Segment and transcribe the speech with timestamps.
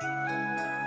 [0.00, 0.79] Thank you.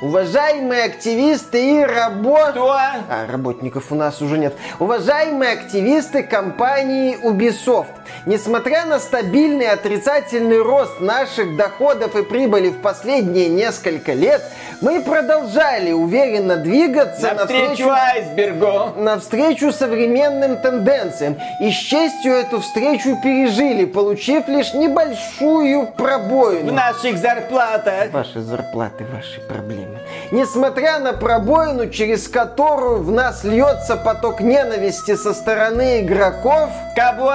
[0.00, 2.50] Уважаемые активисты и работ...
[2.50, 2.72] Кто?
[2.72, 4.54] А, работников у нас уже нет.
[4.78, 7.86] Уважаемые активисты компании Ubisoft.
[8.26, 14.42] Несмотря на стабильный отрицательный рост наших доходов и прибыли в последние несколько лет,
[14.80, 21.36] мы продолжали уверенно двигаться навстречу, навстречу айсбергу, навстречу современным тенденциям.
[21.60, 26.72] И с честью эту встречу пережили, получив лишь небольшую пробоину.
[26.72, 28.10] В наших зарплатах.
[28.12, 29.95] Ваши зарплаты, ваши проблемы.
[30.32, 36.70] Несмотря на пробоину, через которую в нас льется поток ненависти со стороны игроков...
[36.94, 37.34] Кого?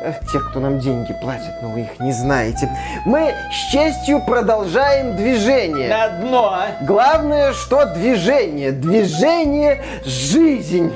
[0.00, 2.68] Э, тех, кто нам деньги платит, но вы их не знаете.
[3.04, 5.88] Мы с честью продолжаем движение.
[5.88, 6.62] На дно.
[6.82, 8.72] Главное, что движение.
[8.72, 10.92] Движение– жизнь.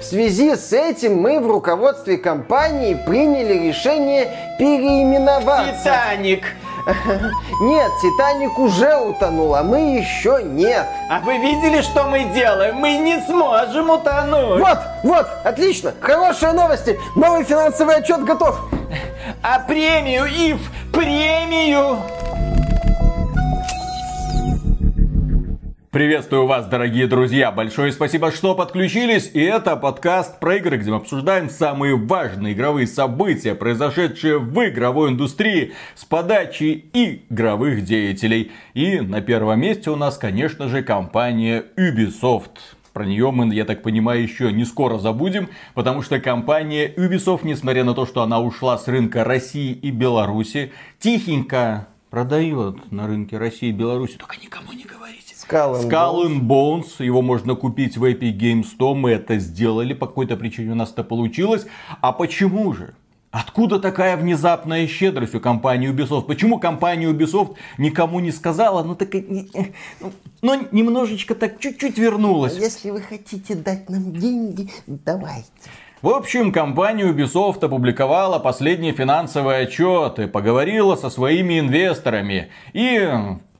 [0.00, 5.82] В связи с этим мы в руководстве компании приняли решение переименоваться.
[5.82, 6.44] Титаник.
[7.60, 10.86] Нет, Титаник уже утонул, а мы еще нет.
[11.08, 12.76] А вы видели, что мы делаем?
[12.76, 14.60] Мы не сможем утонуть.
[14.60, 15.94] Вот, вот, отлично.
[16.00, 16.98] Хорошие новости.
[17.16, 18.58] Новый финансовый отчет готов.
[19.42, 20.60] А премию, Ив,
[20.92, 21.98] премию!
[25.94, 27.52] Приветствую вас, дорогие друзья!
[27.52, 29.30] Большое спасибо, что подключились.
[29.32, 35.10] И это подкаст про игры, где мы обсуждаем самые важные игровые события, произошедшие в игровой
[35.10, 38.50] индустрии с подачи игровых деятелей.
[38.74, 42.58] И на первом месте у нас, конечно же, компания Ubisoft.
[42.92, 47.84] Про нее мы, я так понимаю, еще не скоро забудем, потому что компания Ubisoft, несмотря
[47.84, 53.68] на то, что она ушла с рынка России и Беларуси, тихенько продает на рынке России
[53.68, 57.04] и Беларуси, только никому не говорите Skull and, Skull and Bones.
[57.04, 58.94] Его можно купить в Epic Games 100.
[58.94, 59.94] Мы это сделали.
[59.94, 61.66] По какой-то причине у нас это получилось.
[62.00, 62.94] А почему же?
[63.34, 66.26] Откуда такая внезапная щедрость у компании Ubisoft?
[66.26, 72.56] Почему компания Ubisoft никому не сказала, ну так, ну, ну немножечко так чуть-чуть вернулась?
[72.56, 75.48] Если вы хотите дать нам деньги, давайте.
[76.00, 83.10] В общем, компания Ubisoft опубликовала последние финансовые отчеты, поговорила со своими инвесторами и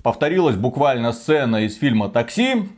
[0.04, 2.68] повторилась буквально сцена из фильма «Такси»,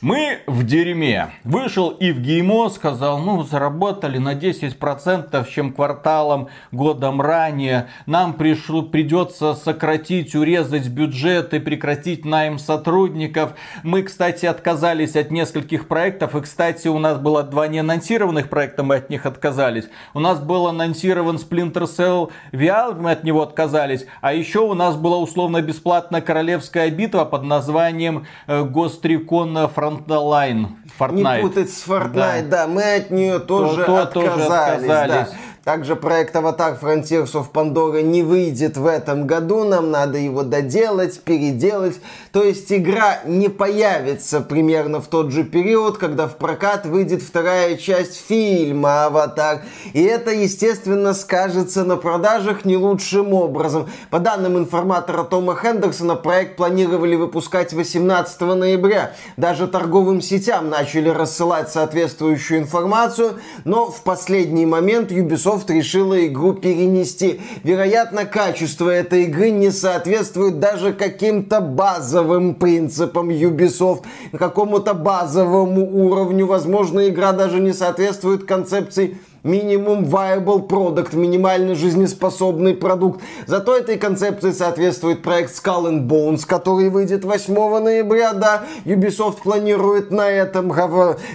[0.00, 1.30] мы в дерьме.
[1.44, 7.88] Вышел Ивгеймо, сказал, ну, заработали на 10%, чем кварталом годом ранее.
[8.06, 13.52] Нам пришло, придется сократить, урезать бюджет и прекратить найм сотрудников.
[13.82, 16.34] Мы, кстати, отказались от нескольких проектов.
[16.34, 19.88] И, кстати, у нас было два неанонсированных проекта, мы от них отказались.
[20.14, 24.06] У нас был анонсирован Splinter Cell VR, мы от него отказались.
[24.22, 30.66] А еще у нас была условно-бесплатная королевская битва под названием э, Гострикон Французская Frontline.
[30.98, 31.36] Fortnite.
[31.36, 32.42] Не путать с Fortnite, да.
[32.42, 32.66] да.
[32.66, 35.30] Мы от нее тоже, то, отказались, тоже отказались.
[35.30, 35.36] Да.
[35.64, 39.64] Также проект Аватар Frontiers of Pandora не выйдет в этом году.
[39.64, 42.00] Нам надо его доделать, переделать.
[42.32, 47.76] То есть игра не появится примерно в тот же период, когда в прокат выйдет вторая
[47.76, 49.60] часть фильма Аватар.
[49.92, 53.90] И это, естественно, скажется на продажах не лучшим образом.
[54.08, 59.12] По данным информатора Тома Хендерсона, проект планировали выпускать 18 ноября.
[59.36, 63.34] Даже торговым сетям начали рассылать соответствующую информацию,
[63.66, 67.40] но в последний момент Ubisoft Microsoft решила игру перенести.
[67.64, 76.46] Вероятно, качество этой игры не соответствует даже каким-то базовым принципам Ubisoft, какому-то базовому уровню.
[76.46, 83.20] Возможно, игра даже не соответствует концепции минимум viable product, минимально жизнеспособный продукт.
[83.46, 88.64] Зато этой концепции соответствует проект Skull and Bones, который выйдет 8 ноября, да.
[88.84, 90.72] Ubisoft планирует на этом,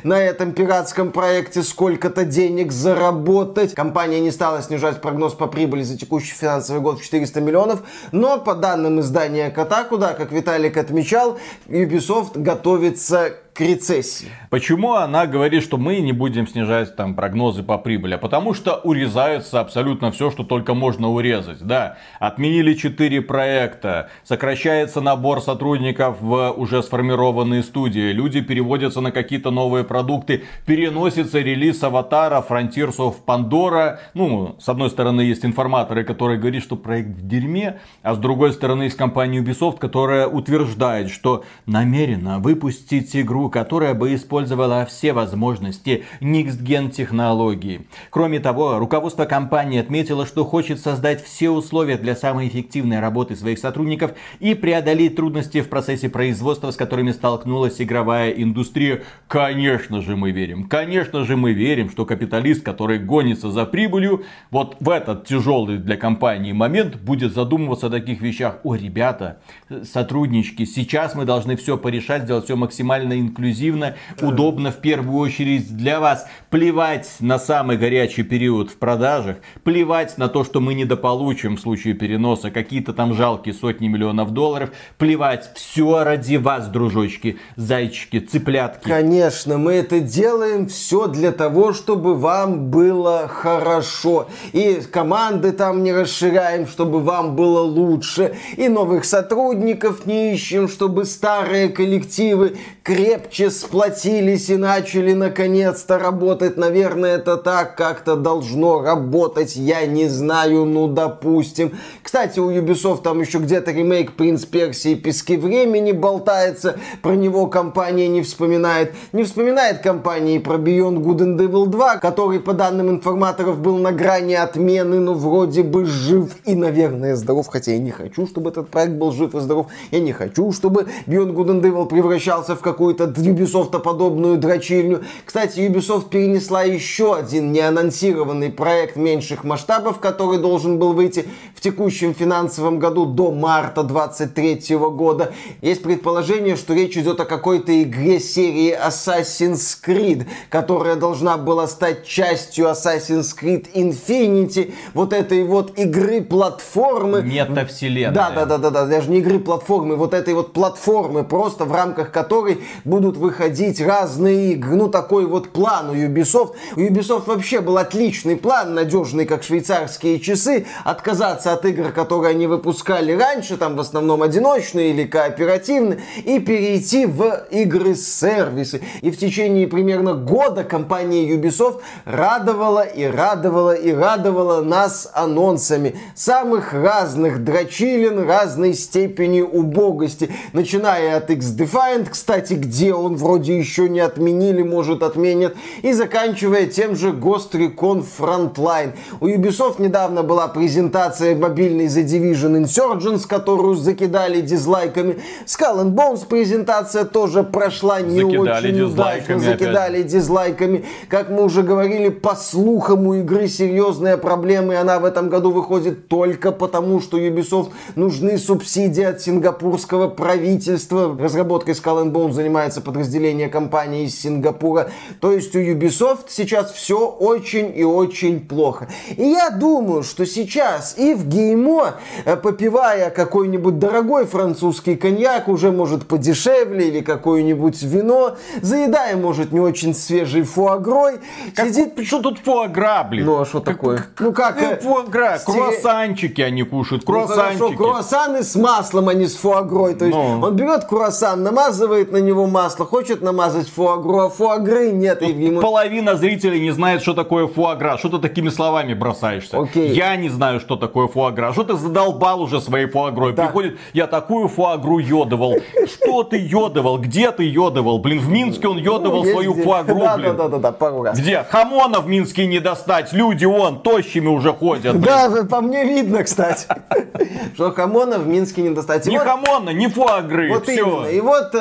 [0.03, 3.73] на этом пиратском проекте сколько-то денег заработать.
[3.73, 7.79] Компания не стала снижать прогноз по прибыли за текущий финансовый год в 400 миллионов,
[8.11, 11.37] но по данным издания Kotaku, да, как Виталик отмечал,
[11.67, 14.27] Ubisoft готовится к рецессии.
[14.49, 18.17] Почему она говорит, что мы не будем снижать там прогнозы по прибыли?
[18.17, 21.61] Потому что урезается абсолютно все, что только можно урезать.
[21.61, 29.51] Да, отменили 4 проекта, сокращается набор сотрудников в уже сформированные студии, люди переводятся на какие-то
[29.51, 33.99] новые продукты, переносится релиз Аватара, Frontiers of Pandora.
[34.13, 38.51] Ну, с одной стороны, есть информаторы, которые говорят, что проект в дерьме, а с другой
[38.51, 45.13] стороны, есть компания Ubisoft, которая утверждает, что намерена выпустить игру игру, которая бы использовала все
[45.13, 47.87] возможности Next-Gen технологии.
[48.09, 53.59] Кроме того, руководство компании отметило, что хочет создать все условия для самой эффективной работы своих
[53.59, 59.03] сотрудников и преодолеть трудности в процессе производства, с которыми столкнулась игровая индустрия.
[59.27, 64.77] Конечно же мы верим, конечно же мы верим, что капиталист, который гонится за прибылью, вот
[64.79, 68.59] в этот тяжелый для компании момент будет задумываться о таких вещах.
[68.63, 69.37] О, ребята,
[69.83, 75.99] сотруднички, сейчас мы должны все порешать, сделать все максимально инклюзивно, удобно в первую очередь для
[75.99, 76.25] вас.
[76.49, 81.93] Плевать на самый горячий период в продажах, плевать на то, что мы недополучим в случае
[81.93, 88.87] переноса какие-то там жалкие сотни миллионов долларов, плевать, все ради вас, дружочки, зайчики, цыплятки.
[88.87, 94.29] Конечно, мы это делаем все для того, чтобы вам было хорошо.
[94.53, 98.35] И команды там не расширяем, чтобы вам было лучше.
[98.55, 106.55] И новых сотрудников не ищем, чтобы старые коллективы крепче сплотились и начали наконец-то работать.
[106.55, 109.55] Наверное, это так как-то должно работать.
[109.55, 111.71] Я не знаю, ну допустим.
[112.03, 116.77] Кстати, у Ubisoft там еще где-то ремейк Принц Персии Пески Времени болтается.
[117.01, 118.93] Про него компания не вспоминает.
[119.13, 123.79] Не вспоминает компания и про Beyond Good and Evil 2, который, по данным информаторов, был
[123.79, 127.47] на грани отмены, но вроде бы жив и, наверное, здоров.
[127.47, 129.65] Хотя я не хочу, чтобы этот проект был жив и здоров.
[129.89, 135.05] Я не хочу, чтобы Beyond Good and Evil превращался в какую-то Ubisoft подобную дрочильню.
[135.23, 141.25] Кстати, Ubisoft перенесла еще один неанонсированный проект меньших масштабов, который должен был выйти
[141.55, 145.31] в текущем финансовом году до марта 23 года.
[145.61, 152.05] Есть предположение, что речь идет о какой-то игре серии Assassin's Creed, которая должна была стать
[152.05, 157.21] частью Assassin's Creed Infinity, вот этой вот игры платформы.
[157.21, 158.13] Метавселенная.
[158.13, 161.71] Да, да, да, да, да, даже не игры платформы, вот этой вот платформы, просто в
[161.71, 164.75] рамках которой будут выходить разные игры.
[164.75, 166.53] Ну, такой вот план у Ubisoft.
[166.75, 172.47] У Ubisoft вообще был отличный план, надежный, как швейцарские часы, отказаться от игр, которые они
[172.47, 178.81] выпускали раньше, там в основном одиночные или кооперативные, и перейти в игры-сервисы.
[179.01, 186.73] И в течение примерно года компания Ubisoft радовала и радовала и радовала нас анонсами самых
[186.73, 190.31] разных дрочилин разной степени убогости.
[190.53, 196.95] Начиная от X-Defiant, кстати, где он вроде еще не отменили, может отменят, и заканчивая тем
[196.95, 198.93] же Ghost Recon Frontline.
[199.19, 205.17] У Ubisoft недавно была презентация мобильной The Division Insurgents, которую закидали дизлайками.
[205.45, 210.11] Skull and Bones презентация тоже прошла не закидали очень удачно, закидали опять.
[210.11, 210.85] дизлайками.
[211.09, 215.51] Как мы уже говорили, по слухам у игры серьезная проблема, и она в этом году
[215.51, 221.15] выходит только потому, что Ubisoft нужны субсидии от сингапурского правительства.
[221.19, 224.91] Разработкой Skull and Bones занимается подразделение компании из Сингапура.
[225.19, 228.87] То есть у Ubisoft сейчас все очень и очень плохо.
[229.17, 231.95] И я думаю, что сейчас и в Геймо,
[232.25, 239.59] э, попивая какой-нибудь дорогой французский коньяк, уже может подешевле, или какое-нибудь вино, заедая, может, не
[239.59, 241.21] очень свежий фуагрой,
[241.55, 241.93] как, сидит...
[242.05, 243.25] Что тут фуагра, блин?
[243.25, 244.05] Ну, а что такое?
[244.19, 244.61] Ну, как...
[244.61, 245.51] Ну, фуагра, сте...
[245.51, 247.59] круассанчики они кушают, круассанчики.
[247.59, 249.95] Ну, хорошо, круассаны с маслом, а не с фуагрой.
[249.95, 250.41] То есть ну.
[250.41, 255.21] он берет круассан, намазывает на него масло, хочет намазать фуагру, а фуагры нет.
[255.21, 255.61] И ему...
[255.61, 257.97] Половина зрителей не знает, что такое фуагра.
[257.97, 259.59] Что ты такими словами бросаешься?
[259.59, 259.93] Окей.
[259.93, 261.53] Я не знаю, что такое фуагра.
[261.53, 263.33] Что ты задолбал уже своей фуагрой?
[263.33, 263.45] Да.
[263.45, 265.55] Приходит, я такую фуагру йодовал.
[265.87, 266.99] Что ты йодовал?
[266.99, 267.99] Где ты йодовал?
[267.99, 270.35] Блин, в Минске он йодовал ну, свою фуагру, да, блин.
[270.35, 271.17] Да, да, да, да, пару раз.
[271.17, 271.45] Где?
[271.49, 273.13] Хамона в Минске не достать.
[273.13, 274.99] Люди он тощими уже ходят.
[274.99, 276.67] Да, по мне видно, кстати.
[277.53, 279.05] Что хамона в Минске не достать.
[279.05, 280.49] Не хамона, не фуагры.
[280.49, 281.05] Вот именно.
[281.05, 281.53] И вот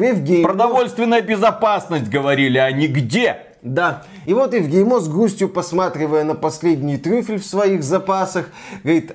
[0.00, 0.44] Евгений...
[0.44, 2.86] Продовольственная безопасность, говорили они.
[2.86, 3.36] Где?
[3.62, 4.02] Да.
[4.26, 8.50] И вот Евгеймо с грустью посматривая на последний трюфель в своих запасах,
[8.82, 9.12] говорит,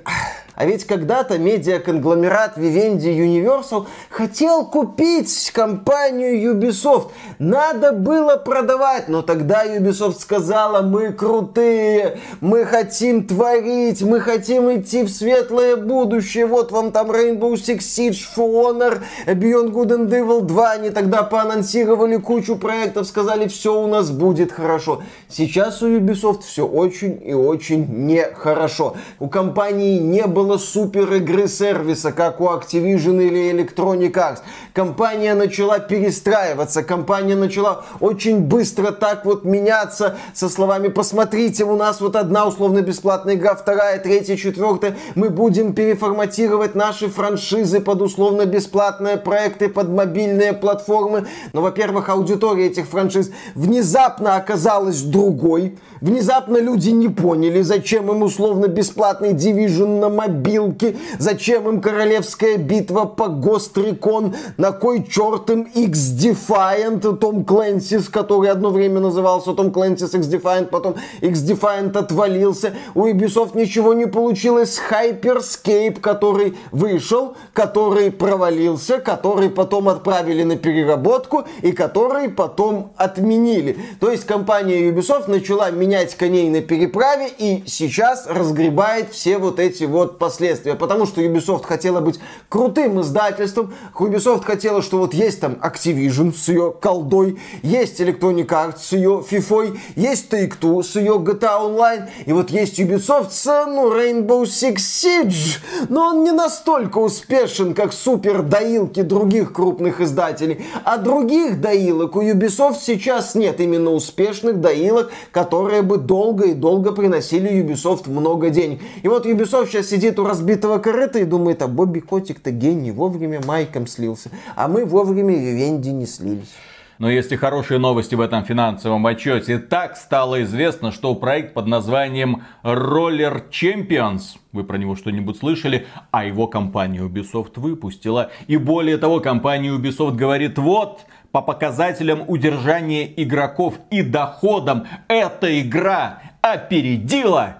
[0.58, 7.12] а ведь когда-то медиаконгломерат Vivendi Universal хотел купить компанию Ubisoft.
[7.38, 15.04] Надо было продавать, но тогда Ubisoft сказала, мы крутые, мы хотим творить, мы хотим идти
[15.04, 16.48] в светлое будущее.
[16.48, 20.72] Вот вам там Rainbow Six Siege, For Honor, Beyond Good and Evil 2.
[20.72, 25.04] Они тогда поанонсировали кучу проектов, сказали, все у нас будет хорошо.
[25.30, 28.96] Сейчас у Ubisoft все очень и очень нехорошо.
[29.20, 34.39] У компании не было было супер игры сервиса, как у Activision или Electronic Arts.
[34.72, 42.00] Компания начала перестраиваться, компания начала очень быстро так вот меняться со словами «посмотрите, у нас
[42.00, 49.68] вот одна условно-бесплатная игра, вторая, третья, четвертая, мы будем переформатировать наши франшизы под условно-бесплатные проекты,
[49.68, 51.27] под мобильные платформы».
[51.51, 58.68] Но, во-первых, аудитория этих франшиз внезапно оказалась другой, Внезапно люди не поняли, зачем им условно
[58.68, 67.17] бесплатный Division на мобилке, зачем им королевская битва по Recon, на кой черт им X-Defiant,
[67.17, 72.74] Том Клэнсис, который одно время назывался Том Клэнсис X-Defiant, потом X-Defiant отвалился.
[72.94, 74.79] У Ubisoft ничего не получилось.
[74.89, 83.77] Hyperscape, который вышел, который провалился, который потом отправили на переработку и который потом отменили.
[84.00, 89.86] То есть компания Ubisoft начала менять коней на переправе и сейчас разгребает все вот эти
[89.86, 90.75] вот последствия.
[90.75, 92.19] Потому что Ubisoft хотела быть
[92.50, 93.74] крутым издательством.
[93.98, 99.24] Ubisoft хотела, что вот есть там Activision с ее колдой, есть Electronic Arts с ее
[99.29, 104.75] FIFA, есть Take-Two с ее GTA Online, и вот есть Ubisoft с, ну, Rainbow Six
[104.75, 105.60] Siege.
[105.88, 110.65] Но он не настолько успешен, как супер доилки других крупных издателей.
[110.84, 116.91] А других доилок у Ubisoft сейчас нет именно успешных доилок, которые бы долго и долго
[116.91, 118.81] приносили Ubisoft много денег.
[119.03, 123.42] И вот Ubisoft сейчас сидит у разбитого корыта и думает, а Бобби Котик-то гений, вовремя
[123.46, 126.54] Майком слился, а мы вовремя Вивенди не слились.
[127.00, 129.60] Но есть и хорошие новости в этом финансовом отчете.
[129.60, 136.26] Так стало известно, что проект под названием Roller Champions, вы про него что-нибудь слышали, а
[136.26, 138.32] его компания Ubisoft выпустила.
[138.48, 146.22] И более того, компания Ubisoft говорит, вот, по показателям удержания игроков и доходам эта игра
[146.42, 147.58] опередила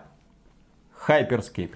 [1.08, 1.76] Hyperscape.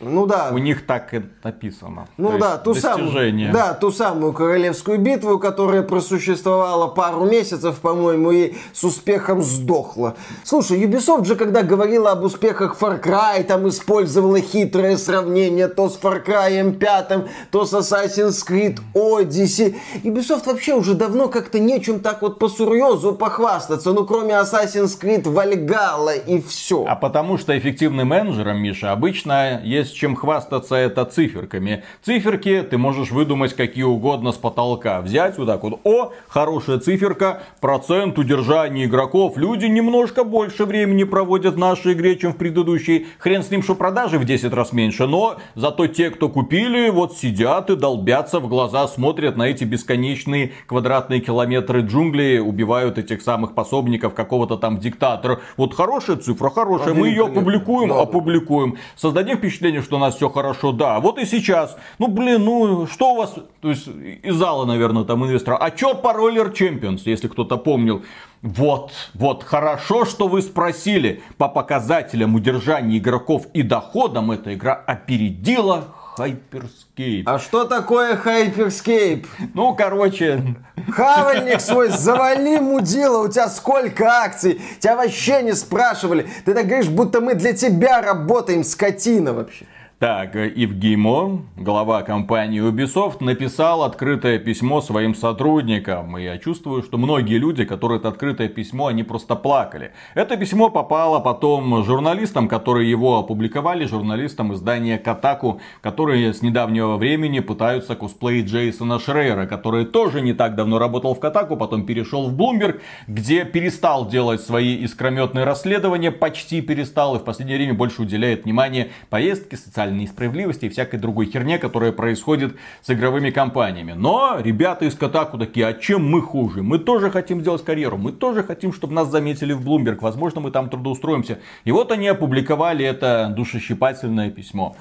[0.00, 0.50] Ну да.
[0.52, 2.06] У них так и написано.
[2.18, 8.30] Ну То да, ту самую, да, ту самую королевскую битву, которая просуществовала пару месяцев, по-моему,
[8.30, 10.16] и с успехом сдохла.
[10.44, 15.98] Слушай, Ubisoft же, когда говорила об успехах Far Cry, там использовала хитрое сравнение то с
[15.98, 19.76] Far Cry 5, то с Assassin's Creed Odyssey.
[20.02, 25.22] Ubisoft вообще уже давно как-то нечем так вот по сурьезу похвастаться, ну кроме Assassin's Creed
[25.22, 26.84] Valhalla и все.
[26.86, 31.84] А потому что эффективным менеджером, Миша, обычно есть есть чем хвастаться, это циферками.
[32.02, 35.00] Циферки ты можешь выдумать какие угодно с потолка.
[35.00, 39.36] Взять вот так вот, о, хорошая циферка, процент удержания игроков.
[39.36, 43.06] Люди немножко больше времени проводят в нашей игре, чем в предыдущей.
[43.18, 47.16] Хрен с ним, что продажи в 10 раз меньше, но зато те, кто купили, вот
[47.16, 53.54] сидят и долбятся в глаза, смотрят на эти бесконечные квадратные километры джунглей, убивают этих самых
[53.54, 55.40] пособников какого-то там диктатора.
[55.56, 58.76] Вот хорошая цифра, хорошая, мы ее опубликуем, опубликуем.
[58.96, 60.72] Создадим впечатление, впечатление, что у нас все хорошо.
[60.72, 61.76] Да, вот и сейчас.
[61.98, 63.88] Ну, блин, ну, что у вас, то есть,
[64.22, 65.56] из зала, наверное, там инвестора.
[65.56, 68.02] А по Roller Champions, если кто-то помнил?
[68.42, 71.22] Вот, вот, хорошо, что вы спросили.
[71.38, 77.22] По показателям удержания игроков и доходам эта игра опередила Hyperscape.
[77.26, 79.26] А что такое Hyperscape?
[79.54, 80.56] Ну, короче...
[80.90, 84.60] Хавальник свой, завали мудила, у тебя сколько акций?
[84.78, 86.28] Тебя вообще не спрашивали.
[86.44, 89.66] Ты так говоришь, будто мы для тебя работаем, скотина вообще.
[89.98, 96.18] Так, Ив Геймо, глава компании Ubisoft, написал открытое письмо своим сотрудникам.
[96.18, 99.92] И я чувствую, что многие люди, которые это открытое письмо, они просто плакали.
[100.14, 107.40] Это письмо попало потом журналистам, которые его опубликовали, журналистам издания Катаку, которые с недавнего времени
[107.40, 112.38] пытаются косплеить Джейсона Шрейера, который тоже не так давно работал в Катаку, потом перешел в
[112.38, 118.44] Bloomberg, где перестал делать свои искрометные расследования, почти перестал и в последнее время больше уделяет
[118.44, 123.92] внимание поездке, социальным социальной несправедливости и всякой другой херне, которая происходит с игровыми компаниями.
[123.92, 126.62] Но ребята из Катаку такие, а чем мы хуже?
[126.62, 130.50] Мы тоже хотим сделать карьеру, мы тоже хотим, чтобы нас заметили в Bloomberg, возможно, мы
[130.50, 131.38] там трудоустроимся.
[131.64, 134.76] И вот они опубликовали это душещипательное письмо.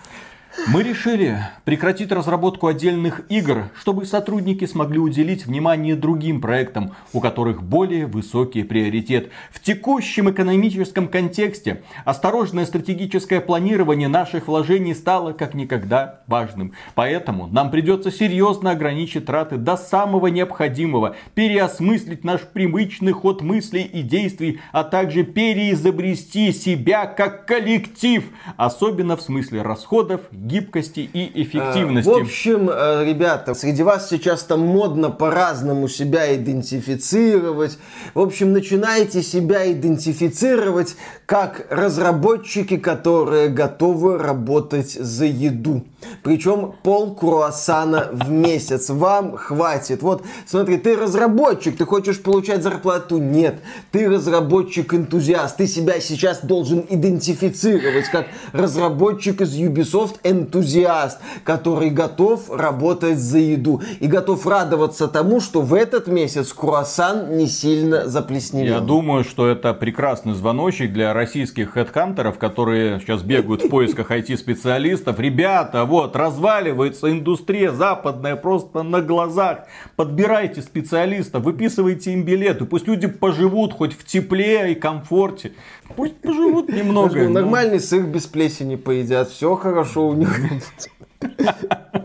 [0.67, 7.61] Мы решили прекратить разработку отдельных игр, чтобы сотрудники смогли уделить внимание другим проектам, у которых
[7.61, 9.29] более высокий приоритет.
[9.51, 16.73] В текущем экономическом контексте осторожное стратегическое планирование наших вложений стало как никогда важным.
[16.95, 24.01] Поэтому нам придется серьезно ограничить траты до самого необходимого, переосмыслить наш привычный ход мыслей и
[24.01, 28.23] действий, а также переизобрести себя как коллектив,
[28.57, 32.07] особенно в смысле расходов, гибкости и эффективности.
[32.07, 37.77] В общем, э, ребята, среди вас сейчас там модно по-разному себя идентифицировать.
[38.13, 45.83] В общем, начинайте себя идентифицировать как разработчики, которые готовы работать за еду.
[46.21, 48.89] Причем пол круассана в месяц.
[48.89, 50.03] Вам хватит.
[50.03, 53.17] Вот, смотри, ты разработчик, ты хочешь получать зарплату?
[53.17, 53.55] Нет.
[53.91, 55.57] Ты разработчик-энтузиаст.
[55.57, 63.81] Ты себя сейчас должен идентифицировать как разработчик из Ubisoft энтузиаст, который готов работать за еду
[63.99, 68.75] и готов радоваться тому, что в этот месяц круассан не сильно заплесневел.
[68.75, 75.19] Я думаю, что это прекрасный звоночек для российских хедхантеров, которые сейчас бегают в поисках IT-специалистов.
[75.19, 79.59] Ребята, вот, разваливается индустрия западная просто на глазах.
[79.95, 82.65] Подбирайте специалистов, выписывайте им билеты.
[82.65, 85.53] Пусть люди поживут хоть в тепле и комфорте.
[85.95, 87.29] Пусть поживут немного.
[87.29, 89.29] Нормальный сыр без плесени поедят.
[89.29, 90.29] Все хорошо у них.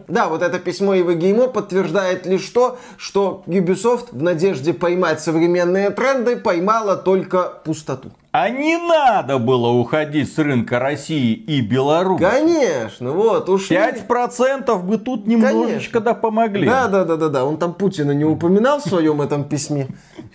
[0.08, 5.90] Да, вот это письмо Ивы Геймо подтверждает лишь то, что Ubisoft в надежде поймать современные
[5.90, 8.10] тренды поймала только пустоту.
[8.32, 12.22] А не надо было уходить с рынка России и Беларуси.
[12.22, 13.76] Конечно, вот ушли.
[13.76, 16.00] 5% бы тут немножечко Конечно.
[16.00, 16.68] да помогли.
[16.68, 17.44] Да, да, да, да, да.
[17.44, 19.88] Он там Путина не упоминал в своем этом письме.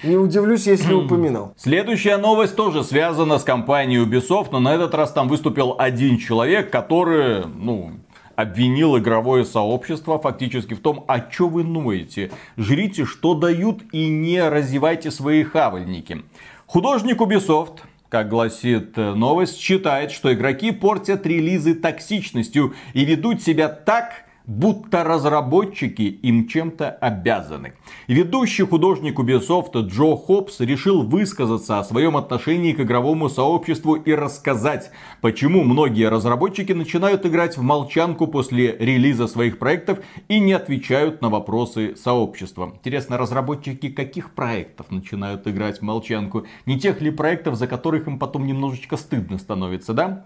[0.04, 1.54] Не удивлюсь, если упоминал.
[1.58, 6.70] Следующая новость тоже связана с компанией Ubisoft, но на этот раз там выступил один человек,
[6.70, 7.92] который, ну,
[8.36, 12.32] обвинил игровое сообщество фактически в том, а что вы ноете?
[12.58, 16.24] Жрите, что дают и не разевайте свои хавальники.
[16.66, 24.25] Художник Ubisoft как гласит новость, считает, что игроки портят релизы токсичностью и ведут себя так,
[24.48, 27.74] будто разработчики им чем-то обязаны.
[28.08, 34.92] Ведущий художник Ubisoft Джо Хопс решил высказаться о своем отношении к игровому сообществу и рассказать,
[35.22, 41.30] почему многие разработчики начинают играть в молчанку после релиза своих проектов и не отвечают на
[41.30, 42.74] вопросы сообщества.
[42.76, 46.46] Интересно, разработчики каких проектов начинают играть в молчанку?
[46.66, 50.26] Не тех ли проектов, за которых им потом немножечко стыдно становится, да?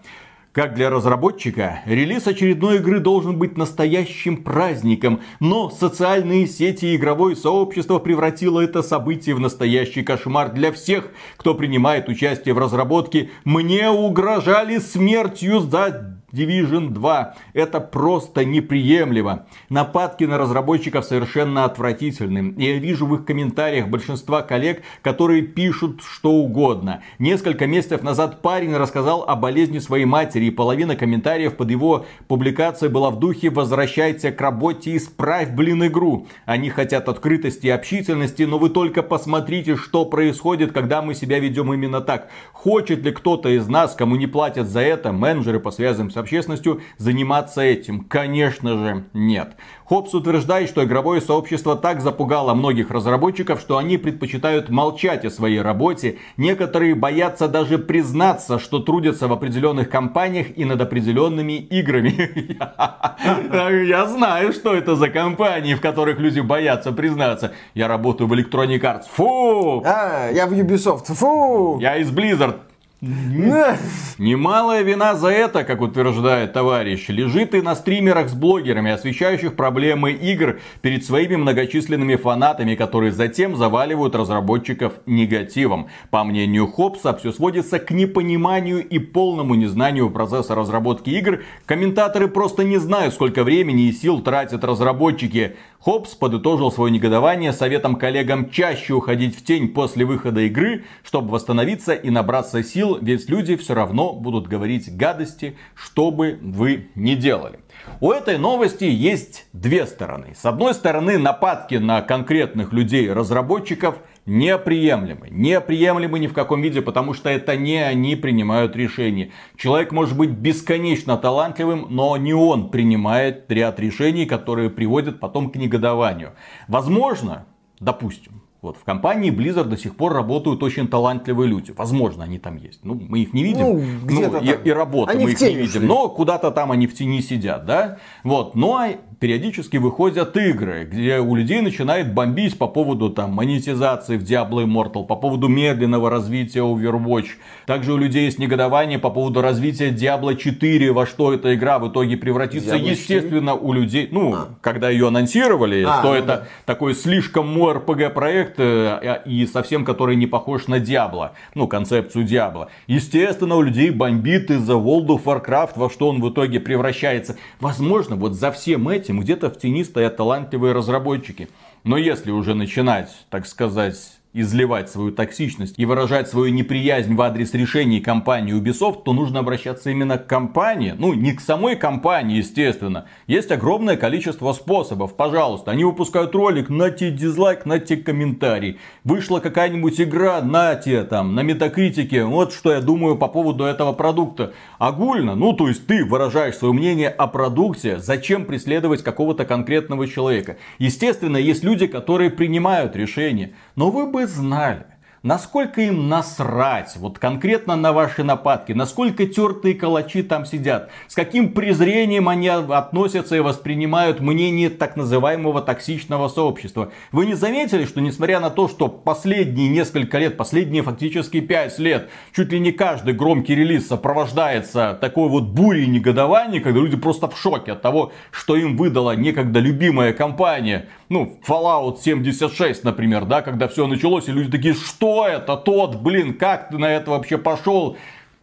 [0.52, 7.36] Как для разработчика, релиз очередной игры должен быть настоящим праздником, но социальные сети и игровое
[7.36, 13.30] сообщество превратило это событие в настоящий кошмар для всех, кто принимает участие в разработке.
[13.44, 17.34] Мне угрожали смертью за Division 2.
[17.54, 19.46] Это просто неприемлемо.
[19.68, 22.54] Нападки на разработчиков совершенно отвратительны.
[22.56, 27.02] Я вижу в их комментариях большинства коллег, которые пишут что угодно.
[27.18, 32.92] Несколько месяцев назад парень рассказал о болезни своей матери, и половина комментариев под его публикацией
[32.92, 36.26] была в духе «Возвращайся к работе, исправь, блин, игру».
[36.44, 41.72] Они хотят открытости и общительности, но вы только посмотрите, что происходит, когда мы себя ведем
[41.72, 42.28] именно так.
[42.52, 46.80] Хочет ли кто-то из нас, кому не платят за это, менеджеры по связям с общественностью
[46.98, 48.04] заниматься этим?
[48.04, 49.56] Конечно же нет.
[49.84, 55.60] Хопс утверждает, что игровое сообщество так запугало многих разработчиков, что они предпочитают молчать о своей
[55.60, 56.18] работе.
[56.36, 62.56] Некоторые боятся даже признаться, что трудятся в определенных компаниях и над определенными играми.
[63.88, 67.52] Я знаю, что это за компании, в которых люди боятся признаться.
[67.74, 69.04] Я работаю в Electronic Arts.
[69.12, 69.82] Фу!
[69.84, 71.12] А, я в Ubisoft.
[71.14, 71.78] Фу!
[71.80, 72.58] Я из Blizzard.
[73.02, 80.12] Немалая вина за это, как утверждает товарищ, лежит и на стримерах с блогерами, освещающих проблемы
[80.12, 85.88] игр перед своими многочисленными фанатами, которые затем заваливают разработчиков негативом.
[86.10, 91.40] По мнению Хопса, все сводится к непониманию и полному незнанию процесса разработки игр.
[91.64, 95.56] Комментаторы просто не знают, сколько времени и сил тратят разработчики.
[95.80, 101.94] Хопс подытожил свое негодование советом коллегам чаще уходить в тень после выхода игры, чтобы восстановиться
[101.94, 107.60] и набраться сил, ведь люди все равно будут говорить гадости, что бы вы ни делали.
[108.00, 110.34] У этой новости есть две стороны.
[110.38, 115.28] С одной стороны, нападки на конкретных людей-разработчиков неприемлемы.
[115.30, 119.30] Неприемлемы ни в каком виде, потому что это не они принимают решения.
[119.56, 125.56] Человек может быть бесконечно талантливым, но не он принимает ряд решений, которые приводят потом к
[125.56, 126.32] негодованию.
[126.68, 127.46] Возможно,
[127.80, 131.72] допустим, вот, в компании Blizzard до сих пор работают очень талантливые люди.
[131.72, 132.80] Возможно, они там есть.
[132.84, 133.64] Ну, мы их не видим.
[133.64, 135.86] Ну, ну и, и работу они мы их не видим.
[135.86, 137.98] Но куда-то там они в тени сидят, да?
[138.22, 138.54] Вот.
[138.54, 144.22] Ну, а периодически выходят игры, где у людей начинает бомбить по поводу там монетизации в
[144.22, 147.28] Diablo Immortal, по поводу медленного развития Overwatch.
[147.66, 151.90] Также у людей есть негодование по поводу развития Diablo 4, во что эта игра в
[151.90, 152.76] итоге превратится.
[152.76, 153.58] Diablo Естественно, 4?
[153.58, 154.48] у людей, ну, а.
[154.62, 156.44] когда ее анонсировали, а, что ну это да.
[156.64, 161.66] такой слишком мой RPG проект, проект э, и совсем который не похож на Диабло, ну,
[161.66, 162.68] концепцию Диабло.
[162.86, 167.36] Естественно, у людей бомбит из-за World of Warcraft, во что он в итоге превращается.
[167.60, 171.48] Возможно, вот за всем этим где-то в тени стоят талантливые разработчики.
[171.84, 177.52] Но если уже начинать, так сказать, изливать свою токсичность и выражать свою неприязнь в адрес
[177.52, 180.94] решений компании Ubisoft, то нужно обращаться именно к компании.
[180.96, 183.06] Ну, не к самой компании, естественно.
[183.26, 185.16] Есть огромное количество способов.
[185.16, 188.78] Пожалуйста, они выпускают ролик, на те дизлайк, на те комментарий.
[189.02, 192.24] Вышла какая-нибудь игра, на те там, на метакритике.
[192.24, 194.52] Вот что я думаю по поводу этого продукта.
[194.78, 200.56] Огульно, ну, то есть ты выражаешь свое мнение о продукте, зачем преследовать какого-то конкретного человека.
[200.78, 203.54] Естественно, есть люди, которые принимают решения.
[203.74, 204.86] Но вы бы знали,
[205.22, 211.52] насколько им насрать вот конкретно на ваши нападки, насколько тертые калачи там сидят, с каким
[211.52, 216.92] презрением они относятся и воспринимают мнение так называемого токсичного сообщества.
[217.12, 222.08] Вы не заметили, что несмотря на то, что последние несколько лет, последние фактически пять лет,
[222.34, 227.38] чуть ли не каждый громкий релиз сопровождается такой вот бурей негодования, когда люди просто в
[227.38, 233.66] шоке от того, что им выдала некогда любимая компания, ну, Fallout 76, например, да, когда
[233.68, 237.96] все началось, и люди такие, что это, тот, блин, как ты на это вообще пошел?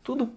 [0.03, 0.29] Тут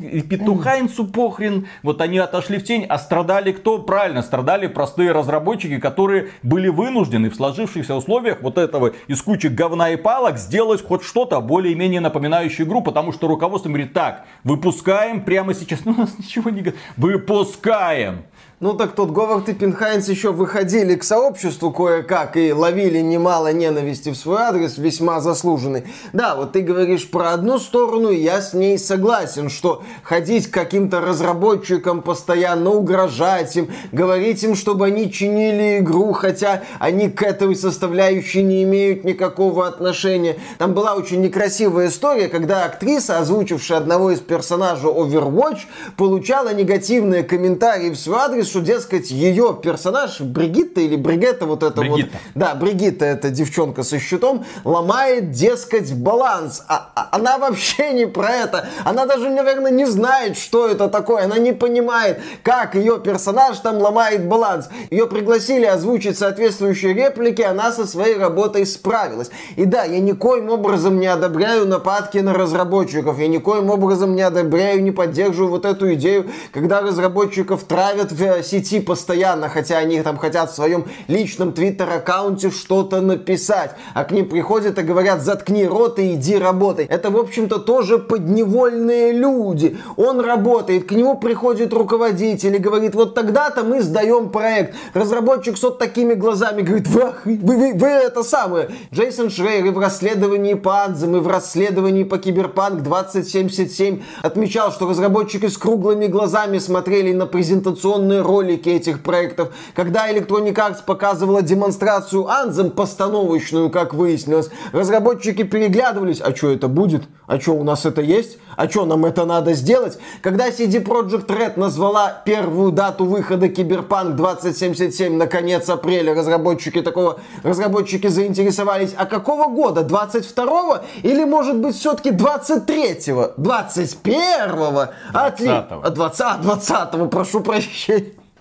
[0.00, 3.78] и Петухайнцу похрен, вот они отошли в тень, а страдали кто?
[3.78, 9.90] Правильно, страдали простые разработчики, которые были вынуждены в сложившихся условиях вот этого из кучи говна
[9.90, 15.54] и палок сделать хоть что-то более-менее напоминающее игру, потому что руководство говорит, так, выпускаем прямо
[15.54, 18.24] сейчас, ну у нас ничего не выпускаем.
[18.62, 24.10] Ну так тот Говард и Пинхайнс еще выходили к сообществу кое-как и ловили немало ненависти
[24.10, 25.84] в свой адрес, весьма заслуженный.
[26.12, 30.52] Да, вот ты говоришь про одну сторону, и я с ней согласен, что ходить к
[30.52, 37.56] каким-то разработчикам, постоянно угрожать им, говорить им, чтобы они чинили игру, хотя они к этой
[37.56, 40.36] составляющей не имеют никакого отношения.
[40.58, 45.60] Там была очень некрасивая история, когда актриса, озвучившая одного из персонажей Overwatch,
[45.96, 51.80] получала негативные комментарии в свой адрес, что, дескать, ее персонаж, Бригитта или Бригетта, вот это
[51.80, 52.10] Бригитта.
[52.12, 52.32] вот...
[52.34, 56.62] Да, Бригитта, это девчонка со щитом, ломает, дескать, баланс.
[56.68, 58.68] А, а, она вообще не про это.
[58.84, 61.24] Она даже, наверное, не знает, что это такое.
[61.24, 64.68] Она не понимает, как ее персонаж там ломает баланс.
[64.90, 69.30] Ее пригласили озвучить соответствующие реплики, она со своей работой справилась.
[69.56, 73.18] И да, я никоим образом не одобряю нападки на разработчиков.
[73.18, 78.80] Я никоим образом не одобряю, не поддерживаю вот эту идею, когда разработчиков травят в сети
[78.80, 84.78] постоянно, хотя они там хотят в своем личном твиттер-аккаунте что-то написать, а к ним приходят
[84.78, 86.86] и говорят, заткни рот и иди работай.
[86.86, 89.78] Это, в общем-то, тоже подневольные люди.
[89.96, 94.74] Он работает, к нему приходит руководитель и говорит, вот тогда-то мы сдаем проект.
[94.94, 98.70] Разработчик с вот такими глазами говорит, вы, вы, вы, вы это самое.
[98.92, 104.88] Джейсон Шрейер и в расследовании по Анзам, и в расследовании по Киберпанк 2077 отмечал, что
[104.88, 112.24] разработчики с круглыми глазами смотрели на презентационные ролики этих проектов, когда Electronic Arts показывала демонстрацию
[112.24, 117.02] Anthem постановочную, как выяснилось, разработчики переглядывались, а что это будет?
[117.26, 118.38] А что у нас это есть?
[118.56, 119.98] А что нам это надо сделать?
[120.20, 127.20] Когда CD Projekt Red назвала первую дату выхода Киберпанк 2077 на конец апреля, разработчики такого,
[127.42, 129.82] разработчики заинтересовались, а какого года?
[129.82, 133.34] 22 или может быть все-таки 23-го?
[133.40, 134.88] 21-го?
[135.12, 135.82] Отлично.
[135.88, 138.19] 20 20 прошу прощения.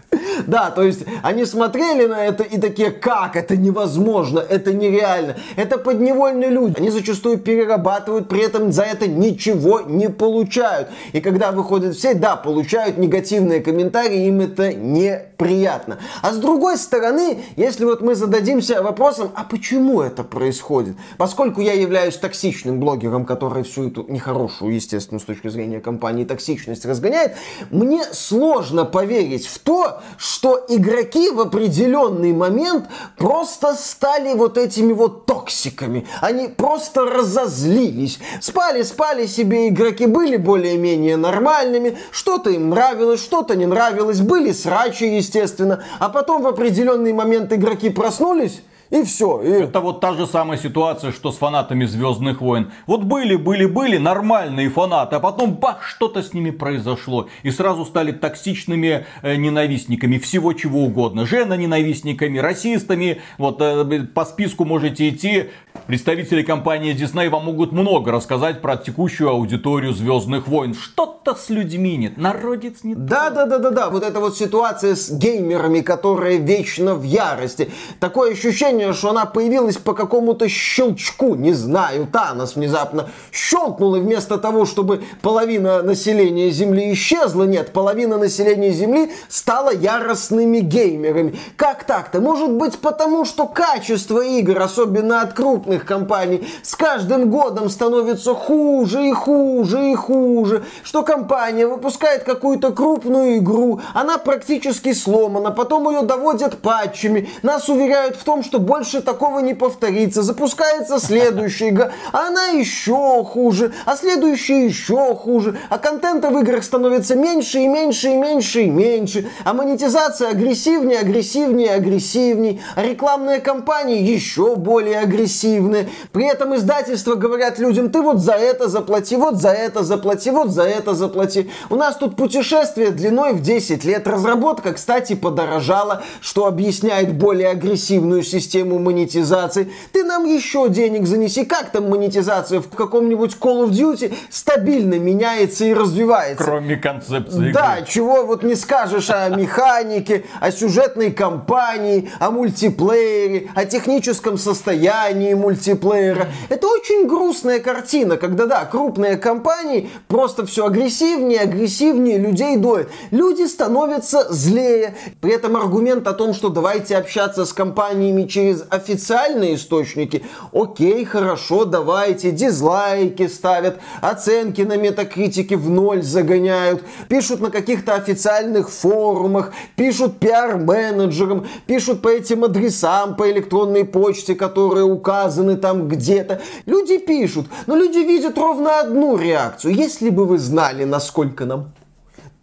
[0.46, 5.36] Да, то есть они смотрели на это и такие, как это невозможно, это нереально.
[5.56, 6.76] Это подневольные люди.
[6.78, 10.88] Они зачастую перерабатывают, при этом за это ничего не получают.
[11.12, 15.98] И когда выходят все, да, получают негативные комментарии, им это неприятно.
[16.22, 20.96] А с другой стороны, если вот мы зададимся вопросом, а почему это происходит?
[21.18, 26.84] Поскольку я являюсь токсичным блогером, который всю эту нехорошую, естественно, с точки зрения компании, токсичность
[26.84, 27.34] разгоняет,
[27.70, 29.85] мне сложно поверить в то,
[30.18, 36.06] что игроки в определенный момент просто стали вот этими вот токсиками.
[36.20, 38.18] Они просто разозлились.
[38.40, 45.04] Спали, спали себе игроки, были более-менее нормальными, что-то им нравилось, что-то не нравилось, были срачи,
[45.04, 45.82] естественно.
[45.98, 49.42] А потом в определенный момент игроки проснулись, и все.
[49.42, 49.48] И...
[49.48, 52.72] Это вот та же самая ситуация, что с фанатами Звездных войн.
[52.86, 57.28] Вот были, были, были нормальные фанаты, а потом бах, что-то с ними произошло.
[57.42, 61.26] И сразу стали токсичными э, ненавистниками всего чего угодно.
[61.26, 63.20] Жена ненавистниками, расистами.
[63.38, 65.50] Вот э, по списку можете идти.
[65.86, 70.74] Представители компании Disney вам могут много рассказать про текущую аудиторию Звездных войн.
[70.74, 73.90] Что-то с людьми нет, народец не Да, да, да, да, да.
[73.90, 77.70] Вот эта вот ситуация с геймерами, которые вечно в ярости.
[78.00, 84.00] Такое ощущение, ощущение, что она появилась по какому-то щелчку, не знаю, Танос внезапно щелкнул, и
[84.00, 91.38] вместо того, чтобы половина населения Земли исчезла, нет, половина населения Земли стала яростными геймерами.
[91.56, 92.20] Как так-то?
[92.20, 99.08] Может быть потому, что качество игр, особенно от крупных компаний, с каждым годом становится хуже
[99.08, 106.02] и хуже и хуже, что компания выпускает какую-то крупную игру, она практически сломана, потом ее
[106.02, 112.26] доводят патчами, нас уверяют в том, что больше такого не повторится, запускается следующая игра, а
[112.26, 118.08] она еще хуже, а следующая еще хуже, а контента в играх становится меньше и меньше
[118.08, 125.88] и меньше и меньше, а монетизация агрессивнее, агрессивнее, агрессивнее, а рекламные кампании еще более агрессивные.
[126.10, 130.50] При этом издательства говорят людям, ты вот за это заплати, вот за это заплати, вот
[130.50, 131.48] за это заплати.
[131.70, 134.08] У нас тут путешествие длиной в 10 лет.
[134.08, 139.72] Разработка, кстати, подорожала, что объясняет более агрессивную систему монетизации.
[139.92, 141.44] Ты нам еще денег занеси.
[141.44, 146.44] Как там монетизация в каком-нибудь Call of Duty стабильно меняется и развивается?
[146.44, 153.64] Кроме концепции Да, чего вот не скажешь о механике, о сюжетной кампании, о мультиплеере, о
[153.64, 156.28] техническом состоянии мультиплеера.
[156.48, 162.88] Это очень грустная картина, когда, да, крупные компании просто все агрессивнее, агрессивнее людей доят.
[163.10, 164.94] Люди становятся злее.
[165.20, 171.64] При этом аргумент о том, что давайте общаться с компаниями через официальные источники, окей, хорошо,
[171.64, 180.18] давайте, дизлайки ставят, оценки на метакритике в ноль загоняют, пишут на каких-то официальных форумах, пишут
[180.18, 186.40] пиар-менеджерам, пишут по этим адресам по электронной почте, которые указаны там где-то.
[186.66, 189.74] Люди пишут, но люди видят ровно одну реакцию.
[189.74, 191.66] Если бы вы знали, насколько нам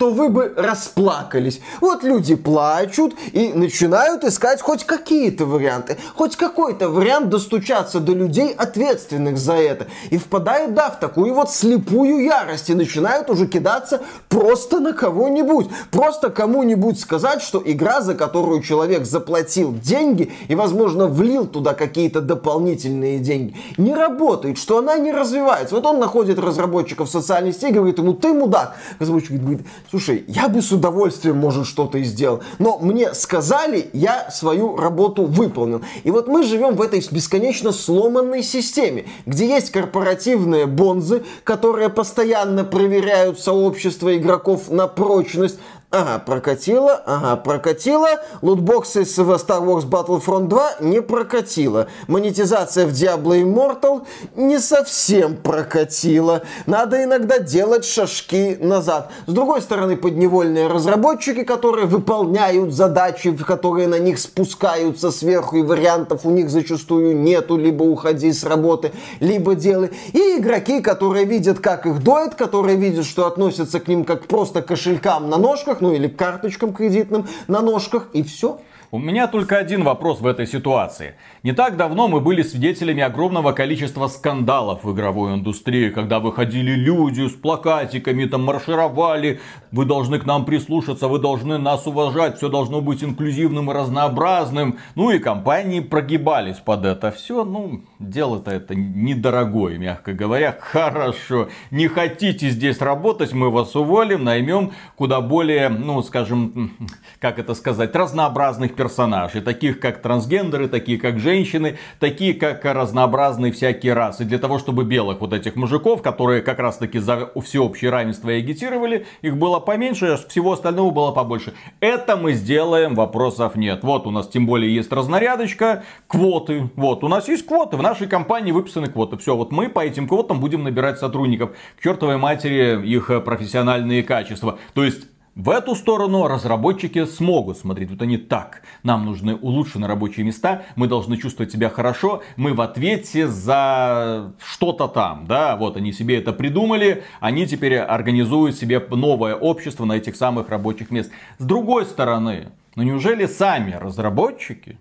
[0.04, 1.62] то вы бы расплакались.
[1.80, 8.52] Вот люди плачут и начинают искать хоть какие-то варианты, хоть какой-то вариант достучаться до людей,
[8.52, 9.88] ответственных за это.
[10.10, 15.70] И впадают, да, в такую вот слепую ярость и начинают уже кидаться просто на кого-нибудь.
[15.90, 22.20] Просто кому-нибудь сказать, что игра, за которую человек заплатил деньги и, возможно, влил туда какие-то
[22.20, 25.76] дополнительные деньги, не работает, что она не развивается.
[25.76, 28.76] Вот он находит разработчиков социальной сети и говорит ему, ты мудак.
[29.00, 29.62] Разработчик говорит,
[29.94, 35.24] слушай, я бы с удовольствием, может, что-то и сделал, но мне сказали, я свою работу
[35.24, 35.84] выполнил.
[36.04, 42.64] И вот мы живем в этой бесконечно сломанной системе, где есть корпоративные бонзы, которые постоянно
[42.64, 45.60] проверяют сообщество игроков на прочность,
[45.96, 48.08] Ага, прокатило, ага, прокатило.
[48.42, 51.86] Лутбоксы с Star Wars Battlefront 2 не прокатило.
[52.08, 54.02] Монетизация в Diablo Immortal
[54.36, 56.42] не совсем прокатила.
[56.66, 59.12] Надо иногда делать шажки назад.
[59.28, 66.22] С другой стороны, подневольные разработчики, которые выполняют задачи, которые на них спускаются сверху, и вариантов
[66.24, 69.92] у них зачастую нету, либо уходи с работы, либо делай.
[70.14, 74.64] И игроки, которые видят, как их доят, которые видят, что относятся к ним как просто
[74.64, 78.62] кошелькам на ножках, ну или карточкам кредитным на ножках, и все.
[78.94, 81.16] У меня только один вопрос в этой ситуации.
[81.42, 87.28] Не так давно мы были свидетелями огромного количества скандалов в игровой индустрии, когда выходили люди
[87.28, 89.40] с плакатиками, там маршировали,
[89.72, 94.78] вы должны к нам прислушаться, вы должны нас уважать, все должно быть инклюзивным и разнообразным.
[94.94, 97.44] Ну и компании прогибались под это все.
[97.44, 100.56] Ну, дело-то это недорогое, мягко говоря.
[100.60, 106.78] Хорошо, не хотите здесь работать, мы вас уволим, наймем куда более, ну, скажем,
[107.20, 113.94] как это сказать, разнообразных персонажей, таких как трансгендеры, такие как женщины, такие как разнообразные всякие
[113.94, 114.26] расы.
[114.26, 118.40] Для того, чтобы белых вот этих мужиков, которые как раз таки за всеобщее равенство и
[118.40, 121.54] агитировали, их было поменьше, а всего остального было побольше.
[121.80, 123.84] Это мы сделаем, вопросов нет.
[123.84, 126.70] Вот у нас тем более есть разнарядочка, квоты.
[126.76, 129.18] Вот у нас есть квоты, в нашей компании выписаны квоты.
[129.18, 131.52] Все, вот мы по этим квотам будем набирать сотрудников.
[131.80, 134.60] К чертовой матери их профессиональные качества.
[134.74, 137.90] То есть в эту сторону разработчики смогут смотреть.
[137.90, 138.62] Вот они так.
[138.84, 140.62] Нам нужны улучшенные рабочие места.
[140.76, 142.22] Мы должны чувствовать себя хорошо.
[142.38, 145.26] Мы в ответе за что-то там.
[145.26, 147.04] Да, вот они себе это придумали.
[147.20, 151.12] Они теперь организуют себе новое общество на этих самых рабочих мест.
[151.40, 154.78] С другой стороны, ну неужели сами разработчики,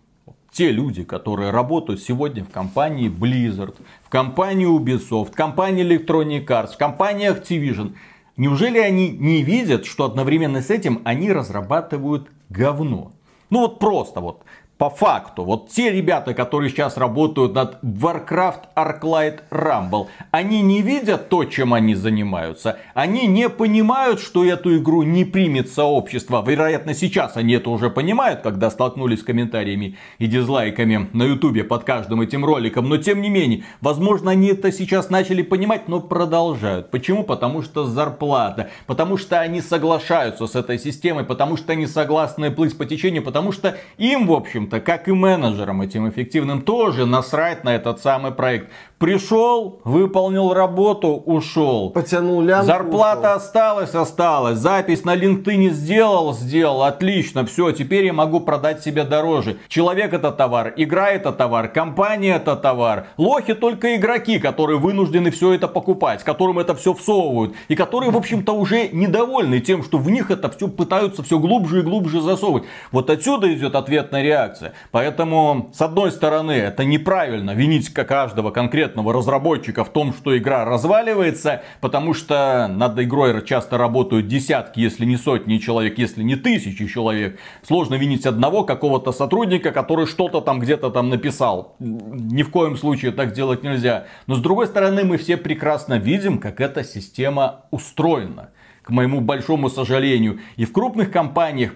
[0.52, 6.74] те люди, которые работают сегодня в компании Blizzard, в компании Ubisoft, в компании Electronic Arts,
[6.74, 7.94] в компании Activision,
[8.42, 13.12] Неужели они не видят, что одновременно с этим они разрабатывают говно?
[13.50, 14.42] Ну вот просто вот
[14.82, 21.28] по факту, вот те ребята, которые сейчас работают над Warcraft Arclight Rumble, они не видят
[21.28, 22.78] то, чем они занимаются.
[22.92, 26.44] Они не понимают, что эту игру не примет сообщество.
[26.44, 31.84] Вероятно, сейчас они это уже понимают, когда столкнулись с комментариями и дизлайками на ютубе под
[31.84, 32.88] каждым этим роликом.
[32.88, 36.90] Но тем не менее, возможно, они это сейчас начали понимать, но продолжают.
[36.90, 37.22] Почему?
[37.22, 38.70] Потому что зарплата.
[38.88, 41.22] Потому что они соглашаются с этой системой.
[41.22, 43.22] Потому что они согласны плыть по течению.
[43.22, 48.32] Потому что им, в общем как и менеджерам этим эффективным, тоже насрать на этот самый
[48.32, 48.70] проект.
[49.02, 51.90] Пришел, выполнил работу, ушел.
[51.90, 53.36] Потянул лямку, Зарплата ушел.
[53.36, 54.58] осталась, осталась.
[54.58, 56.84] Запись на LinkedIn сделал, сделал.
[56.84, 59.56] Отлично, все, теперь я могу продать себе дороже.
[59.66, 63.08] Человек это товар, игра это товар, компания это товар.
[63.16, 67.56] Лохи только игроки, которые вынуждены все это покупать, которым это все всовывают.
[67.66, 71.80] И которые, в общем-то, уже недовольны тем, что в них это все пытаются все глубже
[71.80, 72.62] и глубже засовывать.
[72.92, 74.74] Вот отсюда идет ответная реакция.
[74.92, 80.64] Поэтому, с одной стороны, это неправильно винить каждого конкретного конкретного разработчика в том, что игра
[80.64, 86.86] разваливается, потому что над игрой часто работают десятки, если не сотни человек, если не тысячи
[86.86, 87.38] человек.
[87.62, 91.76] Сложно винить одного какого-то сотрудника, который что-то там где-то там написал.
[91.80, 94.04] Ни в коем случае так делать нельзя.
[94.26, 98.50] Но с другой стороны, мы все прекрасно видим, как эта система устроена.
[98.82, 100.40] К моему большому сожалению.
[100.58, 101.72] И в крупных компаниях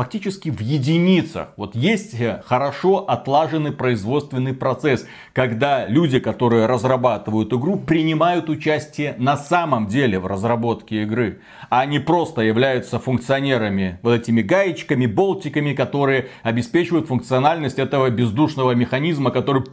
[0.00, 1.48] фактически в единицах.
[1.58, 9.36] Вот есть э, хорошо отлаженный производственный процесс, когда люди, которые разрабатывают игру, принимают участие на
[9.36, 16.28] самом деле в разработке игры, а не просто являются функционерами, вот этими гаечками, болтиками, которые
[16.42, 19.64] обеспечивают функциональность этого бездушного механизма, который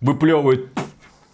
[0.00, 0.68] выплевывает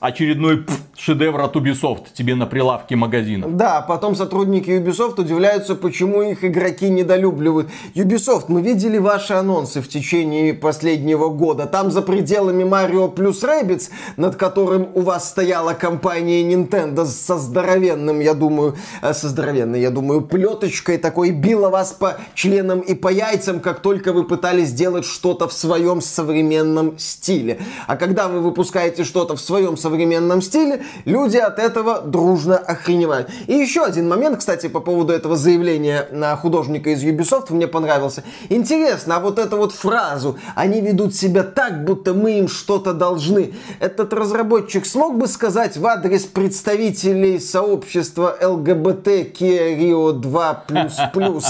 [0.01, 0.65] очередной
[1.05, 3.49] шедевр от Ubisoft тебе на прилавке магазина.
[3.49, 7.71] Да, потом сотрудники Ubisoft удивляются, почему их игроки недолюбливают.
[7.95, 11.67] Ubisoft, мы видели ваши анонсы в течение последнего года.
[11.67, 18.21] Там за пределами Mario плюс Rabbids, над которым у вас стояла компания Nintendo со здоровенным,
[18.21, 23.09] я думаю, э, со здоровенной, я думаю, плеточкой такой, била вас по членам и по
[23.09, 27.59] яйцам, как только вы пытались сделать что-то в своем современном стиле.
[27.87, 33.31] А когда вы выпускаете что-то в своем современном современном стиле, люди от этого дружно охреневают.
[33.47, 38.25] И еще один момент, кстати, по поводу этого заявления на художника из Ubisoft мне понравился.
[38.49, 43.55] Интересно, а вот эту вот фразу «они ведут себя так, будто мы им что-то должны»,
[43.81, 51.43] этот разработчик смог бы сказать в адрес представителей сообщества ЛГБТ Kia Rio 2++?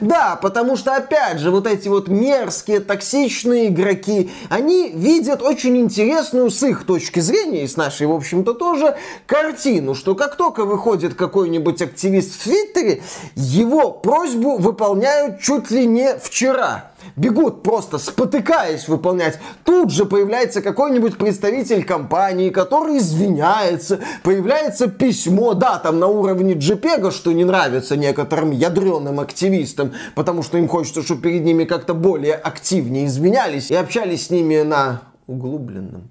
[0.00, 6.50] Да, потому что, опять же, вот эти вот мерзкие, токсичные игроки, они видят очень интересную
[6.50, 8.77] с их точки зрения и с нашей нашей, в общем-то, тоже
[9.26, 13.02] картину, что как только выходит какой-нибудь активист в Твиттере,
[13.34, 19.38] его просьбу выполняют чуть ли не вчера бегут просто спотыкаясь выполнять.
[19.64, 27.10] Тут же появляется какой-нибудь представитель компании, который извиняется, появляется письмо, да, там на уровне JPEG,
[27.10, 32.34] что не нравится некоторым ядреным активистам, потому что им хочется, чтобы перед ними как-то более
[32.34, 36.10] активнее извинялись и общались с ними на углубленном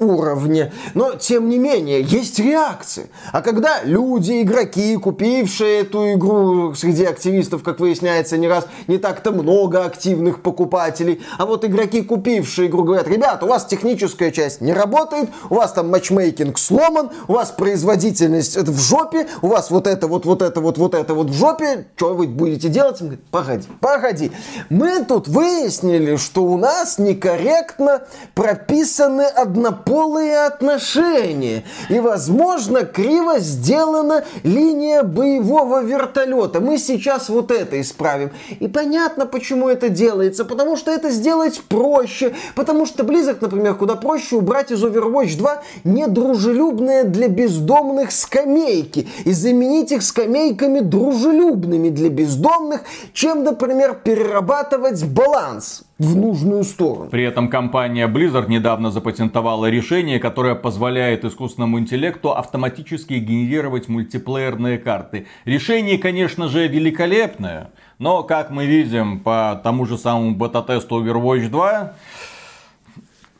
[0.00, 0.72] уровне.
[0.94, 3.08] Но, тем не менее, есть реакции.
[3.32, 9.30] А когда люди, игроки, купившие эту игру, среди активистов, как выясняется, не раз не так-то
[9.30, 14.72] много активных покупателей, а вот игроки, купившие игру, говорят, ребята, у вас техническая часть не
[14.72, 20.08] работает, у вас там матчмейкинг сломан, у вас производительность в жопе, у вас вот это
[20.08, 23.00] вот, вот это вот, вот это вот в жопе, что вы будете делать?
[23.00, 24.32] Он говорит, погоди, погоди.
[24.70, 28.02] Мы тут выяснили, что у нас некорректно
[28.34, 31.64] прописаны однополые полые отношения.
[31.88, 36.60] И, возможно, криво сделана линия боевого вертолета.
[36.60, 38.30] Мы сейчас вот это исправим.
[38.60, 40.44] И понятно, почему это делается.
[40.44, 42.34] Потому что это сделать проще.
[42.54, 49.08] Потому что Blizzard, например, куда проще убрать из Overwatch 2 недружелюбные для бездомных скамейки.
[49.24, 57.08] И заменить их скамейками дружелюбными для бездомных, чем, например, перерабатывать баланс в нужную сторону.
[57.10, 65.26] При этом компания Blizzard недавно запатентовала решение, которое позволяет искусственному интеллекту автоматически генерировать мультиплеерные карты.
[65.44, 71.94] Решение, конечно же, великолепное, но, как мы видим по тому же самому бета-тесту Overwatch 2,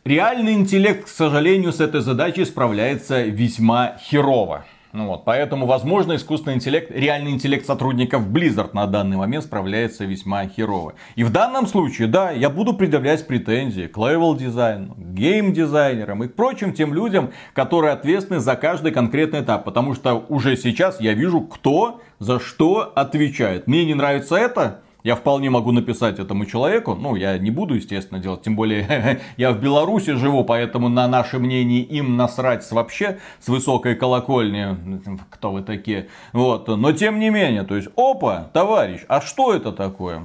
[0.05, 4.65] реальный интеллект, к сожалению, с этой задачей справляется весьма херово.
[4.95, 10.47] Ну вот, поэтому, возможно, искусственный интеллект, реальный интеллект сотрудников Blizzard на данный момент справляется весьма
[10.47, 10.95] херово.
[11.17, 16.73] И в данном случае, да, я буду предъявлять претензии к level дизайну, гейм-дизайнерам и прочим
[16.73, 19.65] тем людям, которые ответственны за каждый конкретный этап.
[19.65, 23.67] Потому что уже сейчас я вижу, кто за что отвечает.
[23.67, 28.19] Мне не нравится это, Я вполне могу написать этому человеку, ну, я не буду, естественно,
[28.19, 33.49] делать, тем более я в Беларуси живу, поэтому на наше мнение им насрать вообще с
[33.49, 34.75] высокой колокольни,
[35.29, 39.73] кто вы такие, вот, но тем не менее, то есть, опа, товарищ, а что это
[39.73, 40.23] такое?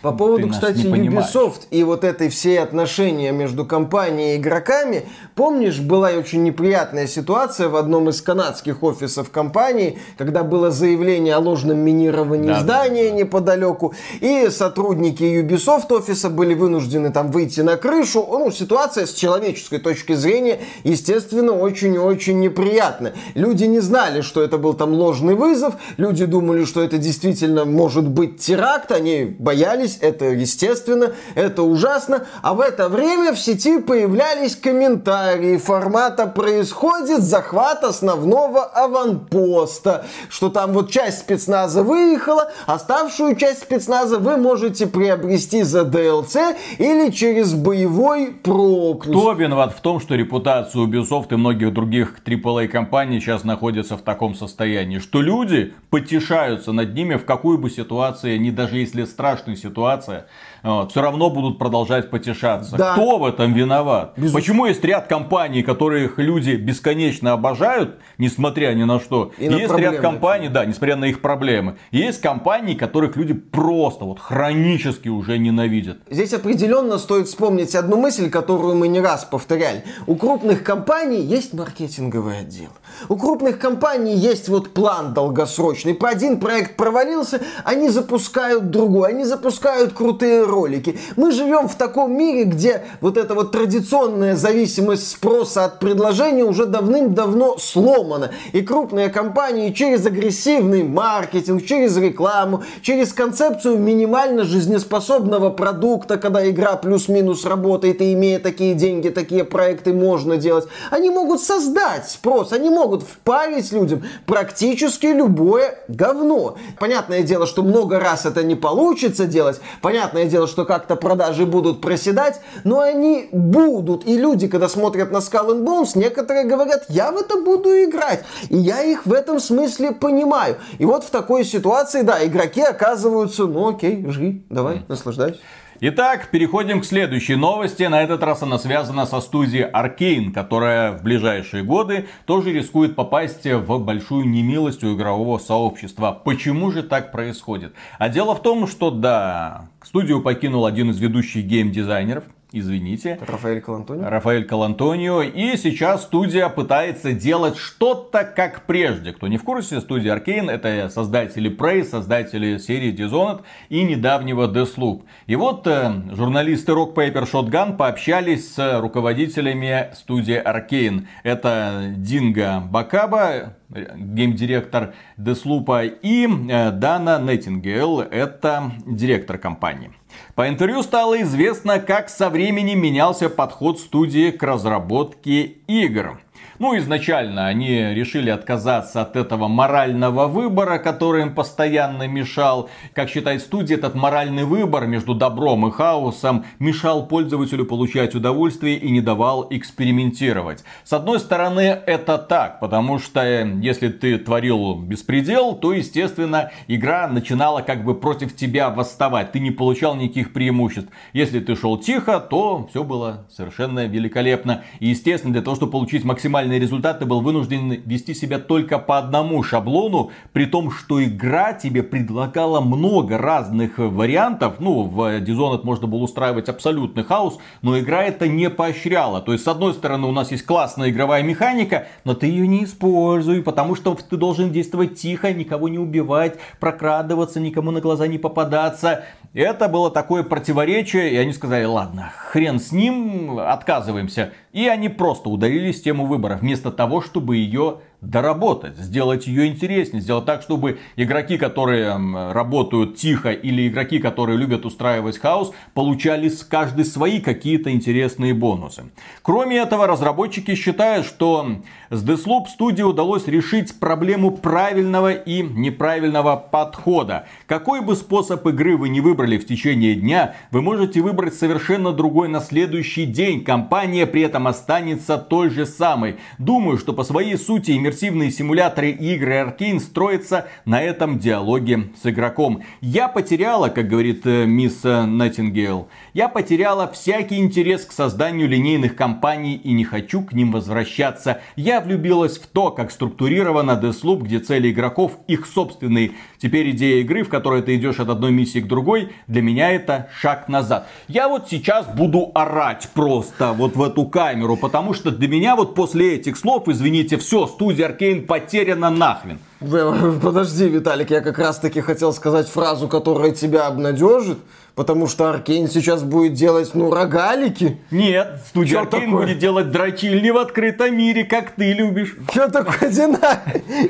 [0.00, 5.02] По поводу, кстати, Ubisoft и вот этой всей отношения между компанией и игроками,
[5.34, 11.40] помнишь, была очень неприятная ситуация в одном из канадских офисов компании, когда было заявление о
[11.40, 13.16] ложном минировании да, здания да, да.
[13.16, 18.26] неподалеку, и сотрудники Ubisoft офиса были вынуждены там выйти на крышу.
[18.30, 23.14] Ну, ситуация с человеческой точки зрения, естественно, очень-очень неприятная.
[23.34, 28.08] Люди не знали, что это был там ложный вызов, люди думали, что это действительно может
[28.08, 32.26] быть теракт, они боялись, это естественно, это ужасно.
[32.42, 40.72] А в это время в сети появлялись комментарии формата «Происходит захват основного аванпоста», что там
[40.72, 47.54] вот часть спецназа выехала, оставшую часть спецназа заказа вы можете приобрести за DLC или через
[47.54, 49.10] боевой пропуск.
[49.10, 54.02] Кто виноват в том, что репутация Ubisoft и многих других AAA компаний сейчас находится в
[54.02, 59.56] таком состоянии, что люди потешаются над ними в какой бы ситуации, не даже если страшная
[59.56, 60.26] ситуация,
[60.64, 62.76] вот, все равно будут продолжать потешаться.
[62.76, 62.92] Да.
[62.94, 64.14] Кто в этом виноват?
[64.16, 64.40] Безусловно.
[64.40, 69.32] Почему есть ряд компаний, которых люди бесконечно обожают, несмотря ни на что?
[69.38, 71.76] И есть на ряд компаний, да, несмотря на их проблемы.
[71.90, 75.98] Есть компании, которых люди просто вот хронически уже ненавидят.
[76.10, 79.84] Здесь определенно стоит вспомнить одну мысль, которую мы не раз повторяли.
[80.06, 82.70] У крупных компаний есть маркетинговый отдел.
[83.08, 85.94] У крупных компаний есть вот план долгосрочный.
[85.94, 90.98] Про один проект провалился, они запускают другой, они запускают крутые ролики.
[91.16, 96.66] Мы живем в таком мире, где вот эта вот традиционная зависимость спроса от предложения уже
[96.66, 98.30] давным-давно сломана.
[98.52, 106.76] И крупные компании через агрессивный маркетинг, через рекламу, через концепцию минимально жизнеспособного продукта, когда игра
[106.76, 112.70] плюс-минус работает и имея такие деньги, такие проекты можно делать, они могут создать спрос, они
[112.70, 116.56] могут впарить людям практически любое говно.
[116.78, 121.80] Понятное дело, что много раз это не получится делать, понятное дело, что как-то продажи будут
[121.80, 124.06] проседать, но они будут.
[124.06, 128.24] И люди, когда смотрят на Skull and Bones, некоторые говорят, я в это буду играть.
[128.48, 130.56] И я их в этом смысле понимаю.
[130.78, 135.38] И вот в такой ситуации, да, игроки оказываются, ну окей, жги, давай, наслаждайся.
[135.86, 137.82] Итак, переходим к следующей новости.
[137.82, 143.44] На этот раз она связана со студией Arkane, которая в ближайшие годы тоже рискует попасть
[143.44, 146.18] в большую немилость у игрового сообщества.
[146.24, 147.74] Почему же так происходит?
[147.98, 152.24] А дело в том, что да, студию покинул один из ведущих геймдизайнеров,
[152.54, 153.18] извините.
[153.26, 154.08] Рафаэль Калантонио.
[154.08, 155.22] Рафаэль Калантонио.
[155.22, 159.12] И сейчас студия пытается делать что-то как прежде.
[159.12, 165.02] Кто не в курсе, студия Arkane это создатели Prey, создатели серии Dishonored и недавнего Deathloop.
[165.26, 171.06] И вот э, журналисты Rock Paper Shotgun пообщались с руководителями студии Arkane.
[171.24, 179.90] Это Динго Бакаба, геймдиректор Deathloop, и э, Дана Неттингейл, это директор компании.
[180.34, 186.20] По интервью стало известно, как со временем менялся подход студии к разработке игр.
[186.58, 192.70] Ну, изначально они решили отказаться от этого морального выбора, который им постоянно мешал.
[192.92, 198.90] Как считает студия, этот моральный выбор между добром и хаосом мешал пользователю получать удовольствие и
[198.90, 200.64] не давал экспериментировать.
[200.84, 207.08] С одной стороны, это так, потому что э, если ты творил беспредел, то, естественно, игра
[207.08, 209.32] начинала как бы против тебя восставать.
[209.32, 210.90] Ты не получал никаких преимуществ.
[211.12, 214.62] Если ты шел тихо, то все было совершенно великолепно.
[214.78, 218.78] И, естественно, для того, чтобы получить максимально максимальный результат, ты был вынужден вести себя только
[218.78, 224.54] по одному шаблону, при том, что игра тебе предлагала много разных вариантов.
[224.58, 229.20] Ну, в Dishonored можно было устраивать абсолютный хаос, но игра это не поощряла.
[229.20, 232.64] То есть, с одной стороны, у нас есть классная игровая механика, но ты ее не
[232.64, 238.18] используй, потому что ты должен действовать тихо, никого не убивать, прокрадываться, никому на глаза не
[238.18, 239.04] попадаться.
[239.34, 244.32] Это было такое противоречие, и они сказали, ладно, хрен с ним, отказываемся.
[244.52, 247.80] И они просто удалили тему выбора, вместо того, чтобы ее
[248.10, 251.96] доработать, сделать ее интереснее, сделать так, чтобы игроки, которые
[252.32, 258.84] работают тихо, или игроки, которые любят устраивать хаос, получали с каждой свои какие-то интересные бонусы.
[259.22, 261.56] Кроме этого, разработчики считают, что
[261.90, 267.26] с Deathloop студии удалось решить проблему правильного и неправильного подхода.
[267.46, 272.28] Какой бы способ игры вы не выбрали в течение дня, вы можете выбрать совершенно другой
[272.28, 273.42] на следующий день.
[273.44, 276.16] Компания при этом останется той же самой.
[276.38, 281.90] Думаю, что по своей сути иммерсивность иммерсивные симуляторы и игры Arkane строятся на этом диалоге
[282.02, 282.62] с игроком.
[282.80, 289.54] Я потеряла, как говорит э, мисс Найтингейл, я потеряла всякий интерес к созданию линейных кампаний
[289.54, 291.40] и не хочу к ним возвращаться.
[291.56, 296.12] Я влюбилась в то, как структурирована Deathloop, где цели игроков их собственные.
[296.38, 300.08] Теперь идея игры, в которой ты идешь от одной миссии к другой, для меня это
[300.20, 300.88] шаг назад.
[301.08, 305.74] Я вот сейчас буду орать просто вот в эту камеру, потому что для меня вот
[305.74, 309.38] после этих слов, извините, все, студия Аркейн потеряна нахрен.
[310.22, 314.38] Подожди, Виталик, я как раз таки хотел сказать фразу, которая тебя обнадежит.
[314.74, 317.78] Потому что Аркейн сейчас будет делать, ну, рогалики.
[317.92, 322.16] Нет, студия Аркейн будет делать дрочильни в открытом мире, как ты любишь.
[322.32, 323.20] Что такое Дина?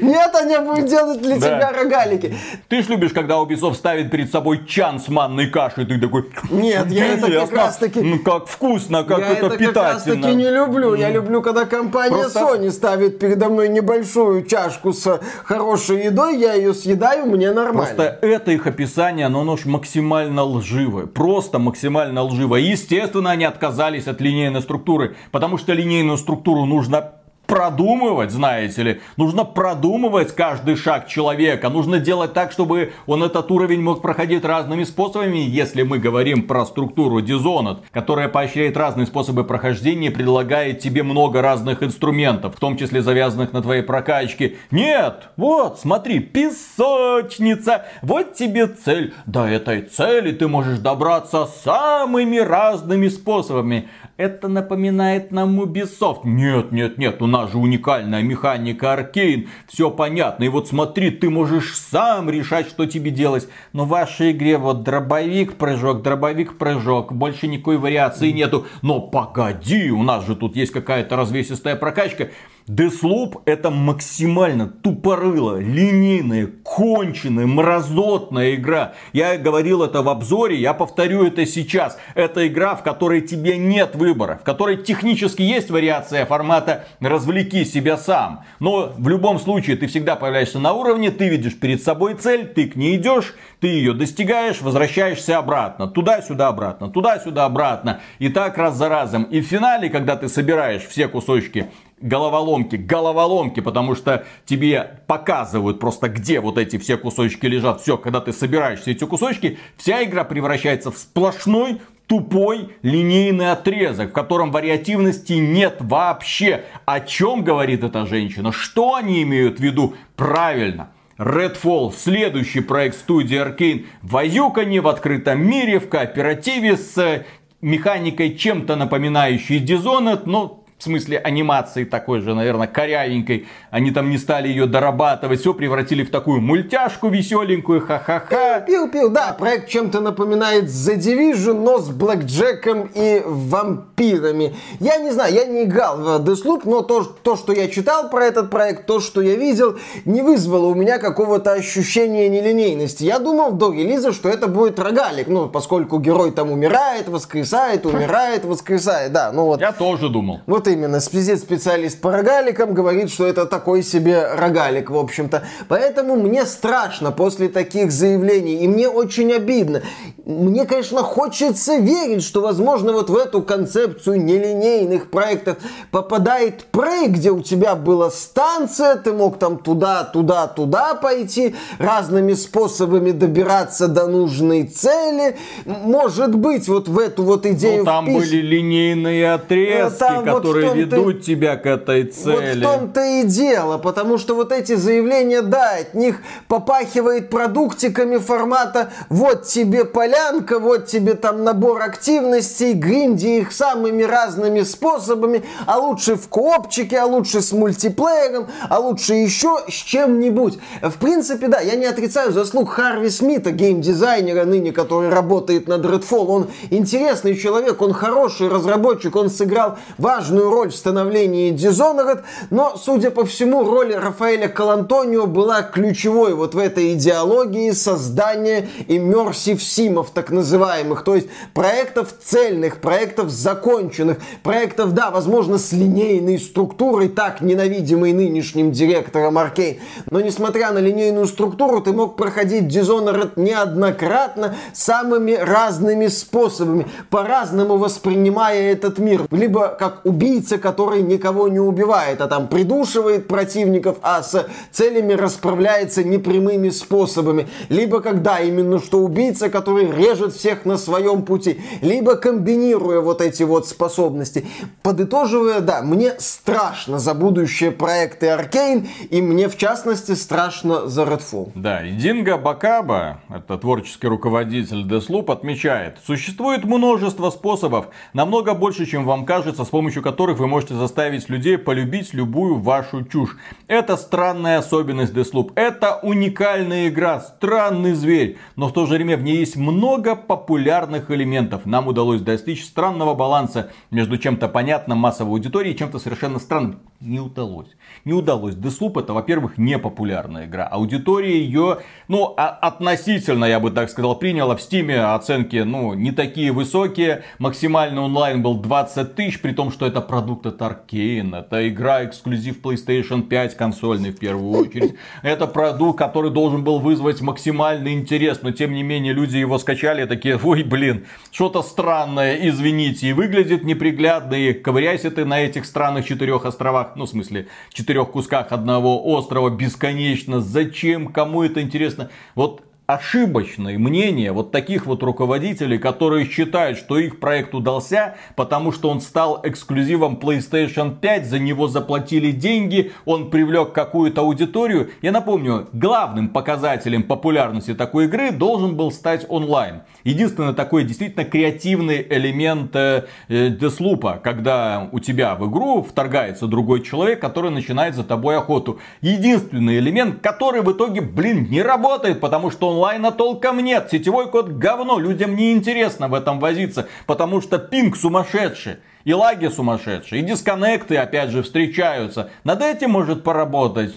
[0.03, 2.37] Нет, они будут делать для тебя рогалики.
[2.69, 6.31] Ты ж любишь, когда Ubisoft ставит перед собой чан с манной кашей, ты такой...
[6.51, 8.01] Нет, я это как раз таки...
[8.03, 9.69] Ну, как вкусно, как это, это питательно.
[9.69, 10.95] Я как раз таки не люблю.
[10.95, 12.27] Я люблю, когда компания.
[12.29, 15.19] Sony ставит передо мной небольшую чашку с
[15.59, 17.95] хорошей едой, я ее съедаю, мне нормально.
[17.95, 22.61] Просто это их описание, оно, оно максимально лживое, просто максимально лживое.
[22.61, 27.13] Естественно, они отказались от линейной структуры, потому что линейную структуру нужно
[27.47, 29.01] продумывать, знаете ли.
[29.17, 31.69] Нужно продумывать каждый шаг человека.
[31.69, 35.39] Нужно делать так, чтобы он этот уровень мог проходить разными способами.
[35.39, 41.83] Если мы говорим про структуру Dishonored, которая поощряет разные способы прохождения предлагает тебе много разных
[41.83, 44.57] инструментов, в том числе завязанных на твоей прокачке.
[44.71, 47.87] Нет, вот, смотри, песочница.
[48.03, 49.15] Вот тебе цель.
[49.27, 53.89] До этой цели ты можешь добраться самыми разными способами.
[54.17, 56.21] Это напоминает нам Ubisoft.
[56.23, 59.49] Нет, нет, нет, у нас же уникальная механика Аркейн.
[59.67, 60.45] Все понятно.
[60.45, 63.49] И вот смотри, ты можешь сам решать, что тебе делать.
[63.73, 67.13] Но в вашей игре вот дробовик-прыжок, дробовик-прыжок.
[67.13, 68.67] Больше никакой вариации нету.
[68.83, 72.29] Но погоди, у нас же тут есть какая-то развесистая прокачка.
[72.67, 78.95] Deathloop это максимально тупорылая, линейная, конченая, мразотная игра.
[79.13, 81.99] Я говорил это в обзоре, я повторю это сейчас.
[82.15, 87.99] Это игра, в которой тебе нет выбора, в которой технически есть вариация формата «развлеки себя
[87.99, 88.45] сам».
[88.61, 92.67] Но в любом случае ты всегда появляешься на уровне, ты видишь перед собой цель, ты
[92.67, 95.87] к ней идешь, ты ее достигаешь, возвращаешься обратно.
[95.87, 98.01] Туда-сюда обратно, туда-сюда обратно.
[98.19, 99.25] И так раз за разом.
[99.25, 101.69] И в финале, когда ты собираешь все кусочки
[102.05, 107.81] головоломки, головоломки, потому что тебе показывают просто, где вот эти все кусочки лежат.
[107.81, 114.11] Все, когда ты собираешь все эти кусочки, вся игра превращается в сплошной тупой линейный отрезок,
[114.11, 116.65] в котором вариативности нет вообще.
[116.85, 118.53] О чем говорит эта женщина?
[118.53, 119.95] Что они имеют в виду?
[120.15, 120.91] Правильно.
[121.17, 127.25] Redfall, следующий проект студии Arkane, воюканье в открытом мире, в кооперативе с
[127.63, 133.47] механикой чем-то напоминающей Dishonored, но смысле анимации такой же, наверное, корявенькой.
[133.71, 138.61] Они там не стали ее дорабатывать, все превратили в такую мультяшку веселенькую, ха-ха-ха.
[138.61, 144.55] Пил-пил, да, проект чем-то напоминает The Division, но с Блэкджеком и вампирами.
[144.81, 148.25] Я не знаю, я не играл в Deathloop, но то, то, что я читал про
[148.25, 153.05] этот проект, то, что я видел, не вызвало у меня какого-то ощущения нелинейности.
[153.05, 158.45] Я думал до релиза, что это будет рогалик, ну, поскольку герой там умирает, воскресает, умирает,
[158.45, 159.61] воскресает, да, ну вот.
[159.61, 160.41] Я тоже думал.
[160.47, 165.43] Вот именно, специалист по рогаликам говорит, что это такой себе рогалик, в общем-то.
[165.69, 169.83] Поэтому мне страшно после таких заявлений, и мне очень обидно.
[170.25, 175.59] Мне, конечно, хочется верить, что, возможно, вот в эту концепцию нелинейных проектов
[175.91, 182.35] попадает Prey, где у тебя была станция, ты мог там туда, туда, туда пойти, разными
[182.35, 185.37] способами добираться до нужной цели.
[185.65, 187.81] Может быть, вот в эту вот идею...
[187.81, 188.17] Ну, там впис...
[188.17, 192.65] были линейные отрезки, там которые которые ведут тебя к этой цели.
[192.65, 196.17] Вот в том-то и дело, потому что вот эти заявления, да, от них
[196.49, 204.63] попахивает продуктиками формата вот тебе полянка, вот тебе там набор активностей, гринди их самыми разными
[204.63, 210.59] способами, а лучше в коопчике, а лучше с мультиплеером, а лучше еще с чем-нибудь.
[210.83, 216.27] В принципе, да, я не отрицаю заслуг Харви Смита, геймдизайнера ныне, который работает над Redfall.
[216.27, 223.11] Он интересный человек, он хороший разработчик, он сыграл важную роль в становлении Dishonored, но, судя
[223.11, 230.31] по всему, роль Рафаэля Калантонио была ключевой вот в этой идеологии создания immersive симов, так
[230.31, 238.13] называемых, то есть проектов цельных, проектов законченных, проектов, да, возможно, с линейной структурой, так ненавидимой
[238.13, 239.79] нынешним директором Аркейн,
[240.11, 248.73] но несмотря на линейную структуру, ты мог проходить Dishonored неоднократно самыми разными способами, по-разному воспринимая
[248.73, 254.23] этот мир, либо как убийца, убийца, который никого не убивает, а там придушивает противников, а
[254.23, 257.47] с целями расправляется непрямыми способами.
[257.69, 261.61] Либо когда именно что убийца, который режет всех на своем пути.
[261.83, 264.47] Либо комбинируя вот эти вот способности.
[264.83, 271.53] Подытоживая, да, мне страшно за будущее проекты Аркейн, и мне в частности страшно за Redfall.
[271.55, 279.05] Да, и Динго Бакаба, это творческий руководитель Deathloop, отмечает, существует множество способов, намного больше, чем
[279.05, 283.37] вам кажется, с помощью которых вы можете заставить людей полюбить любую вашу чушь.
[283.69, 285.53] Это странная особенность Deathloop.
[285.55, 291.11] Это уникальная игра, странный зверь, но в то же время в ней есть много популярных
[291.11, 291.67] элементов.
[291.67, 296.81] Нам удалось достичь странного баланса между чем-то понятным массовой аудиторией и чем-то совершенно странным.
[297.01, 297.69] Не удалось.
[298.05, 298.55] Не удалось.
[298.55, 300.67] Deathloop это, во-первых, не популярная игра.
[300.67, 304.57] Аудитория ее, ну, а относительно, я бы так сказал, приняла.
[304.57, 307.25] В стиме оценки, ну, не такие высокие.
[307.39, 311.37] Максимальный онлайн был 20 тысяч, при том, что это продукт от Arkane.
[311.37, 314.95] Это игра эксклюзив PlayStation 5 консольный в первую очередь.
[315.23, 320.05] Это продукт, который должен был вызвать максимальный интерес, но тем не менее люди его скачали
[320.05, 326.07] такие, ой, блин, что-то странное, извините, и выглядит неприглядно, и ковыряйся ты на этих странных
[326.07, 332.63] четырех островах, ну, в смысле, четырех кусках одного острова бесконечно, зачем, кому это интересно, вот
[332.87, 339.01] ошибочное мнение вот таких вот руководителей, которые считают, что их проект удался, потому что он
[339.01, 344.91] стал эксклюзивом PlayStation 5, за него заплатили деньги, он привлек какую-то аудиторию.
[345.01, 349.83] Я напомню, главным показателем популярности такой игры должен был стать онлайн.
[350.05, 357.21] Единственный такой действительно креативный элемент э, Деслупа, когда у тебя в игру вторгается другой человек,
[357.21, 358.79] который начинает за тобой охоту.
[359.01, 363.89] Единственный элемент, который в итоге, блин, не работает, потому что онлайна толком нет.
[363.91, 368.77] Сетевой код говно, людям не интересно в этом возиться, потому что пинг сумасшедший.
[369.05, 372.31] И лаги сумасшедшие, и дисконнекты опять же встречаются.
[372.43, 373.93] Над этим может поработать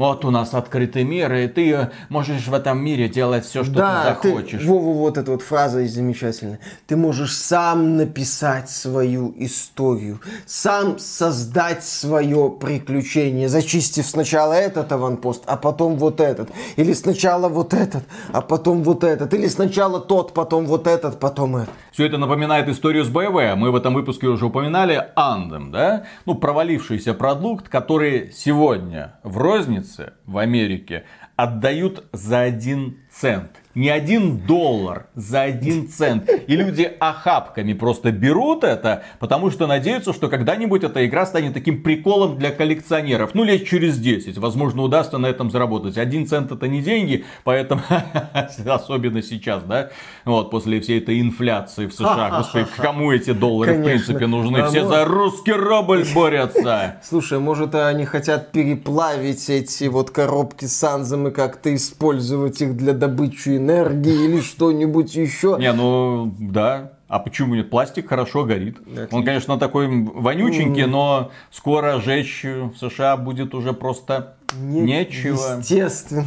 [0.00, 4.02] вот у нас открытый мир, и ты можешь в этом мире делать все, что да,
[4.02, 4.62] ты захочешь.
[4.62, 6.58] Ты, Вова, вот эта вот фраза замечательная.
[6.86, 15.56] Ты можешь сам написать свою историю, сам создать свое приключение, зачистив сначала этот аванпост, а
[15.58, 16.48] потом вот этот.
[16.76, 19.34] Или сначала вот этот, а потом вот этот.
[19.34, 21.74] Или сначала тот, потом вот этот, потом этот.
[21.92, 23.56] Все это напоминает историю с БВ.
[23.56, 26.04] Мы в этом выпуске уже упоминали Андем, да?
[26.24, 29.89] Ну, провалившийся продукт, который сегодня в рознице
[30.26, 31.04] в Америке
[31.36, 36.28] отдают за один цент не один доллар за один цент.
[36.46, 41.82] И люди охапками просто берут это, потому что надеются, что когда-нибудь эта игра станет таким
[41.82, 43.34] приколом для коллекционеров.
[43.34, 44.38] Ну, лет через 10.
[44.38, 45.98] Возможно, удастся на этом заработать.
[45.98, 47.82] Один цент это не деньги, поэтому
[48.66, 49.90] особенно сейчас, да,
[50.24, 52.30] вот после всей этой инфляции в США.
[52.38, 54.66] Господи, кому эти доллары в принципе нужны?
[54.66, 56.96] Все за русский рубль борются.
[57.02, 62.92] Слушай, может они хотят переплавить эти вот коробки с санзом и как-то использовать их для
[62.92, 65.56] добычи энергии или что-нибудь еще.
[65.58, 66.92] Не, ну да.
[67.08, 67.70] А почему нет?
[67.70, 68.78] Пластик хорошо горит.
[68.78, 69.08] Отлично.
[69.10, 75.58] Он, конечно, такой вонюченький, но скоро жечь в США будет уже просто не, нечего.
[75.58, 76.26] Естественно.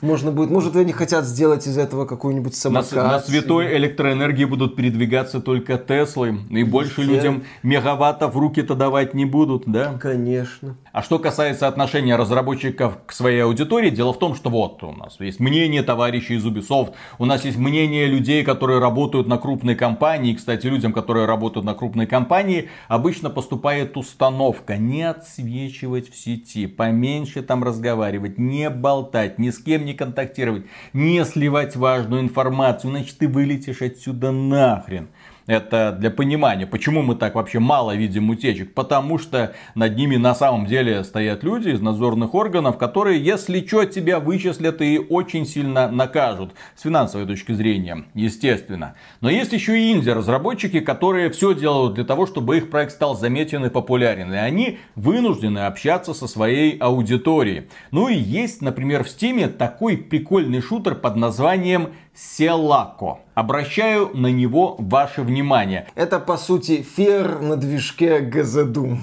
[0.00, 2.92] Можно будет, может, они хотят сделать из этого какую-нибудь самокат.
[2.92, 6.38] На, на святой электроэнергии будут передвигаться только Теслы.
[6.50, 9.98] И больше людям мегаваттов в руки-то давать не будут, да?
[10.00, 10.76] Конечно.
[10.92, 15.18] А что касается отношения разработчиков к своей аудитории, дело в том, что вот у нас
[15.20, 20.34] есть мнение товарищей из Ubisoft, у нас есть мнение людей, которые работают на крупной компании.
[20.34, 27.42] Кстати, людям, которые работают на крупной компании, обычно поступает установка не отсвечивать в сети, поменьше
[27.42, 33.28] там разговаривать, не болтать, ни с кем не контактировать, не сливать важную информацию, иначе ты
[33.28, 35.08] вылетишь отсюда нахрен.
[35.46, 38.74] Это для понимания, почему мы так вообще мало видим утечек.
[38.74, 43.84] Потому что над ними на самом деле стоят люди из надзорных органов, которые, если что,
[43.84, 46.52] тебя вычислят и очень сильно накажут.
[46.76, 48.94] С финансовой точки зрения, естественно.
[49.20, 53.64] Но есть еще и инди-разработчики, которые все делают для того, чтобы их проект стал заметен
[53.64, 54.32] и популярен.
[54.32, 57.68] И они вынуждены общаться со своей аудиторией.
[57.90, 63.20] Ну и есть, например, в Стиме такой прикольный шутер под названием Селако.
[63.34, 65.86] Обращаю на него ваше внимание.
[65.94, 68.98] Это, по сути, фер на движке ГЗДУ.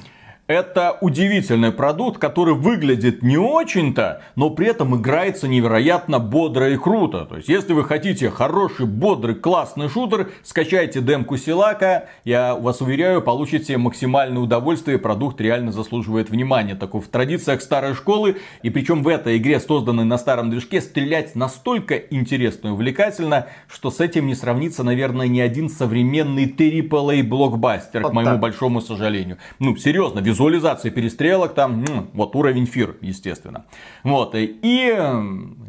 [0.49, 7.25] Это удивительный продукт, который выглядит не очень-то, но при этом играется невероятно бодро и круто.
[7.25, 12.05] То есть, если вы хотите хороший, бодрый, классный шутер, скачайте демку Силака.
[12.23, 14.97] Я вас уверяю, получите максимальное удовольствие.
[14.97, 16.73] Продукт реально заслуживает внимания.
[16.73, 18.37] Такой в традициях старой школы.
[18.63, 23.91] И причем в этой игре, созданной на старом движке, стрелять настолько интересно и увлекательно, что
[23.91, 28.39] с этим не сравнится, наверное, ни один современный AAA блокбастер, вот к моему так.
[28.39, 29.37] большому сожалению.
[29.59, 31.83] Ну, серьезно, визуально визуализации перестрелок, там,
[32.13, 33.65] вот уровень фир, естественно.
[34.03, 34.97] Вот, и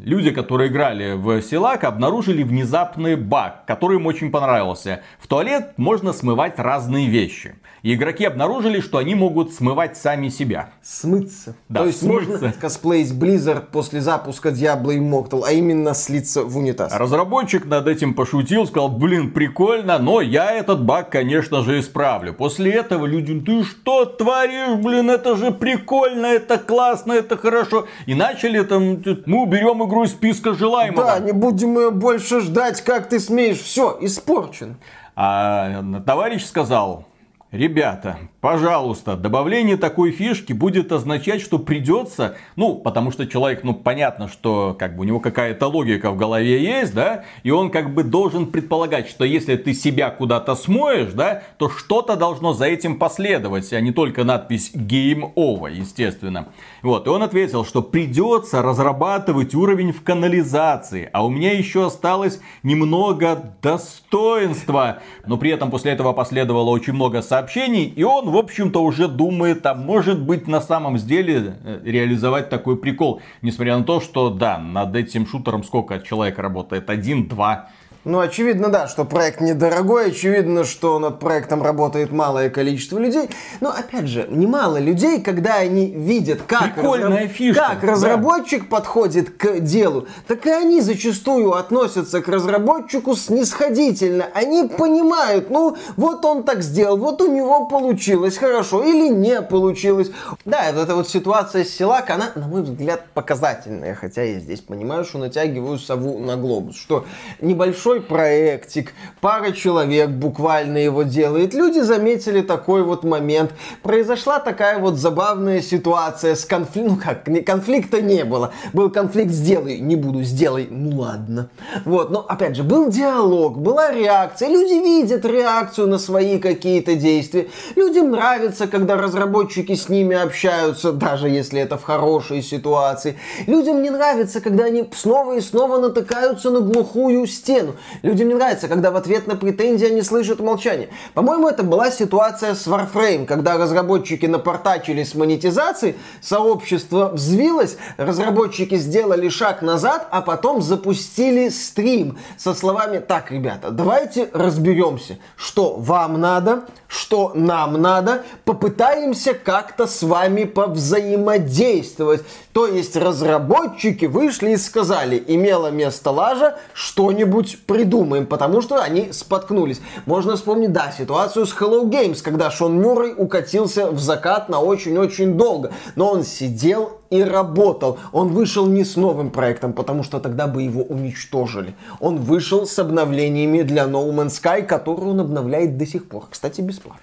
[0.01, 5.01] люди, которые играли в Силак, обнаружили внезапный баг, который им очень понравился.
[5.19, 7.55] В туалет можно смывать разные вещи.
[7.83, 10.69] И игроки обнаружили, что они могут смывать сами себя.
[10.83, 11.55] Смыться.
[11.67, 12.31] Да, То есть смыться.
[12.31, 16.93] можно косплеить Blizzard после запуска Diablo Immortal, а именно слиться в унитаз.
[16.93, 22.33] Разработчик над этим пошутил, сказал, блин, прикольно, но я этот баг, конечно же, исправлю.
[22.35, 27.87] После этого люди, ты что творишь, блин, это же прикольно, это классно, это хорошо.
[28.05, 31.03] И начали там, мы уберем игру из списка желаемого.
[31.03, 34.77] Да, не будем ее больше ждать, как ты смеешь, все, испорчен.
[35.15, 37.05] А товарищ сказал,
[37.51, 44.27] Ребята, пожалуйста, добавление такой фишки будет означать, что придется, ну, потому что человек, ну, понятно,
[44.27, 48.03] что как бы у него какая-то логика в голове есть, да, и он как бы
[48.03, 53.71] должен предполагать, что если ты себя куда-то смоешь, да, то что-то должно за этим последовать,
[53.73, 56.47] а не только надпись Game Over, естественно.
[56.81, 62.41] Вот, и он ответил, что придется разрабатывать уровень в канализации, а у меня еще осталось
[62.63, 68.81] немного достоинства, но при этом после этого последовало очень много сообщений и он, в общем-то,
[68.81, 73.21] уже думает, а может быть на самом деле э, реализовать такой прикол.
[73.41, 76.89] Несмотря на то, что, да, над этим шутером сколько человек работает?
[76.89, 77.69] Один, два,
[78.03, 83.29] ну, очевидно, да, что проект недорогой, очевидно, что над проектом работает малое количество людей.
[83.59, 87.29] Но, опять же, немало людей, когда они видят, как, разраб...
[87.29, 88.77] фишка, как разработчик да.
[88.77, 94.25] подходит к делу, так и они зачастую относятся к разработчику снисходительно.
[94.33, 100.11] Они понимают, ну, вот он так сделал, вот у него получилось хорошо или не получилось.
[100.45, 103.93] Да, вот эта вот ситуация с Силак, она, на мой взгляд, показательная.
[103.93, 106.77] Хотя я здесь понимаю, что натягиваю сову на глобус.
[106.77, 107.05] Что
[107.41, 111.53] небольшой небольшой проектик, пара человек буквально его делает.
[111.53, 113.51] Люди заметили такой вот момент.
[113.83, 116.71] Произошла такая вот забавная ситуация с конфликтом.
[116.81, 118.53] Ну как, конфликта не было.
[118.73, 121.49] Был конфликт «сделай», не буду, «сделай», ну ладно.
[121.85, 124.49] Вот, но опять же, был диалог, была реакция.
[124.49, 127.47] Люди видят реакцию на свои какие-то действия.
[127.75, 133.17] Людям нравится, когда разработчики с ними общаются, даже если это в хорошей ситуации.
[133.47, 137.75] Людям не нравится, когда они снова и снова натыкаются на глухую стену.
[138.01, 140.89] Людям не нравится, когда в ответ на претензии они слышат молчание.
[141.13, 149.29] По-моему, это была ситуация с Warframe, когда разработчики напортачили с монетизацией, сообщество взвилось, разработчики сделали
[149.29, 156.65] шаг назад, а потом запустили стрим со словами «Так, ребята, давайте разберемся, что вам надо,
[156.87, 162.23] что нам надо, попытаемся как-то с вами повзаимодействовать».
[162.53, 169.81] То есть разработчики вышли и сказали, имело место лажа, что-нибудь придумаем, потому что они споткнулись.
[170.05, 175.37] Можно вспомнить, да, ситуацию с Hello Games, когда Шон Мюррей укатился в закат на очень-очень
[175.37, 175.71] долго.
[175.95, 177.97] Но он сидел и работал.
[178.11, 181.75] Он вышел не с новым проектом, потому что тогда бы его уничтожили.
[182.01, 186.25] Он вышел с обновлениями для No Man's Sky, который он обновляет до сих пор.
[186.29, 186.99] Кстати, бесплатно.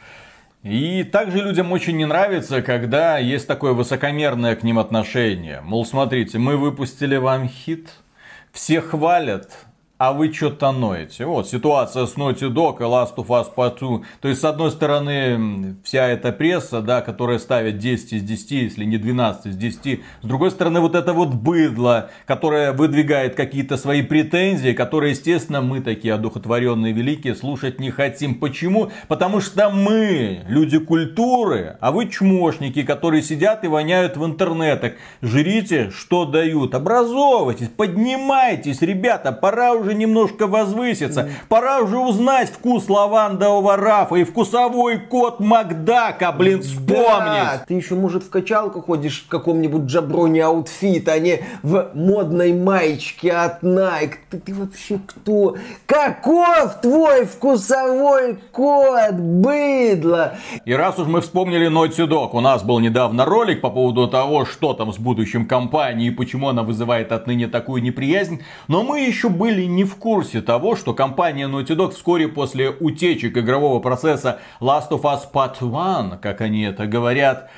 [0.62, 5.62] И также людям очень не нравится, когда есть такое высокомерное к ним отношение.
[5.62, 7.88] Мол, смотрите, мы выпустили вам хит,
[8.52, 9.50] все хвалят,
[9.98, 11.26] а вы что-то ноете.
[11.26, 14.00] Вот ситуация с Naughty Dog и Last of Us Part 2.
[14.20, 18.84] То есть, с одной стороны, вся эта пресса, да, которая ставит 10 из 10, если
[18.84, 20.00] не 12 из 10.
[20.22, 25.80] С другой стороны, вот это вот быдло, которое выдвигает какие-то свои претензии, которые, естественно, мы
[25.80, 28.36] такие одухотворенные великие слушать не хотим.
[28.36, 28.90] Почему?
[29.08, 34.92] Потому что мы люди культуры, а вы чмошники, которые сидят и воняют в интернетах.
[35.22, 36.76] Жрите, что дают.
[36.76, 41.30] Образовывайтесь, поднимайтесь, ребята, пора уже уже немножко возвыситься.
[41.48, 46.88] Пора уже узнать вкус лавандового рафа и вкусовой код Макдака, блин, вспомнить.
[46.98, 52.52] Да, ты еще, может, в качалку ходишь в каком-нибудь jabroni outfit, а не в модной
[52.52, 54.14] маечке от Nike.
[54.30, 55.56] Ты, ты вообще кто?
[55.86, 60.34] Каков твой вкусовой код, быдло?
[60.64, 64.44] И раз уж мы вспомнили Naughty Dog, у нас был недавно ролик по поводу того,
[64.44, 68.42] что там с будущим компанией и почему она вызывает отныне такую неприязнь.
[68.66, 73.36] Но мы еще были не в курсе того, что компания Naughty Dog вскоре после утечек
[73.36, 77.50] игрового процесса Last of Us Part 1, как они это говорят,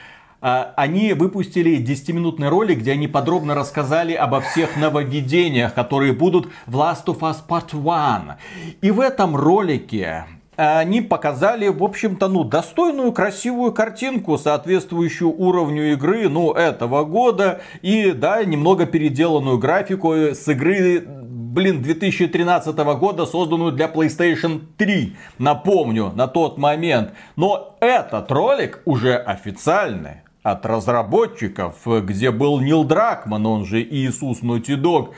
[0.42, 6.76] а, они выпустили 10-минутный ролик, где они подробно рассказали обо всех нововведениях, которые будут в
[6.76, 8.36] Last of Us Part 1.
[8.80, 10.24] И в этом ролике
[10.56, 17.62] они показали, в общем-то, ну, достойную, красивую картинку, соответствующую уровню игры, ну, этого года.
[17.80, 21.00] И, да, немного переделанную графику с игры
[21.50, 25.16] блин, 2013 года, созданную для PlayStation 3.
[25.38, 27.12] Напомню, на тот момент.
[27.36, 34.80] Но этот ролик уже официальный от разработчиков, где был Нил Дракман, он же Иисус Naughty
[34.80, 35.10] Dog,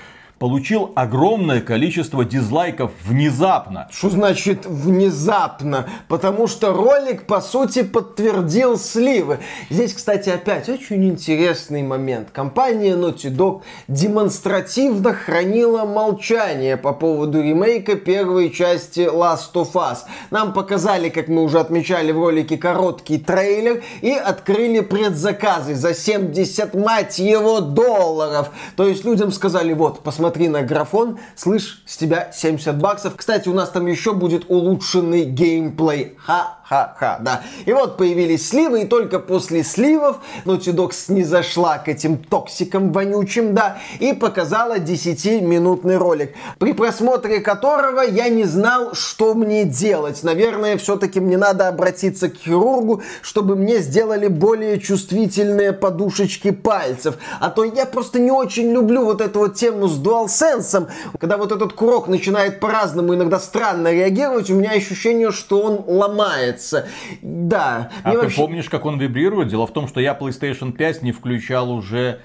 [0.43, 3.87] получил огромное количество дизлайков внезапно.
[3.93, 5.89] Что значит внезапно?
[6.09, 9.39] Потому что ролик, по сути, подтвердил сливы.
[9.71, 12.31] Здесь, кстати, опять очень интересный момент.
[12.33, 19.99] Компания Naughty Dog демонстративно хранила молчание по поводу ремейка первой части Last of Us.
[20.33, 26.75] Нам показали, как мы уже отмечали в ролике, короткий трейлер и открыли предзаказы за 70,
[26.75, 28.51] мать его, долларов.
[28.75, 33.17] То есть людям сказали, вот, посмотрите, посмотри на графон, слышь, с тебя 70 баксов.
[33.17, 36.17] Кстати, у нас там еще будет улучшенный геймплей.
[36.17, 37.43] Ха, Ха-ха, да.
[37.67, 40.17] И вот появились сливы, и только после сливов
[40.47, 48.01] Naughty Dog зашла к этим токсикам вонючим, да, и показала 10-минутный ролик, при просмотре которого
[48.01, 50.23] я не знал, что мне делать.
[50.23, 57.17] Наверное, все-таки мне надо обратиться к хирургу, чтобы мне сделали более чувствительные подушечки пальцев.
[57.39, 60.89] А то я просто не очень люблю вот эту вот тему с DualSense,
[61.21, 66.62] когда вот этот курок начинает по-разному иногда странно реагировать, у меня ощущение, что он ломается
[66.63, 66.87] нравится.
[67.23, 67.91] Да.
[68.03, 68.37] А ты вообще...
[68.37, 69.49] помнишь, как он вибрирует?
[69.49, 72.21] Дело в том, что я PlayStation 5 не включал уже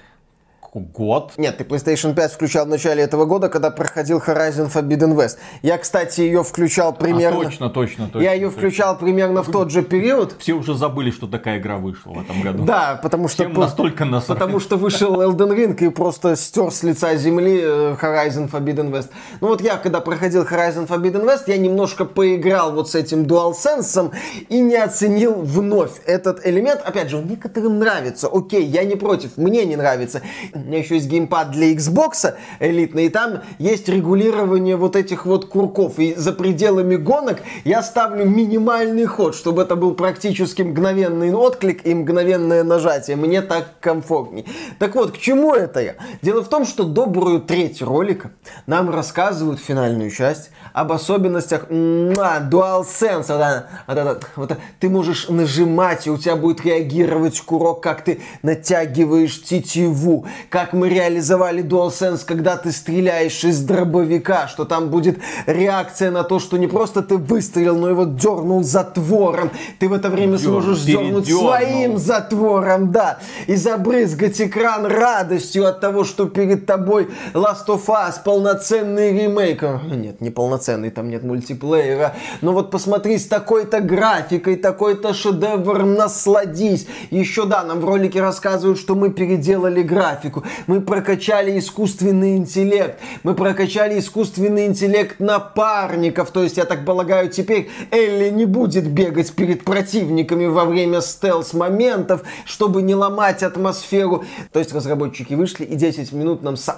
[0.80, 1.34] год.
[1.38, 5.38] Нет, ты PlayStation 5 включал в начале этого года, когда проходил Horizon Forbidden West.
[5.62, 7.42] Я, кстати, ее включал примерно...
[7.42, 8.20] А, точно, точно, точно.
[8.20, 8.60] Я ее точно.
[8.60, 10.36] включал примерно в тот же период.
[10.40, 12.64] Все уже забыли, что такая игра вышла в этом году.
[12.64, 13.44] Да, потому что...
[13.44, 14.40] Всем настолько насрать.
[14.40, 19.10] Потому что вышел Elden Ring и просто стер с лица земли э, Horizon Forbidden West.
[19.42, 24.12] Ну вот я, когда проходил Horizon Forbidden West, я немножко поиграл вот с этим DualSense
[24.50, 26.82] и не оценил вновь этот элемент.
[26.84, 28.28] Опять же, он некоторым нравится.
[28.32, 30.22] Окей, я не против, мне не нравится
[30.68, 36.00] меня еще есть геймпад для Xbox элитный, и там есть регулирование вот этих вот курков.
[36.00, 41.94] И за пределами гонок я ставлю минимальный ход, чтобы это был практически мгновенный отклик и
[41.94, 43.16] мгновенное нажатие.
[43.18, 44.46] Мне так комфортней.
[44.80, 45.96] Так вот, к чему это я?
[46.22, 48.32] Дело в том, что добрую треть ролика
[48.66, 53.64] нам рассказывают финальную часть об особенностях DualSense.
[53.88, 59.42] Вот, вот, вот, ты можешь нажимать, и у тебя будет реагировать курок, как ты натягиваешь
[59.44, 66.24] тетиву, как мы реализовали DualSense, когда ты стреляешь из дробовика, что там будет реакция на
[66.24, 69.52] то, что не просто ты выстрелил, но его дернул затвором.
[69.80, 73.20] Ты в это время Дер, сможешь дернуть своим затвором, да.
[73.48, 79.64] И забрызгать экран радостью от того, что перед тобой Last of Us, полноценный ремейк.
[79.92, 82.16] Нет, не полноценный, там нет мультиплеера.
[82.42, 86.88] Но вот посмотри, с такой-то графикой, такой-то шедевр, насладись.
[87.10, 90.37] Еще да, нам в ролике рассказывают, что мы переделали графику
[90.68, 97.70] мы прокачали искусственный интеллект, мы прокачали искусственный интеллект напарников, то есть, я так полагаю, теперь
[97.92, 104.26] Элли не будет бегать перед противниками во время стелс-моментов, чтобы не ломать атмосферу.
[104.52, 106.78] То есть, разработчики вышли и 10 минут нам сра...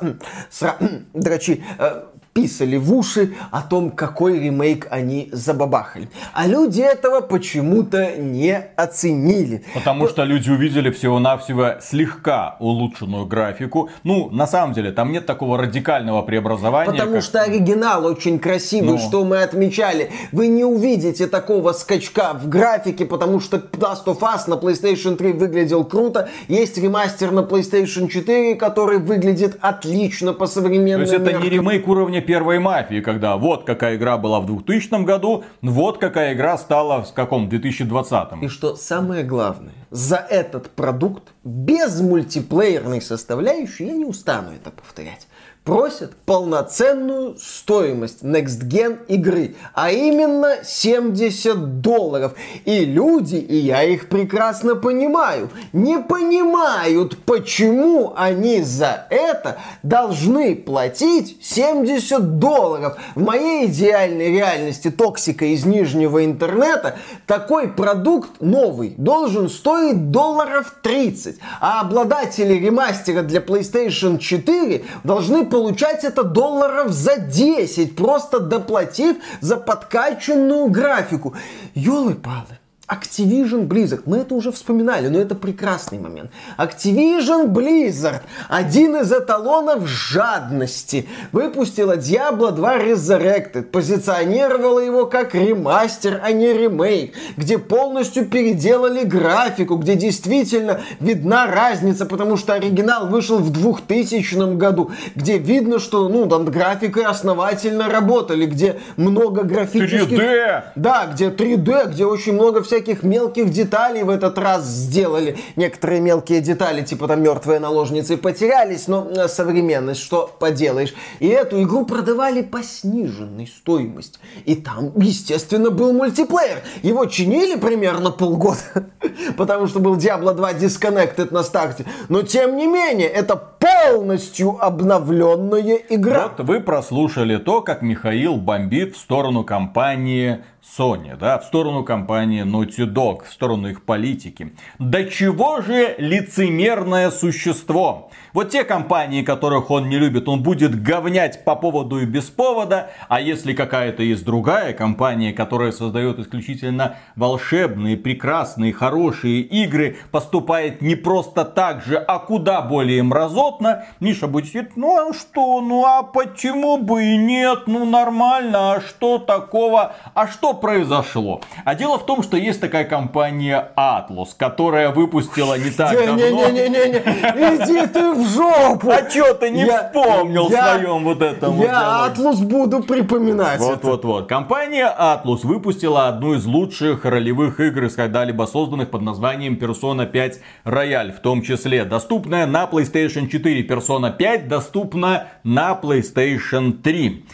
[0.49, 0.77] сра...
[1.13, 2.03] дрочи э,
[2.33, 6.09] писали в уши о том, какой ремейк они забабахали.
[6.33, 9.63] А люди этого почему-то не оценили.
[9.73, 13.89] Потому что люди увидели всего-навсего слегка улучшенную графику.
[14.03, 16.91] Ну, на самом деле, там нет такого радикального преобразования.
[16.91, 17.23] Потому как...
[17.23, 18.97] что оригинал очень красивый, Но...
[18.97, 20.11] что мы отмечали.
[20.31, 25.33] Вы не увидите такого скачка в графике, потому что Last of Us на PlayStation 3
[25.33, 26.29] выглядел круто.
[26.47, 31.05] Есть ремастер на PlayStation 4, который выглядит отлично по современному.
[31.05, 35.03] То есть это не ремейк уровня первой мафии, когда вот какая игра была в 2000
[35.03, 38.43] году, вот какая игра стала в каком 2020.
[38.43, 45.27] И что самое главное, за этот продукт без мультиплеерной составляющей я не устану это повторять
[45.69, 52.33] просят полноценную стоимость Next Gen игры, а именно 70 долларов.
[52.65, 61.37] И люди, и я их прекрасно понимаю, не понимают, почему они за это должны платить
[61.39, 62.97] 70 долларов.
[63.13, 66.97] В моей идеальной реальности токсика из нижнего интернета
[67.27, 75.58] такой продукт новый должен стоить долларов 30, а обладатели ремастера для PlayStation 4 должны получить
[75.59, 81.35] получать это долларов за 10, просто доплатив за подкачанную графику.
[81.75, 82.59] Ёлы-палы.
[82.89, 86.31] Activision Blizzard, мы это уже вспоминали, но это прекрасный момент.
[86.57, 96.31] Activision Blizzard, один из эталонов жадности, выпустила Diablo 2 Resurrected, позиционировала его как ремастер, а
[96.31, 103.51] не ремейк, где полностью переделали графику, где действительно видна разница, потому что оригинал вышел в
[103.51, 110.17] 2000 году, где видно, что ну там графикой основательно работали, где много графических...
[110.17, 110.63] 3D!
[110.75, 115.37] Да, где 3D, где очень много всяких всяких мелких деталей в этот раз сделали.
[115.55, 120.93] Некоторые мелкие детали, типа там мертвые наложницы, потерялись, но э, современность, что поделаешь.
[121.19, 124.19] И эту игру продавали по сниженной стоимости.
[124.45, 126.61] И там, естественно, был мультиплеер.
[126.81, 128.59] Его чинили примерно полгода,
[129.37, 131.85] потому что был Diablo 2 Disconnected на старте.
[132.07, 136.29] Но, тем не менее, это полностью обновленная игра.
[136.29, 140.39] Вот вы прослушали то, как Михаил бомбит в сторону компании
[140.77, 144.53] Sony, да, в сторону компании Naughty Dog, в сторону их политики.
[144.77, 148.11] До чего же лицемерное существо?
[148.33, 152.91] Вот те компании, которых он не любит, он будет говнять по поводу и без повода.
[153.07, 160.93] А если какая-то есть другая компания, которая создает исключительно волшебные, прекрасные, хорошие игры, поступает не
[160.93, 166.03] просто так же, а куда более мразотно, Миша будет сидеть, ну а что, ну а
[166.03, 171.41] почему бы и нет, ну нормально, а что такого, а что произошло?
[171.65, 176.15] А дело в том, что есть такая компания Atlus, которая выпустила не так давно...
[176.15, 178.89] Не-не-не-не, иди ты в жопу!
[178.91, 183.59] А чё ты не я, вспомнил я, своем вот этом Я вот Атлус буду припоминать
[183.59, 184.27] Вот, вот, вот.
[184.27, 191.11] Компания Atlus выпустила одну из лучших ролевых игр когда-либо созданных под названием Persona 5 Royal,
[191.11, 193.63] в том числе доступная на PlayStation 4.
[193.63, 197.25] Persona 5 доступна на PlayStation 3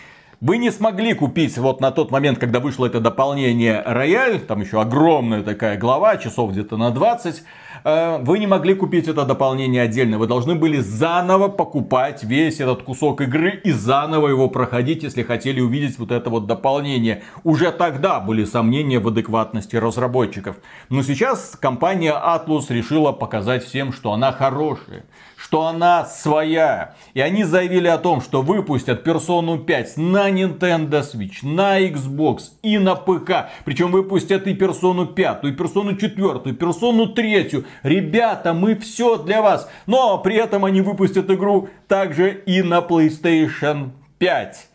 [0.46, 4.80] вы не смогли купить вот на тот момент, когда вышло это дополнение Рояль, там еще
[4.80, 7.44] огромная такая глава, часов где-то на 20,
[7.86, 10.18] Э, вы не могли купить это дополнение отдельно.
[10.18, 15.62] Вы должны были заново покупать весь этот кусок игры и заново его проходить, если хотели
[15.62, 17.22] увидеть вот это вот дополнение.
[17.44, 20.58] Уже тогда были сомнения в адекватности разработчиков.
[20.90, 25.06] Но сейчас компания Atlus решила показать всем, что она хорошая
[25.46, 26.96] что она своя.
[27.14, 32.80] И они заявили о том, что выпустят Persona 5 на Nintendo Switch, на Xbox и
[32.80, 33.52] на ПК.
[33.64, 37.64] Причем выпустят и Persona 5, и Persona 4, и Persona 3.
[37.84, 39.70] Ребята, мы все для вас.
[39.86, 44.68] Но при этом они выпустят игру также и на PlayStation 5.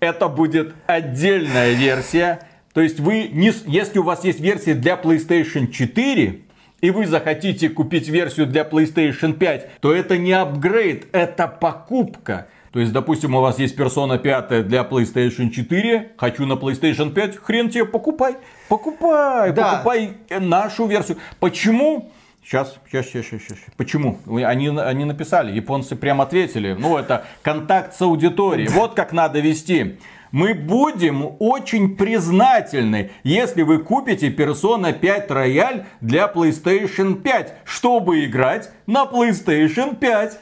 [0.00, 2.40] Это будет отдельная версия.
[2.74, 6.42] То есть вы, не, если у вас есть версия для PlayStation 4,
[6.80, 12.46] и вы захотите купить версию для PlayStation 5, то это не апгрейд, это покупка.
[12.72, 17.36] То есть, допустим, у вас есть Persona 5 для PlayStation 4, хочу на PlayStation 5,
[17.36, 18.36] хрен тебе, покупай,
[18.68, 19.72] покупай, да.
[19.72, 21.18] покупай нашу версию.
[21.40, 22.12] Почему?
[22.44, 23.58] Сейчас, сейчас, сейчас, сейчас, сейчас.
[23.76, 24.18] Почему?
[24.26, 26.74] Они, они написали, японцы прям ответили.
[26.78, 28.68] Ну, это контакт с аудиторией.
[28.68, 29.98] Вот как надо вести.
[30.32, 38.70] Мы будем очень признательны, если вы купите Persona 5 Royal для PlayStation 5, чтобы играть
[38.86, 40.38] на PlayStation 5.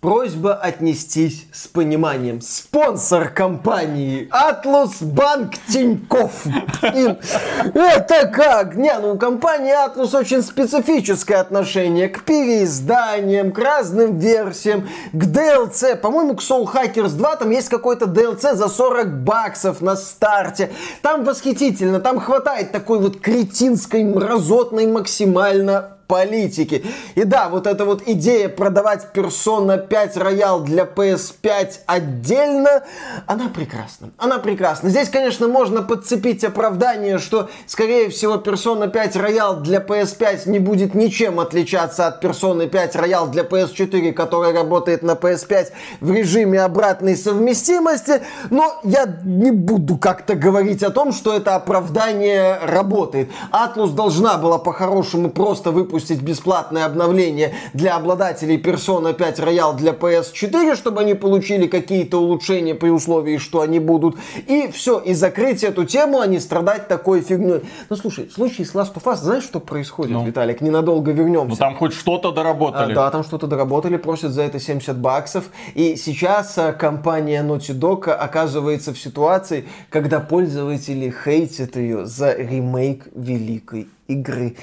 [0.00, 2.40] Просьба отнестись с пониманием.
[2.40, 6.46] Спонсор компании Атлус Банк Тиньков.
[6.80, 8.76] Это как?
[8.76, 15.96] Не, ну у компании Атлус очень специфическое отношение к переизданиям, к разным версиям, к DLC.
[15.96, 20.70] По-моему, к Soul Hackers 2 там есть какой-то DLC за 40 баксов на старте.
[21.02, 26.84] Там восхитительно, там хватает такой вот кретинской, мразотной максимально политики.
[27.14, 32.82] И да, вот эта вот идея продавать Persona 5 Royal для PS5 отдельно,
[33.26, 34.10] она прекрасна.
[34.18, 34.90] Она прекрасна.
[34.90, 40.94] Здесь, конечно, можно подцепить оправдание, что, скорее всего, Persona 5 Royal для PS5 не будет
[40.94, 45.68] ничем отличаться от Persona 5 Royal для PS4, которая работает на PS5
[46.00, 52.58] в режиме обратной совместимости, но я не буду как-то говорить о том, что это оправдание
[52.64, 53.30] работает.
[53.52, 59.92] Atlus должна была по-хорошему просто выпустить выпустить бесплатное обновление для обладателей Persona 5 Royal для
[59.92, 64.16] PS4, чтобы они получили какие-то улучшения при условии, что они будут.
[64.46, 67.60] И все, и закрыть эту тему, а не страдать такой фигней.
[67.90, 70.24] Ну слушай, в случае с Last of Us, знаешь, что происходит, ну.
[70.24, 70.62] Виталик?
[70.62, 71.50] Ненадолго вернемся.
[71.50, 72.92] Ну там хоть что-то доработали.
[72.92, 75.50] А, да, там что-то доработали, просят за это 70 баксов.
[75.74, 83.08] И сейчас а, компания Naughty Dog оказывается в ситуации, когда пользователи хейтят ее за ремейк
[83.14, 84.56] великой игры.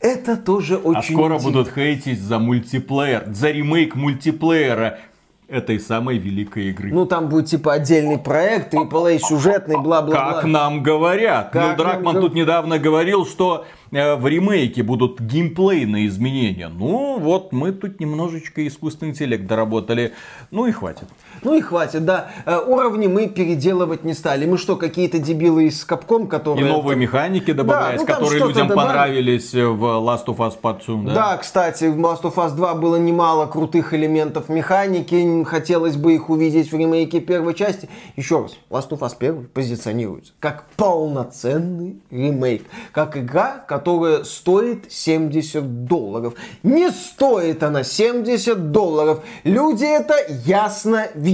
[0.00, 1.14] Это тоже а очень...
[1.14, 4.98] А скоро будут хейтить за мультиплеер, за ремейк мультиплеера.
[5.46, 6.90] этой самой великой игры.
[6.92, 10.34] Ну, там будет типа отдельный проект, AAA сюжетный, бла-бла-бла.
[10.34, 11.50] Как нам говорят.
[11.50, 12.22] Как Нил Дракман нам...
[12.22, 16.68] тут недавно говорил, что Э, в ремейке будут геймплейные изменения.
[16.68, 20.12] Ну, вот мы тут немножечко искусственный интеллект доработали.
[20.50, 21.08] Ну и хватит.
[21.42, 22.30] Ну и хватит, да.
[22.44, 24.44] Э, уровни мы переделывать не стали.
[24.46, 26.66] Мы что, какие-то дебилы из Капком, которые...
[26.66, 28.88] И новые механики добавлять, да, ну, которые людям добавили.
[28.88, 31.14] понравились в Last of Us Part 2, да?
[31.14, 35.44] Да, кстати, в Last of Us 2 было немало крутых элементов механики.
[35.44, 37.88] Хотелось бы их увидеть в ремейке первой части.
[38.16, 42.64] Еще раз, Last of Us 1 позиционируется как полноценный ремейк.
[42.92, 46.34] Как игра, которая стоит 70 долларов.
[46.62, 49.20] Не стоит она 70 долларов.
[49.44, 50.14] Люди это
[50.44, 51.29] ясно видят.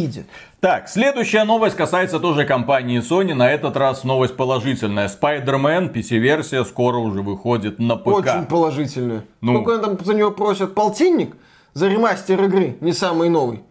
[0.61, 3.34] Так, следующая новость касается тоже компании Sony.
[3.34, 5.09] На этот раз новость положительная.
[5.09, 8.07] Spider-Man, PC-версия, скоро уже выходит на ПК.
[8.07, 9.24] Очень положительная.
[9.40, 9.62] Ну.
[9.62, 10.74] Сколько там за него просят?
[10.74, 11.36] Полтинник?
[11.74, 13.62] За ремастер игры, не самый новый.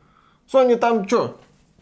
[0.52, 1.38] Sony там что,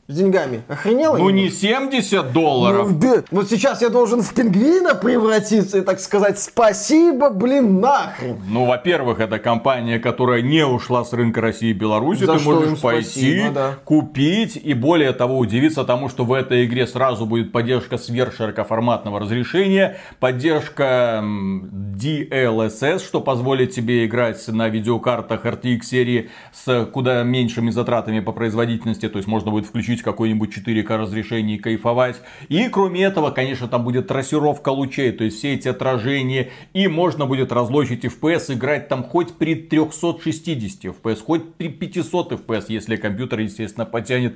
[0.08, 0.64] с деньгами.
[0.68, 1.16] Охренела?
[1.16, 2.92] Ну не 70 долларов.
[3.02, 8.38] Ну, вот сейчас я должен в пингвина превратиться и так сказать спасибо, блин, нахрен.
[8.50, 12.26] Ну, во-первых, это компания, которая не ушла с рынка России и Беларуси.
[12.26, 13.76] За Ты можешь пойти, спасибо, да.
[13.86, 19.98] купить и более того удивиться тому, что в этой игре сразу будет поддержка сверхширокоформатного разрешения,
[20.20, 28.34] поддержка DLSS, что позволит тебе играть на видеокартах RTX серии с куда меньшими затратами по
[28.34, 29.08] производительности.
[29.08, 32.22] То есть можно будет включить включить какой-нибудь 4К разрешение и кайфовать.
[32.50, 36.50] И кроме этого, конечно, там будет трассировка лучей, то есть все эти отражения.
[36.74, 42.66] И можно будет разлочить FPS, играть там хоть при 360 FPS, хоть при 500 FPS,
[42.70, 44.36] если компьютер, естественно, потянет.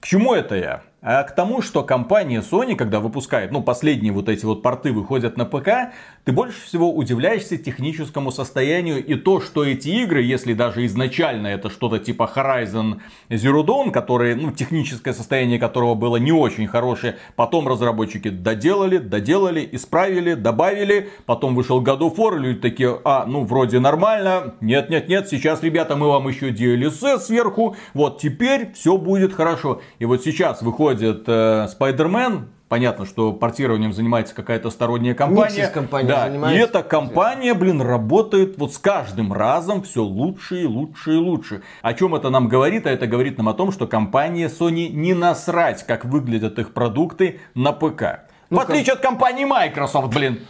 [0.00, 0.82] К чему это я?
[1.00, 5.36] А к тому, что компания Sony, когда выпускает, ну, последние вот эти вот порты выходят
[5.36, 5.94] на ПК,
[6.24, 11.70] ты больше всего удивляешься техническому состоянию и то, что эти игры, если даже изначально это
[11.70, 17.68] что-то типа Horizon Zero Dawn, которые, ну, техническое состояние которого было не очень хорошее, потом
[17.68, 23.78] разработчики доделали, доделали, исправили, добавили, потом вышел God of War, люди такие, а, ну, вроде
[23.78, 29.32] нормально, нет, нет, нет, сейчас, ребята, мы вам еще DLSS сверху, вот теперь все будет
[29.32, 29.80] хорошо.
[30.00, 35.68] И вот сейчас выходит выходит э, Spider-Man, Понятно, что портированием занимается какая-то сторонняя компания.
[35.68, 36.60] компания да, занимается.
[36.60, 41.62] И эта компания, блин, работает вот с каждым разом все лучше и лучше и лучше.
[41.80, 42.86] О чем это нам говорит?
[42.86, 47.40] А это говорит нам о том, что компания Sony не насрать, как выглядят их продукты
[47.54, 48.28] на ПК.
[48.50, 50.40] Ну, в отличие от компании Microsoft, блин.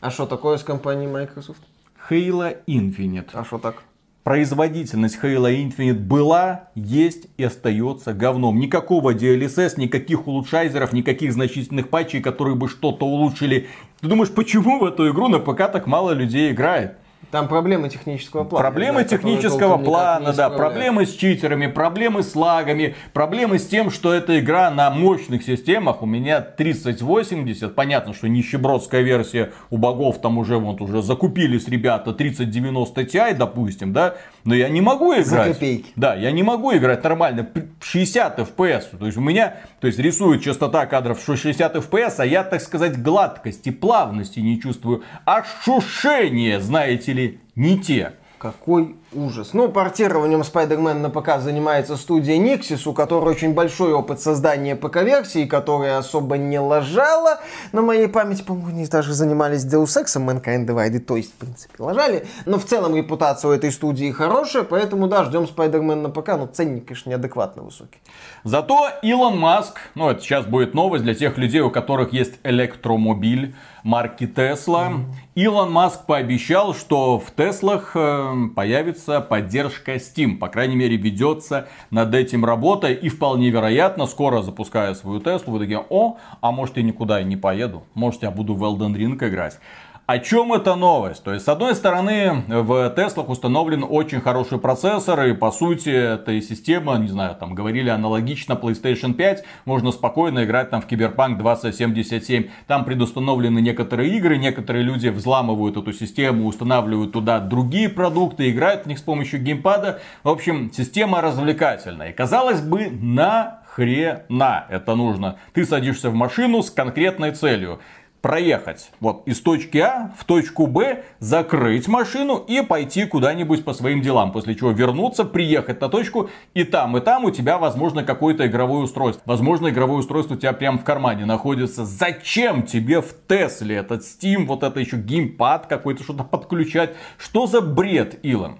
[0.00, 1.60] А что такое с компанией Microsoft?
[2.08, 3.28] Halo Infinite.
[3.34, 3.82] А что так?
[4.28, 8.60] Производительность Halo Infinite была, есть и остается говном.
[8.60, 13.68] Никакого DLSS, никаких улучшайзеров, никаких значительных патчей, которые бы что-то улучшили.
[14.02, 16.98] Ты думаешь, почему в эту игру на ПК так мало людей играет?
[17.30, 18.62] Там проблемы технического плана.
[18.62, 24.14] Проблемы да, технического плана, да, проблемы с читерами, проблемы с лагами, проблемы с тем, что
[24.14, 27.74] эта игра на мощных системах у меня 3080.
[27.74, 33.92] Понятно, что нищебродская версия у богов там уже вот уже закупились ребята 3090 Ti, допустим,
[33.92, 34.14] да,
[34.44, 35.26] но я не могу играть.
[35.26, 35.92] За копейки.
[35.96, 37.48] Да, я не могу играть нормально
[37.80, 38.98] 60 FPS.
[38.98, 43.00] То есть у меня, то есть рисует частота кадров 60 FPS, а я, так сказать,
[43.02, 45.02] гладкости, плавности не чувствую.
[45.24, 48.12] Ошушение, знаете ли, не те.
[48.38, 49.52] Какой ужас.
[49.52, 55.44] Ну, портированием Spider-Man на ПК занимается студия Nixis, у которой очень большой опыт создания ПК-версии,
[55.44, 57.40] которая особо не ложала.
[57.72, 61.82] На моей памяти, по-моему, они даже занимались Deus Ex, Mankind Divided, то есть, в принципе,
[61.82, 62.26] ложали.
[62.46, 66.46] Но в целом репутация у этой студии хорошая, поэтому, да, ждем Spider-Man на ПК, но
[66.46, 67.98] ценник, конечно, неадекватно высокий.
[68.44, 73.56] Зато Илон Маск, ну, это сейчас будет новость для тех людей, у которых есть электромобиль,
[73.82, 74.90] марки Tesla.
[74.90, 75.04] Mm-hmm.
[75.38, 80.36] Илон Маск пообещал, что в Теслах э, появится поддержка Steam.
[80.36, 82.88] По крайней мере, ведется над этим работа.
[82.88, 87.24] И вполне вероятно, скоро запуская свою Теслу, вы такие, о, а может я никуда и
[87.24, 87.84] не поеду.
[87.94, 89.60] Может я буду в Elden Ring играть.
[90.08, 91.22] О чем эта новость?
[91.22, 96.40] То есть, с одной стороны, в Теслах установлен очень хороший процессор, и по сути, эта
[96.40, 102.48] система, не знаю, там говорили аналогично PlayStation 5, можно спокойно играть там в Cyberpunk 2077.
[102.66, 108.86] Там предустановлены некоторые игры, некоторые люди взламывают эту систему, устанавливают туда другие продукты, играют в
[108.86, 110.00] них с помощью геймпада.
[110.22, 112.12] В общем, система развлекательная.
[112.12, 115.36] И казалось бы, на хрена это нужно.
[115.52, 117.80] Ты садишься в машину с конкретной целью
[118.28, 124.02] проехать вот из точки А в точку Б, закрыть машину и пойти куда-нибудь по своим
[124.02, 124.32] делам.
[124.32, 128.82] После чего вернуться, приехать на точку и там, и там у тебя возможно какое-то игровое
[128.82, 129.22] устройство.
[129.24, 131.86] Возможно игровое устройство у тебя прямо в кармане находится.
[131.86, 136.96] Зачем тебе в Тесле этот Steam, вот это еще геймпад какой-то, что-то подключать?
[137.16, 138.58] Что за бред, Илон?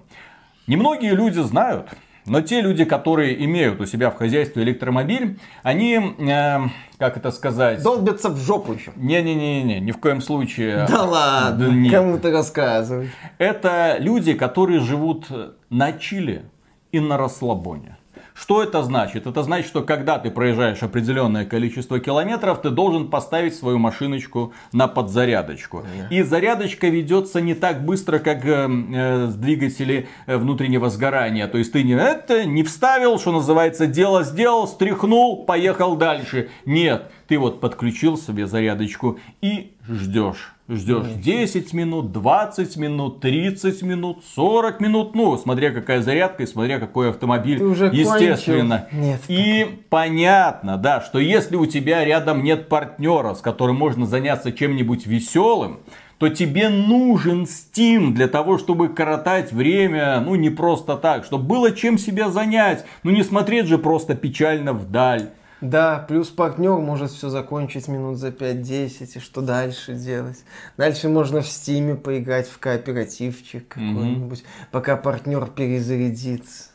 [0.65, 1.89] Немногие люди знают,
[2.25, 6.57] Но те люди, которые имеют у себя в хозяйстве электромобиль, они, э,
[6.97, 7.81] как это сказать...
[7.83, 8.91] Долбятся в жопу еще.
[8.95, 10.85] Не-не-не, ни в коем случае.
[10.89, 13.11] Да ладно, да кому ты рассказываешь.
[13.37, 15.27] Это люди, которые живут
[15.69, 16.45] на чиле
[16.91, 17.98] и на расслабоне.
[18.39, 19.27] Что это значит?
[19.27, 24.87] Это значит, что когда ты проезжаешь определенное количество километров, ты должен поставить свою машиночку на
[24.87, 25.83] подзарядочку.
[26.09, 31.47] И зарядочка ведется не так быстро, как э, э, двигатели э, внутреннего сгорания.
[31.47, 36.49] То есть ты не, это, не вставил, что называется, дело сделал, стряхнул, поехал дальше.
[36.65, 40.53] Нет, ты вот подключил себе зарядочку и ждешь.
[40.69, 45.15] Ждешь 10 минут, 20 минут, 30 минут, 40 минут.
[45.15, 47.57] Ну, смотря какая зарядка и смотря какой автомобиль.
[47.57, 48.87] Ты уже естественно.
[48.91, 49.73] Нет, и так...
[49.89, 55.79] понятно, да, что если у тебя рядом нет партнера, с которым можно заняться чем-нибудь веселым,
[56.19, 61.71] то тебе нужен Steam для того, чтобы коротать время, ну не просто так, чтобы было
[61.71, 65.31] чем себя занять, ну не смотреть же просто печально вдаль.
[65.61, 70.43] Да, плюс партнер может все закончить минут за 5-10, и что дальше делать?
[70.77, 74.67] Дальше можно в стиме поиграть в кооперативчик какой-нибудь, mm-hmm.
[74.71, 76.69] пока партнер перезарядится.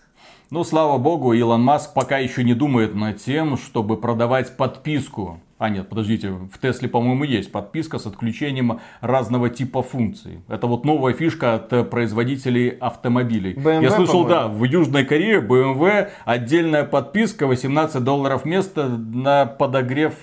[0.51, 5.69] Ну, слава богу, Илон Маск пока еще не думает над тем, чтобы продавать подписку а
[5.69, 10.41] нет, подождите, в Тесле, по-моему, есть подписка с отключением разного типа функций.
[10.49, 13.55] Это вот новая фишка от э, производителей автомобилей.
[13.55, 20.15] BMW, Я слышал, да, в Южной Корее BMW отдельная подписка 18 долларов место на подогрев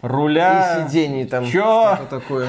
[0.00, 0.84] руля.
[0.84, 1.46] И сидений там.
[1.46, 1.96] Чё?
[1.96, 2.48] Что такое?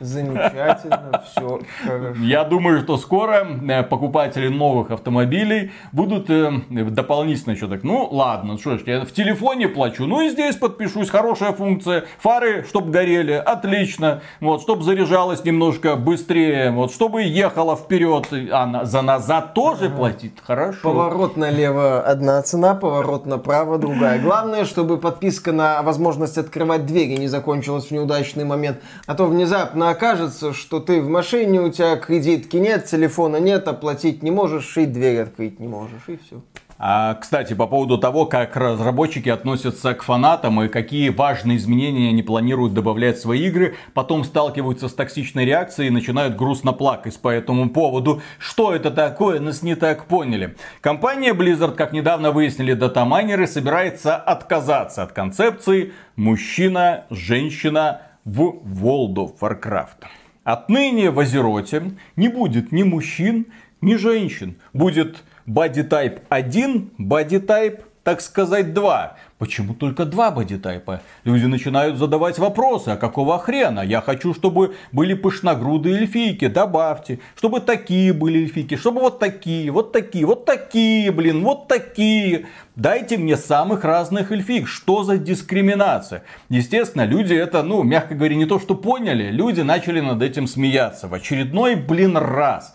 [0.00, 2.14] Замечательно, все хорошо.
[2.22, 8.56] Я думаю, что скоро э, покупатели новых автомобилей будут э, дополнительно еще так, ну ладно,
[8.56, 13.32] что ж, я в телефоне плачу, ну и здесь подпишусь, хорошая функция, фары, чтобы горели,
[13.32, 19.96] отлично, вот, чтобы заряжалось немножко быстрее, вот, чтобы ехала вперед, а за назад тоже ага.
[19.96, 20.80] платит, хорошо.
[20.82, 24.18] Поворот налево одна цена, поворот направо другая.
[24.18, 29.89] Главное, чтобы подписка на возможность открывать двери не закончилась в неудачный момент, а то внезапно
[29.90, 34.86] окажется, что ты в машине, у тебя кредитки нет, телефона нет, оплатить не можешь, и
[34.86, 36.42] дверь открыть не можешь, и все.
[36.82, 42.22] А, кстати, по поводу того, как разработчики относятся к фанатам и какие важные изменения они
[42.22, 47.28] планируют добавлять в свои игры, потом сталкиваются с токсичной реакцией и начинают грустно плакать по
[47.28, 48.22] этому поводу.
[48.38, 49.40] Что это такое?
[49.40, 50.56] Нас не так поняли.
[50.80, 59.38] Компания Blizzard, как недавно выяснили датамайнеры, собирается отказаться от концепции мужчина, женщина, в World of
[59.40, 60.04] Warcraft.
[60.44, 63.46] Отныне в Азероте не будет ни мужчин,
[63.80, 64.56] ни женщин.
[64.72, 69.16] Будет Body Type 1, Body Type, так сказать, 2.
[69.40, 71.00] Почему только два бодитайпа?
[71.24, 73.80] Люди начинают задавать вопросы, а какого хрена?
[73.80, 77.20] Я хочу, чтобы были пышногрудые эльфийки, добавьте.
[77.36, 82.48] Чтобы такие были эльфийки, чтобы вот такие, вот такие, вот такие, блин, вот такие.
[82.76, 84.68] Дайте мне самых разных эльфик.
[84.68, 86.22] Что за дискриминация?
[86.50, 89.30] Естественно, люди это, ну, мягко говоря, не то что поняли.
[89.30, 92.74] Люди начали над этим смеяться в очередной, блин, раз.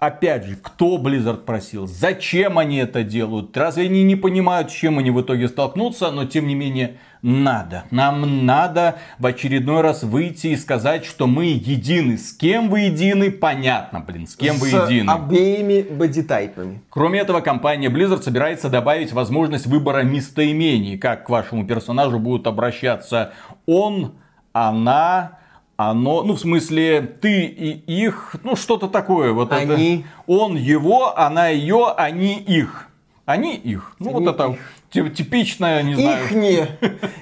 [0.00, 1.86] Опять же, кто Blizzard просил?
[1.86, 3.54] Зачем они это делают?
[3.54, 6.10] Разве они не понимают, с чем они в итоге столкнутся?
[6.10, 7.84] Но тем не менее, надо.
[7.90, 12.16] Нам надо в очередной раз выйти и сказать, что мы едины.
[12.16, 13.30] С кем вы едины?
[13.30, 15.06] Понятно, блин, с кем с вы едины.
[15.06, 16.80] С обеими бодитайпами.
[16.88, 20.96] Кроме этого, компания Blizzard собирается добавить возможность выбора местоимений.
[20.96, 23.34] Как к вашему персонажу будут обращаться
[23.66, 24.14] он,
[24.54, 25.39] она,
[25.88, 29.32] оно, ну, в смысле, ты и их, ну, что-то такое.
[29.32, 30.00] Вот они.
[30.00, 32.88] Это, он его, она ее, они их.
[33.24, 33.92] Они их.
[33.98, 34.56] Ну, они вот это
[34.90, 35.14] их.
[35.14, 36.26] типичное, не знаю.
[36.26, 36.68] Ихне.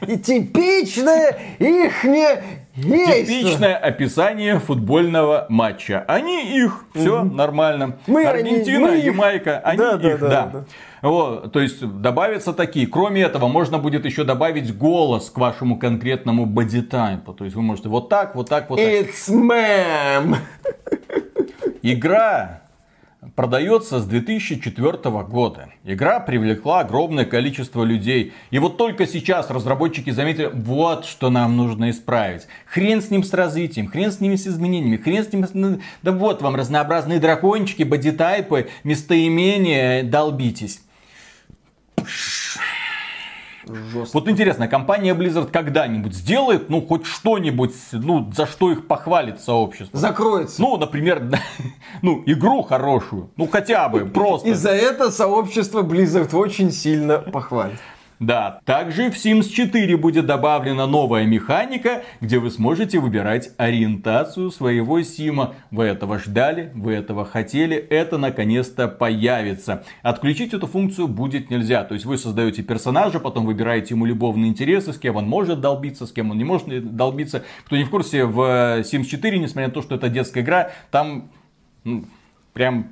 [0.09, 2.43] И типичное ихне
[2.74, 6.05] Типичное описание футбольного матча.
[6.09, 6.85] Они их.
[6.94, 7.98] Все нормально.
[8.06, 10.20] Мы Аргентина, они, мы Ямайка, они да, их.
[10.20, 10.64] Да, да, да.
[11.03, 12.87] Вот, то есть добавятся такие.
[12.87, 17.33] Кроме этого, можно будет еще добавить голос к вашему конкретному бодитайпу.
[17.33, 18.87] То есть вы можете вот так, вот так, вот так.
[18.87, 20.37] It's ma'am.
[21.83, 22.62] Игра
[23.35, 24.93] продается с 2004
[25.29, 25.69] года.
[25.85, 28.33] Игра привлекла огромное количество людей.
[28.51, 32.47] И вот только сейчас разработчики заметили, вот что нам нужно исправить.
[32.66, 35.81] Хрен с ним с развитием, хрен с ними с изменениями, хрен с ним с...
[36.03, 40.81] Да вот вам разнообразные дракончики, бодитайпы, местоимения, долбитесь.
[43.66, 44.16] Жестко.
[44.16, 49.98] Вот интересно, компания Blizzard когда-нибудь сделает, ну, хоть что-нибудь, ну, за что их похвалит сообщество?
[49.98, 50.60] Закроется.
[50.62, 51.22] Ну, например,
[52.02, 53.30] ну, игру хорошую.
[53.36, 54.48] Ну, хотя бы, просто.
[54.48, 57.78] И за это сообщество Blizzard очень сильно похвалит.
[58.20, 65.01] Да, также в Sims 4 будет добавлена новая механика, где вы сможете выбирать ориентацию своего
[65.03, 65.55] сима.
[65.70, 69.85] Вы этого ждали, вы этого хотели, это наконец-то появится.
[70.03, 71.85] Отключить эту функцию будет нельзя.
[71.85, 76.05] То есть вы создаете персонажа, потом выбираете ему любовные интересы, с кем он может долбиться,
[76.05, 77.45] с кем он не может долбиться.
[77.66, 81.31] Кто не в курсе, в Sims 4, несмотря на то, что это детская игра, там
[81.85, 82.05] ну,
[82.53, 82.89] прям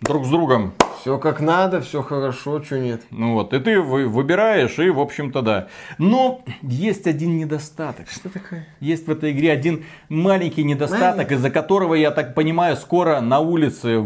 [0.00, 0.72] друг с другом
[1.06, 3.02] все как надо, все хорошо, что нет.
[3.10, 5.68] Ну вот, и ты выбираешь, и в общем-то да.
[5.98, 8.10] Но есть один недостаток.
[8.10, 8.66] Что такое?
[8.80, 14.02] Есть в этой игре один маленький недостаток, из-за которого, я так понимаю, скоро на улице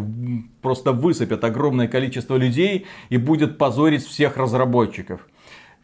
[0.60, 5.26] просто высыпят огромное количество людей и будет позорить всех разработчиков.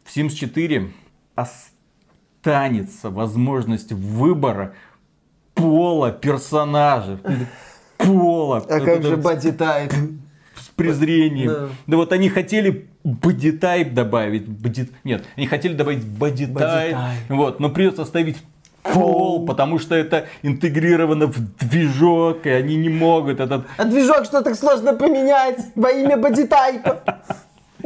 [0.05, 0.91] В Sims 4
[1.35, 4.75] останется возможность выбора
[5.55, 7.19] пола персонажа.
[7.97, 8.59] Пола.
[8.69, 10.19] А как же body type?
[10.77, 11.49] Презрением.
[11.49, 11.69] Да.
[11.87, 14.45] да вот они хотели type добавить.
[14.45, 14.91] Body...
[15.05, 16.99] Нет, они хотели добавить type.
[17.29, 18.37] Вот, но придется оставить
[18.93, 23.67] пол, потому что это интегрировано в движок, и они не могут этот...
[23.77, 27.03] А движок что так сложно поменять во имя бодитайпа?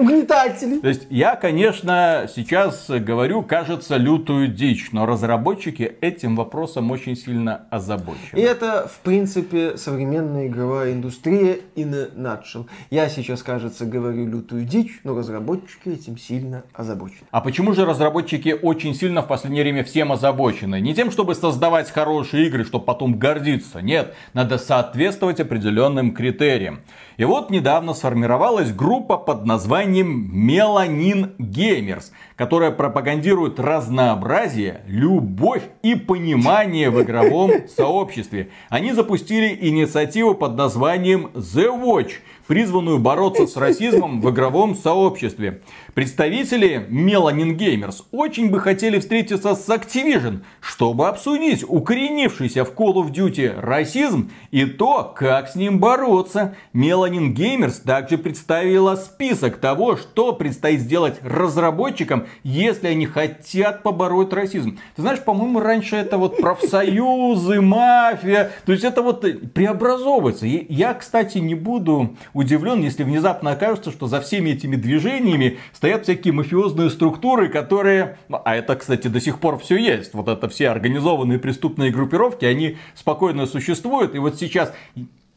[0.00, 0.80] Угнетатели.
[0.80, 7.66] То есть я, конечно, сейчас говорю, кажется, лютую дичь, но разработчики этим вопросом очень сильно
[7.70, 8.38] озабочены.
[8.38, 12.66] И это, в принципе, современная игровая индустрия in a nutshell.
[12.90, 17.26] Я сейчас, кажется, говорю лютую дичь, но разработчики этим сильно озабочены.
[17.30, 20.80] А почему же разработчики очень сильно в последнее время всем озабочены?
[20.80, 23.80] Не тем, чтобы создавать хорошие игры, чтобы потом гордиться.
[23.80, 26.80] Нет, надо соответствовать определенным критериям.
[27.20, 36.88] И вот недавно сформировалась группа под названием Меланин Геймерс, которая пропагандирует разнообразие, любовь и понимание
[36.88, 38.48] в игровом сообществе.
[38.70, 42.12] Они запустили инициативу под названием The Watch,
[42.46, 45.62] призванную бороться с расизмом в игровом сообществе.
[45.94, 53.12] Представители Melanin Gamers очень бы хотели встретиться с Activision, чтобы обсудить укоренившийся в Call of
[53.12, 56.54] Duty расизм и то, как с ним бороться.
[56.72, 64.78] Melanin Gamers также представила список того, что предстоит сделать разработчикам, если они хотят побороть расизм.
[64.96, 70.46] Ты знаешь, по-моему, раньше это вот профсоюзы, мафия, то есть это вот преобразовывается.
[70.46, 76.32] Я, кстати, не буду удивлен, если внезапно окажется, что за всеми этими движениями стоят всякие
[76.32, 78.16] мафиозные структуры, которые...
[78.28, 80.14] Ну, а это, кстати, до сих пор все есть.
[80.14, 84.14] Вот это все организованные преступные группировки, они спокойно существуют.
[84.14, 84.72] И вот сейчас,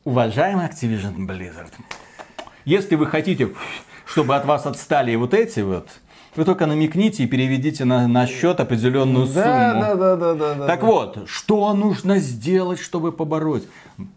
[0.04, 1.72] уважаемый Activision Blizzard,
[2.66, 3.50] если вы хотите,
[4.06, 5.90] чтобы от вас отстали вот эти вот
[6.36, 9.44] вы только намекните и переведите на, на счет определенную сумму.
[9.44, 10.68] Да, да, да, да, да.
[10.68, 10.86] Так да.
[10.86, 13.68] вот, что нужно сделать, чтобы побороть?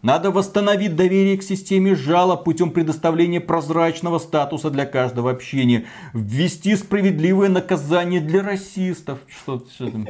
[0.01, 5.85] Надо восстановить доверие к системе жалоб путем предоставления прозрачного статуса для каждого общения.
[6.13, 9.19] Ввести справедливое наказание для расистов.
[9.27, 10.07] Что, что там?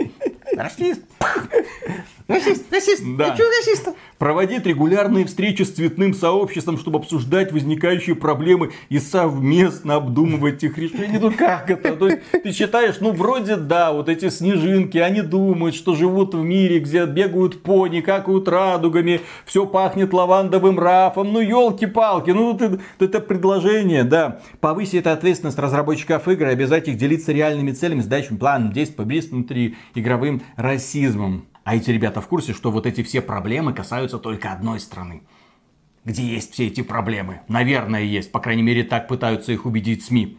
[0.56, 1.02] Расист.
[2.28, 3.04] Расист, расист.
[3.18, 3.28] Да.
[3.28, 3.96] Я чё расистов?
[4.18, 11.20] Проводить регулярные встречи с цветным сообществом, чтобы обсуждать возникающие проблемы и совместно обдумывать их решения.
[11.20, 11.96] Ну как это?
[11.96, 16.44] То есть, ты считаешь, ну вроде да, вот эти снежинки, они думают, что живут в
[16.44, 21.34] мире, где бегают пони, какают радугами, все пахнет лавандовым рафом.
[21.34, 24.40] Ну елки-палки, ну это, это предложение, да.
[24.60, 30.42] Повысить ответственность разработчиков игр обязать их делиться реальными целями, задачами, планом действий, победить внутри игровым
[30.56, 31.48] расизмом.
[31.64, 35.24] А эти ребята в курсе, что вот эти все проблемы касаются только одной страны.
[36.06, 37.42] Где есть все эти проблемы?
[37.50, 38.32] Наверное, есть.
[38.32, 40.38] По крайней мере, так пытаются их убедить СМИ.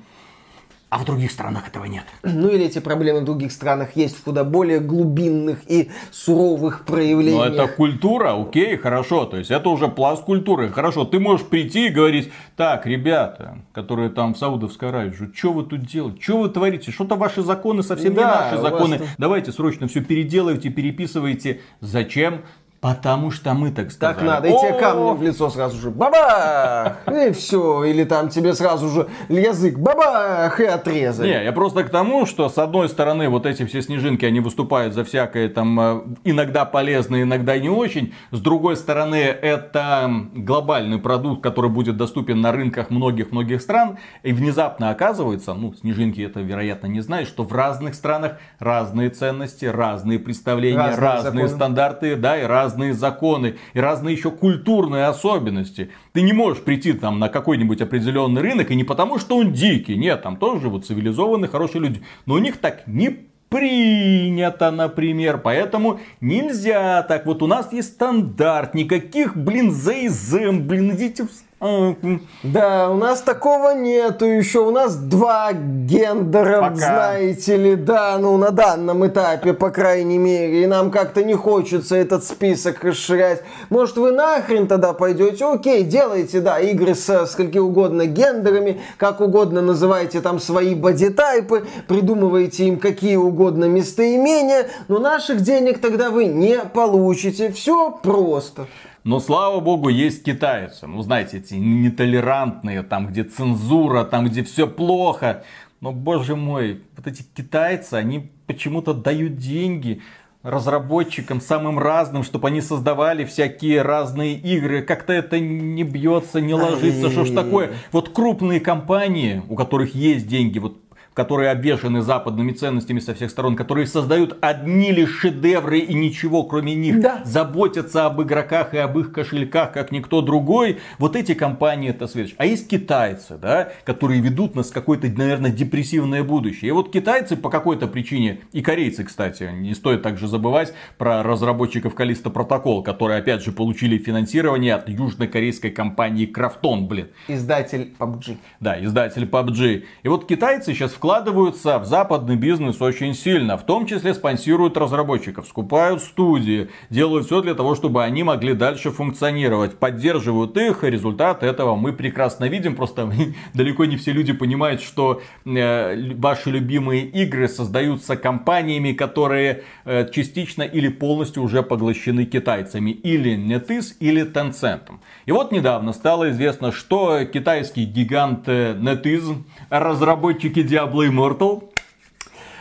[0.91, 2.05] А в других странах этого нет.
[2.23, 7.49] Ну или эти проблемы в других странах есть в куда более глубинных и суровых проявлениях.
[7.49, 9.27] Ну это культура, окей, хорошо.
[9.27, 10.71] То есть это уже пласт культуры.
[10.71, 15.65] Хорошо, ты можешь прийти и говорить, так, ребята, которые там в Саудовской Аравии, что вы
[15.65, 16.23] тут делаете?
[16.23, 16.91] Что вы творите?
[16.91, 18.99] Что-то ваши законы совсем да, не наши законы.
[18.99, 19.09] Вас...
[19.19, 21.61] Давайте срочно все переделывайте, переписывайте.
[21.81, 22.45] Зачем?
[22.81, 24.15] Потому что мы так сказали.
[24.15, 27.83] Так надо, и тебе камни в лицо сразу же, бабах, и все.
[27.83, 31.27] Или там тебе сразу же язык, бабах, и отрезали.
[31.27, 34.95] Не, я просто к тому, что с одной стороны вот эти все снежинки, они выступают
[34.95, 38.15] за всякое там э, иногда полезное, иногда не очень.
[38.31, 43.99] С другой стороны, это глобальный продукт, который будет доступен на рынках многих-многих стран.
[44.23, 49.65] И внезапно оказывается, ну, снежинки это, вероятно, не знают, что в разных странах разные ценности,
[49.65, 55.91] разные представления, разные, разные стандарты, да, и разные разные законы и разные еще культурные особенности.
[56.13, 59.97] Ты не можешь прийти там на какой-нибудь определенный рынок и не потому, что он дикий.
[59.97, 62.03] Нет, там тоже вот цивилизованные, хорошие люди.
[62.27, 63.09] Но у них так не
[63.49, 65.39] принято, например.
[65.39, 67.25] Поэтому нельзя так.
[67.25, 68.75] Вот у нас есть стандарт.
[68.75, 71.31] Никаких, блин, заизм, блин, идите в
[71.61, 74.61] Да, у нас такого нету еще.
[74.61, 76.77] У нас два гендера, Пока.
[76.77, 80.63] знаете ли, да, ну на данном этапе, по крайней мере.
[80.63, 83.43] И нам как-то не хочется этот список расширять.
[83.71, 85.47] Может, вы нахрен тогда пойдете?
[85.47, 92.67] Окей, делайте, да, игры с скольки угодно гендерами, как угодно называйте там свои бодитайпы, придумывайте
[92.67, 97.51] им какие угодно местоимения, но наших денег тогда вы не получите.
[97.51, 98.69] Все просто.
[99.05, 100.87] Но, слава богу, есть китайцы.
[100.87, 105.45] Ну, знаете, эти нетолерантные, там, где цензура, там, где все плохо.
[105.81, 110.03] Но, боже мой, вот эти китайцы, они почему-то дают деньги
[110.43, 114.83] разработчикам самым разным, чтобы они создавали всякие разные игры.
[114.83, 117.11] Как-то это не бьется, не ложится.
[117.11, 117.73] Что ж такое?
[117.93, 120.79] Вот крупные компании, у которых есть деньги, вот
[121.19, 126.77] которые обвешаны западными ценностями со всех сторон, которые создают одни лишь шедевры и ничего кроме
[126.77, 127.23] них, да.
[127.25, 132.37] заботятся об игроках и об их кошельках, как никто другой, вот эти компании это светоч.
[132.39, 136.69] А есть китайцы, да, которые ведут нас в какое-то, наверное, депрессивное будущее.
[136.69, 141.97] И вот китайцы по какой-то причине, и корейцы, кстати, не стоит также забывать про разработчиков
[141.97, 147.09] Калиста Протокол, которые, опять же, получили финансирование от южнокорейской компании Крафтон, блин.
[147.27, 148.37] Издатель PUBG.
[148.61, 149.83] Да, издатель PUBG.
[150.05, 154.77] И вот китайцы сейчас вкладывают вкладываются в западный бизнес очень сильно, в том числе спонсируют
[154.77, 160.91] разработчиков, скупают студии, делают все для того, чтобы они могли дальше функционировать, поддерживают их, и
[160.91, 163.11] результат этого мы прекрасно видим, просто
[163.55, 170.61] далеко не все люди понимают, что э, ваши любимые игры создаются компаниями, которые э, частично
[170.61, 174.91] или полностью уже поглощены китайцами, или NetEase, или Tencent.
[175.25, 179.37] И вот недавно стало известно, что китайский гигант э, NetEase,
[179.71, 181.69] разработчики Diablo Diablo Immortal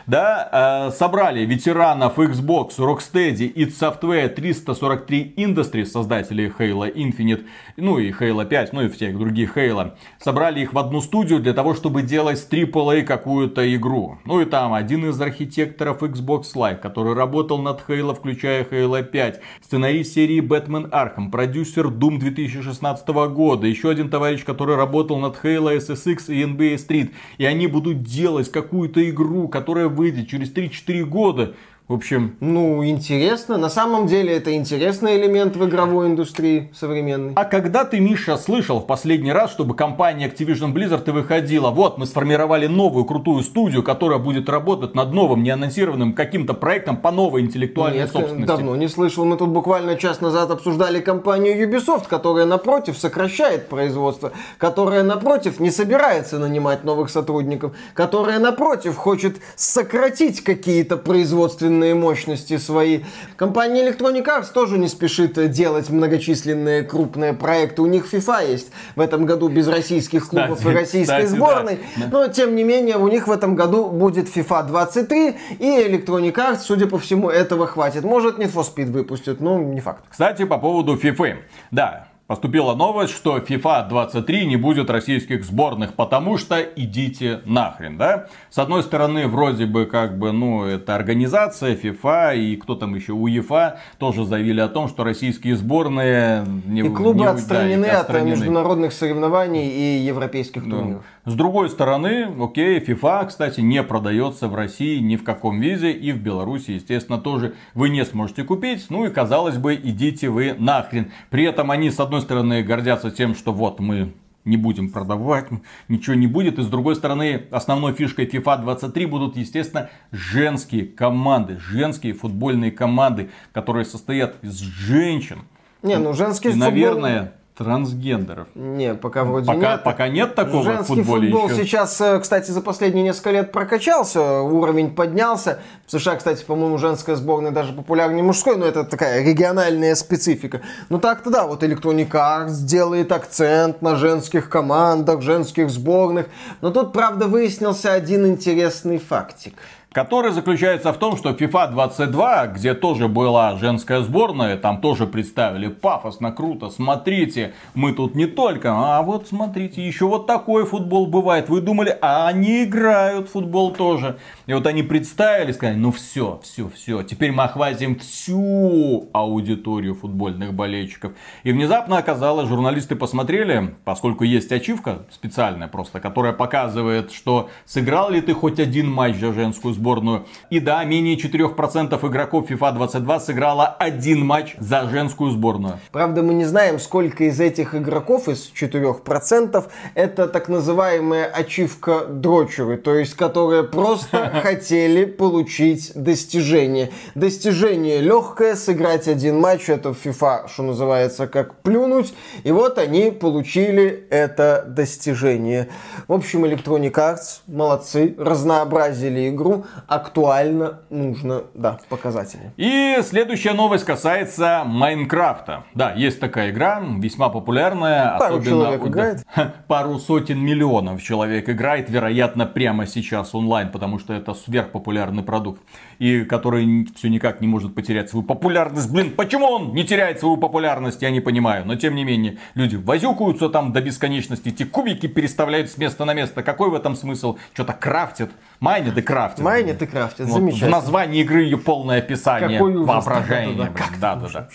[0.07, 8.11] да, э, собрали ветеранов Xbox, Rocksteady и Software 343 Industries, создателей Halo Infinite, ну и
[8.11, 9.91] Halo 5, ну и всех других Halo.
[10.17, 14.17] Собрали их в одну студию для того, чтобы делать AAA какую-то игру.
[14.23, 19.41] Ну и там один из архитекторов Xbox Live, который работал над Halo, включая Halo 5,
[19.61, 25.77] сценарист серии Batman Arkham, продюсер Doom 2016 года, еще один товарищ, который работал над Halo
[25.77, 27.11] SSX и NBA Street.
[27.38, 31.56] И они будут делать какую-то игру, которая выйдет через 3-4 года.
[31.88, 32.35] В общем...
[32.41, 33.55] Ну, интересно.
[33.55, 37.31] На самом деле это интересный элемент в игровой индустрии современной.
[37.35, 42.05] А когда ты, Миша, слышал в последний раз, чтобы компания Activision Blizzard выходила, вот мы
[42.05, 47.99] сформировали новую крутую студию, которая будет работать над новым, неанонсированным каким-то проектом по новой интеллектуальной
[47.99, 48.47] Нет, собственности?
[48.47, 49.23] давно не слышал.
[49.23, 55.72] Мы тут буквально час назад обсуждали компанию Ubisoft, которая, напротив, сокращает производство, которая, напротив, не
[55.72, 63.02] собирается нанимать новых сотрудников, которая, напротив, хочет сократить какие-то производственные собственные мощности свои.
[63.36, 67.82] Компания Electronic Arts тоже не спешит делать многочисленные крупные проекты.
[67.82, 71.80] У них FIFA есть в этом году без российских клубов кстати, и российской кстати, сборной.
[71.98, 72.08] Да.
[72.12, 76.60] Но, тем не менее, у них в этом году будет FIFA 23, и Electronic Arts,
[76.62, 78.04] судя по всему, этого хватит.
[78.04, 80.04] Может, Need for Speed выпустят, но не факт.
[80.10, 81.36] Кстати, по поводу FIFA.
[81.72, 88.28] Да, Поступила новость, что FIFA 23 не будет российских сборных, потому что идите нахрен, да?
[88.49, 93.14] С одной стороны, вроде бы, как бы, ну, это организация FIFA и кто там еще,
[93.14, 96.45] УЕФА, тоже заявили о том, что российские сборные...
[96.66, 100.99] Не, и клубы не, отстранены, да, отстранены от международных соревнований и европейских да.
[101.28, 106.14] С другой стороны, окей, FIFA, кстати, не продается в России ни в каком виде, и
[106.14, 108.86] в Беларуси, естественно, тоже вы не сможете купить.
[108.90, 111.12] Ну и, казалось бы, идите вы нахрен.
[111.30, 114.14] При этом они, с одной стороны, гордятся тем, что вот мы
[114.45, 115.48] не будем продавать,
[115.90, 116.60] ничего не будет.
[116.60, 123.32] И с другой стороны, основной фишкой FIFA 23 будут, естественно, женские команды, женские футбольные команды,
[123.52, 125.40] которые состоят из женщин.
[125.84, 128.47] Не, ну женские и, наверное, трансгендеров.
[128.53, 129.84] Не, пока вроде пока, нет.
[129.84, 131.63] Пока нет такого Женский в футболе футбол еще.
[131.63, 135.59] сейчас, э, кстати, за последние несколько лет прокачался, уровень поднялся.
[135.88, 140.61] В США, кстати, по-моему, женская сборная даже популярнее мужской, но это такая региональная специфика.
[140.89, 146.27] Ну так-то да, вот Electronic Arts делает акцент на женских командах, женских сборных.
[146.61, 149.55] Но тут, правда, выяснился один интересный фактик
[149.91, 155.68] который заключается в том, что FIFA 22, где тоже была женская сборная, там тоже представили
[155.68, 161.49] пафосно, круто, смотрите, мы тут не только, а вот смотрите, еще вот такой футбол бывает.
[161.49, 164.18] Вы думали, а они играют в футбол тоже.
[164.45, 170.53] И вот они представили, сказали, ну все, все, все, теперь мы охватим всю аудиторию футбольных
[170.53, 171.14] болельщиков.
[171.43, 178.22] И внезапно оказалось, журналисты посмотрели, поскольку есть ачивка специальная просто, которая показывает, что сыграл ли
[178.22, 180.26] ты хоть один матч за женскую сборную.
[180.49, 185.80] И да, менее 4% игроков FIFA 22 сыграло один матч за женскую сборную.
[185.91, 192.78] Правда, мы не знаем, сколько из этих игроков, из 4%, это так называемая ачивка дрочеры,
[192.78, 196.91] то есть которые просто хотели получить достижение.
[197.16, 202.14] Достижение легкое, сыграть один матч, это в FIFA, что называется, как плюнуть.
[202.44, 205.70] И вот они получили это достижение.
[206.08, 212.52] В общем, Electronic Arts молодцы, разнообразили игру, актуально, нужно, да, показатели.
[212.57, 215.64] И следующая новость касается Майнкрафта.
[215.73, 218.18] Да, есть такая игра, весьма популярная.
[218.18, 218.88] Пару особенно человек у...
[218.88, 219.26] играет.
[219.68, 225.61] Пару сотен миллионов человек играет, вероятно, прямо сейчас онлайн, потому что это сверхпопулярный продукт.
[225.99, 228.91] И который все никак не может потерять свою популярность.
[228.91, 231.65] Блин, почему он не теряет свою популярность, я не понимаю.
[231.65, 236.14] Но тем не менее, люди возюкаются там до бесконечности, эти кубики переставляют с места на
[236.14, 236.44] место.
[236.44, 237.38] Какой в этом смысл?
[237.53, 238.30] Что-то крафтят.
[238.60, 239.44] Майнит и крафтит.
[239.44, 240.69] Майнит и крафтит, вот, замечательно.
[240.69, 242.57] В названии игры ее полное описание.
[242.57, 243.72] Какой воображение.
[243.99, 244.49] Да, да, да.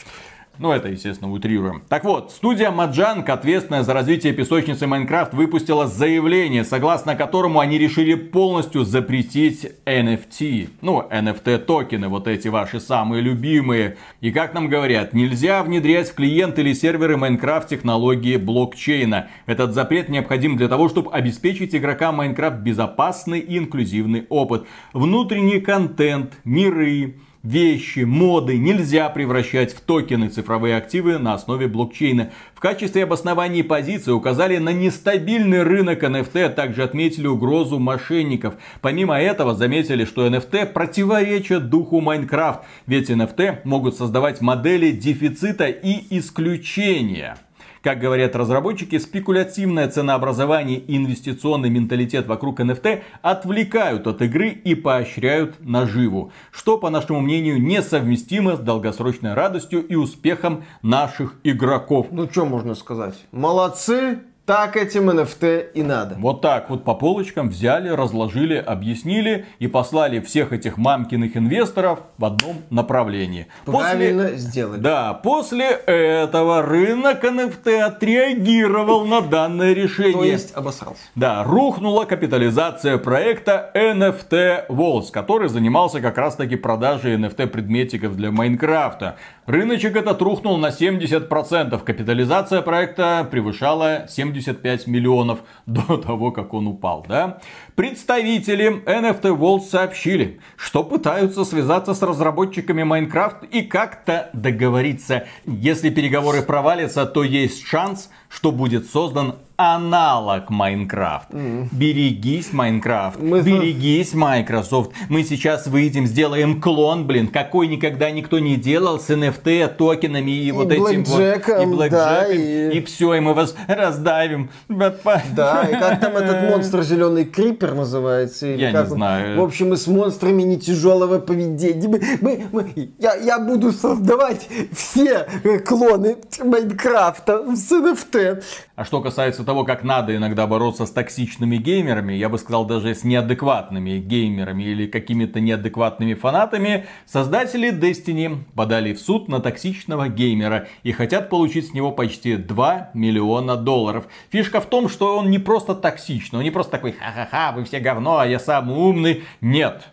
[0.58, 1.82] Ну, это, естественно, утрируем.
[1.88, 8.14] Так вот, студия Mojang, ответственная за развитие песочницы Minecraft, выпустила заявление, согласно которому они решили
[8.14, 10.68] полностью запретить NFT.
[10.82, 13.96] Ну, NFT-токены, вот эти ваши самые любимые.
[14.20, 19.28] И как нам говорят, нельзя внедрять в клиент или серверы Minecraft технологии блокчейна.
[19.46, 24.66] Этот запрет необходим для того, чтобы обеспечить игрокам Майнкрафт безопасный и инклюзивный опыт.
[24.92, 32.30] Внутренний контент, миры, вещи, моды нельзя превращать в токены цифровые активы на основе блокчейна.
[32.54, 38.54] В качестве обоснования позиции указали на нестабильный рынок NFT, а также отметили угрозу мошенников.
[38.80, 46.18] Помимо этого заметили, что NFT противоречат духу Майнкрафт, ведь NFT могут создавать модели дефицита и
[46.18, 47.36] исключения.
[47.82, 55.56] Как говорят разработчики, спекулятивное ценообразование и инвестиционный менталитет вокруг NFT отвлекают от игры и поощряют
[55.58, 62.06] наживу, что, по нашему мнению, несовместимо с долгосрочной радостью и успехом наших игроков.
[62.12, 63.16] Ну, что можно сказать?
[63.32, 64.20] Молодцы,
[64.52, 66.16] так этим NFT и надо.
[66.18, 72.24] Вот так вот по полочкам взяли, разложили, объяснили и послали всех этих мамкиных инвесторов в
[72.26, 73.46] одном направлении.
[73.64, 74.36] Правильно после...
[74.36, 74.78] сделали.
[74.78, 80.12] Да, после этого рынок NFT отреагировал на данное решение.
[80.12, 81.00] То есть обосрался.
[81.14, 88.30] Да, рухнула капитализация проекта NFT Walls, который занимался как раз таки продажей NFT предметиков для
[88.30, 89.16] Майнкрафта.
[89.46, 91.82] Рыночек этот рухнул на 70%.
[91.82, 97.40] Капитализация проекта превышала 70 75 миллионов до того, как он упал, да?
[97.74, 105.24] Представители NFT World сообщили, что пытаются связаться с разработчиками Minecraft и как-то договориться.
[105.46, 111.30] Если переговоры провалятся, то есть шанс, что будет создан аналог Майнкрафт.
[111.30, 111.68] Mm.
[111.70, 113.20] Берегись, Майнкрафт.
[113.20, 113.42] Мы...
[113.42, 114.92] Берегись, Microsoft.
[115.08, 120.48] Мы сейчас выйдем, сделаем клон, блин, какой никогда никто не делал с NFT, токенами и,
[120.48, 121.20] и вот этим вот.
[121.20, 121.88] И блэкджеком.
[121.90, 122.78] Да, и...
[122.78, 124.50] и все, и мы вас раздавим.
[124.68, 127.24] Да, и как там этот монстр зеленый
[127.62, 128.46] крипер называется?
[128.46, 129.40] Или я как не знаю.
[129.40, 131.88] В общем, мы с монстрами не тяжелого поведения.
[131.88, 135.26] Мы, мы, мы, я, я буду создавать все
[135.64, 138.42] клоны Майнкрафта с NFT.
[138.82, 142.96] А что касается того, как надо иногда бороться с токсичными геймерами, я бы сказал даже
[142.96, 150.66] с неадекватными геймерами или какими-то неадекватными фанатами, создатели Destiny подали в суд на токсичного геймера
[150.82, 154.08] и хотят получить с него почти 2 миллиона долларов.
[154.30, 157.78] Фишка в том, что он не просто токсичный, он не просто такой ха-ха-ха, вы все
[157.78, 159.22] говно, а я самый умный.
[159.40, 159.91] Нет,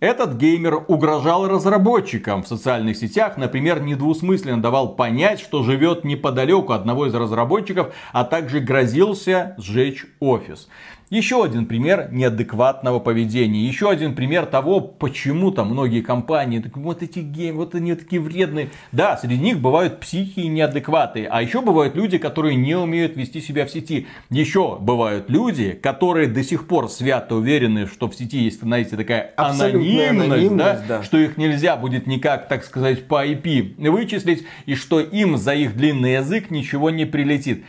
[0.00, 7.06] этот геймер угрожал разработчикам в социальных сетях, например, недвусмысленно давал понять, что живет неподалеку одного
[7.06, 10.68] из разработчиков, а также грозился сжечь офис.
[11.10, 13.66] Еще один пример неадекватного поведения.
[13.66, 18.22] Еще один пример того, почему там многие компании, так, вот эти гейм, вот они такие
[18.22, 18.70] вредные.
[18.92, 21.26] Да, среди них бывают психи и неадекваты.
[21.28, 24.06] А еще бывают люди, которые не умеют вести себя в сети.
[24.30, 29.32] Еще бывают люди, которые до сих пор свято уверены, что в сети есть, знаете, такая
[29.36, 31.02] анонимность, анонимность да, да.
[31.02, 35.76] что их нельзя будет никак, так сказать, по IP вычислить, и что им за их
[35.76, 37.64] длинный язык ничего не прилетит.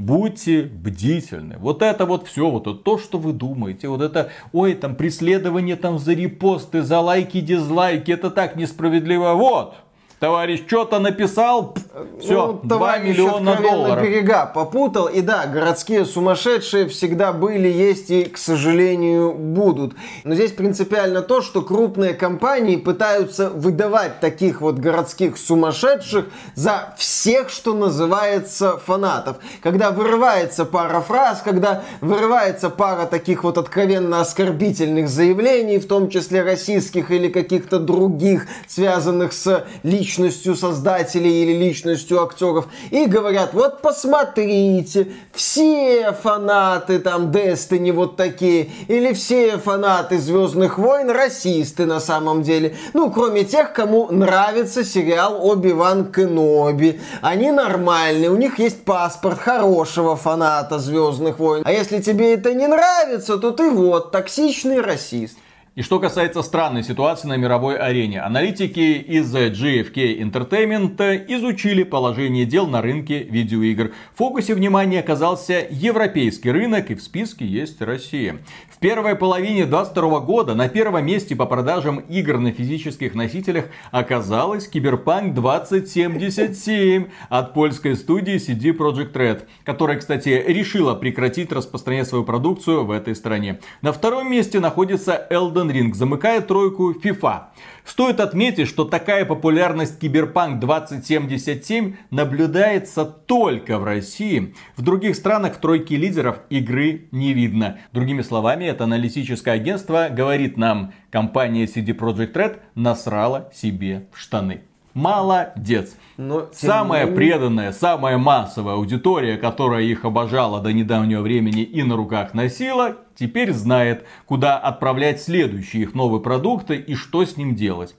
[0.00, 1.58] Будьте бдительны.
[1.58, 3.88] Вот это вот все, вот это, то, что вы думаете.
[3.88, 8.10] Вот это, ой, там преследование там за репосты, за лайки, дизлайки.
[8.10, 9.34] Это так несправедливо.
[9.34, 9.74] Вот,
[10.20, 11.74] товарищ что-то написал,
[12.20, 14.04] Все, ну, 2 миллиона долларов.
[14.04, 15.06] берега попутал.
[15.06, 19.94] И да, городские сумасшедшие всегда были, есть и, к сожалению, будут.
[20.24, 27.48] Но здесь принципиально то, что крупные компании пытаются выдавать таких вот городских сумасшедших за всех,
[27.48, 29.38] что называется, фанатов.
[29.62, 36.42] Когда вырывается пара фраз, когда вырывается пара таких вот откровенно оскорбительных заявлений, в том числе
[36.42, 40.09] российских или каких-то других, связанных с личностью
[40.56, 49.12] создателей или личностью актеров, и говорят, вот посмотрите, все фанаты там Destiny вот такие, или
[49.12, 52.76] все фанаты Звездных войн расисты на самом деле.
[52.94, 57.00] Ну, кроме тех, кому нравится сериал Оби-Ван Кеноби.
[57.22, 61.62] Они нормальные, у них есть паспорт хорошего фаната Звездных войн.
[61.64, 65.38] А если тебе это не нравится, то ты вот токсичный расист.
[65.76, 72.66] И что касается странной ситуации на мировой арене, аналитики из GFK Entertainment изучили положение дел
[72.66, 73.92] на рынке видеоигр.
[74.12, 78.40] В фокусе внимания оказался европейский рынок и в списке есть Россия
[78.80, 85.34] первой половине 2022 года на первом месте по продажам игр на физических носителях оказалась Киберпанк
[85.34, 92.90] 2077 от польской студии CD Projekt Red, которая, кстати, решила прекратить распространять свою продукцию в
[92.90, 93.60] этой стране.
[93.82, 97.44] На втором месте находится Elden Ring, замыкая тройку FIFA.
[97.84, 104.54] Стоит отметить, что такая популярность Киберпанк 2077 наблюдается только в России.
[104.76, 107.78] В других странах в тройке лидеров игры не видно.
[107.92, 114.62] Другими словами, это аналитическое агентство говорит нам, компания CD Projekt Red насрала себе в штаны.
[114.94, 115.96] Молодец.
[116.16, 117.16] Но, самая менее...
[117.16, 123.52] преданная, самая массовая аудитория, которая их обожала до недавнего времени и на руках носила, теперь
[123.52, 127.94] знает, куда отправлять следующие их новые продукты и что с ним делать.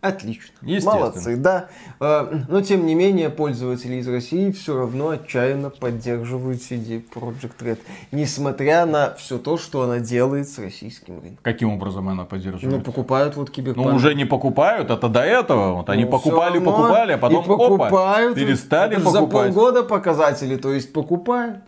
[0.00, 0.54] Отлично.
[0.62, 1.68] Молодцы, да.
[2.00, 7.78] Э, но тем не менее, пользователи из России все равно отчаянно поддерживают CD Project Red.
[8.10, 11.38] Несмотря на все то, что она делает с российским рынком.
[11.42, 12.78] Каким образом она поддерживает?
[12.78, 13.88] Ну, покупают вот киберпанк.
[13.88, 15.74] Ну, уже не покупают, это до этого.
[15.74, 19.12] Вот они ну, покупали, покупали, а потом покупают, опа, перестали покупать.
[19.12, 21.58] За полгода показатели, то есть покупают.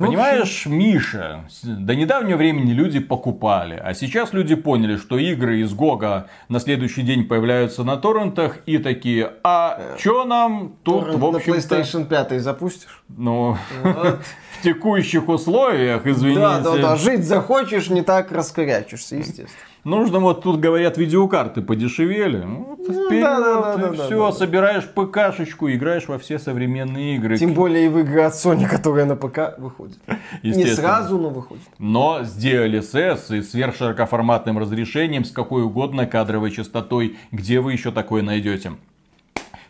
[0.00, 6.28] Понимаешь, Миша, до недавнего времени люди покупали, а сейчас люди поняли, что игры из Гога
[6.48, 11.52] на следующий день появляются на торрентах и такие, а чё нам тут, Торрент в общем
[11.52, 13.02] на PlayStation 5 запустишь?
[13.08, 14.20] Ну, вот.
[14.58, 16.40] в текущих условиях, извините.
[16.40, 19.69] Да, да, да, жить захочешь, не так раскорячишься, естественно.
[19.84, 22.42] Нужно вот тут говорят видеокарты подешевели.
[22.42, 27.16] Ну, ну вперед, да, да, да, да, все, да, собираешь ПКшечку, играешь во все современные
[27.16, 27.38] игры.
[27.38, 29.98] Тем более и в игры от Sony, которые на ПК выходят.
[30.42, 31.64] Не сразу, но выходят.
[31.78, 38.22] Но с DLSS и сверхширокоформатным разрешением, с какой угодно кадровой частотой, где вы еще такое
[38.22, 38.72] найдете?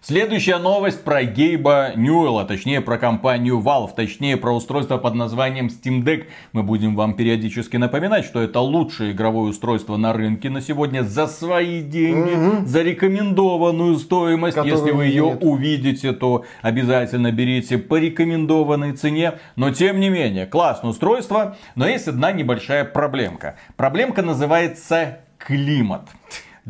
[0.02, 6.02] Следующая новость про Гейба Ньюэлла, точнее про компанию Valve, точнее про устройство под названием Steam
[6.02, 6.24] Deck.
[6.52, 11.26] Мы будем вам периодически напоминать, что это лучшее игровое устройство на рынке на сегодня за
[11.26, 12.66] свои деньги, угу.
[12.66, 14.56] за рекомендованную стоимость.
[14.56, 15.38] Которую Если вы ее нет.
[15.42, 19.34] увидите, то обязательно берите по рекомендованной цене.
[19.56, 23.56] Но тем не менее, классное устройство, но есть одна небольшая проблемка.
[23.76, 26.08] Проблемка называется климат.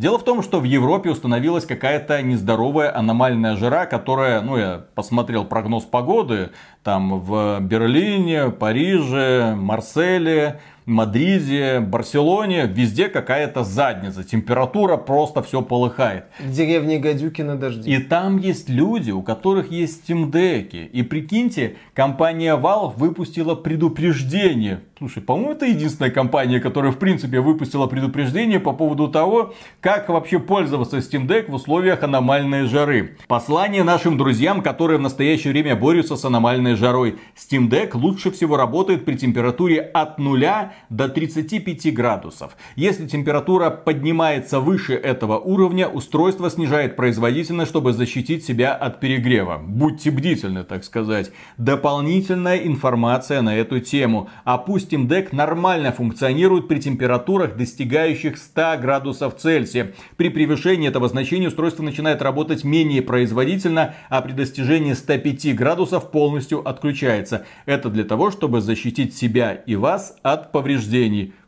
[0.01, 5.45] Дело в том, что в Европе установилась какая-то нездоровая аномальная жара, которая, ну я посмотрел
[5.45, 6.53] прогноз погоды,
[6.83, 14.25] там в Берлине, Париже, Марселе, Мадриде, Барселоне, везде какая-то задница.
[14.25, 16.25] Температура просто все полыхает.
[16.41, 17.91] В деревне Гадюки на дожде.
[17.91, 20.89] И там есть люди, у которых есть Steam Deck.
[20.89, 24.81] И прикиньте, компания Valve выпустила предупреждение.
[24.99, 30.39] Слушай, по-моему, это единственная компания, которая в принципе выпустила предупреждение по поводу того, как вообще
[30.39, 33.17] пользоваться Steam Deck в условиях аномальной жары.
[33.27, 37.19] Послание нашим друзьям, которые в настоящее время борются с аномальной жарой.
[37.35, 40.41] Steam Deck лучше всего работает при температуре от 0
[40.89, 42.57] до 35 градусов.
[42.77, 49.61] Если температура поднимается выше этого уровня, устройство снижает производительность, чтобы защитить себя от перегрева.
[49.63, 51.33] Будьте бдительны, так сказать.
[51.59, 54.29] Дополнительная информация на эту тему.
[54.47, 59.93] Steam Deck нормально функционирует при температурах, достигающих 100 градусов Цельсия.
[60.17, 66.67] При превышении этого значения устройство начинает работать менее производительно, а при достижении 105 градусов полностью
[66.67, 67.45] отключается.
[67.67, 70.70] Это для того, чтобы защитить себя и вас от повреждений.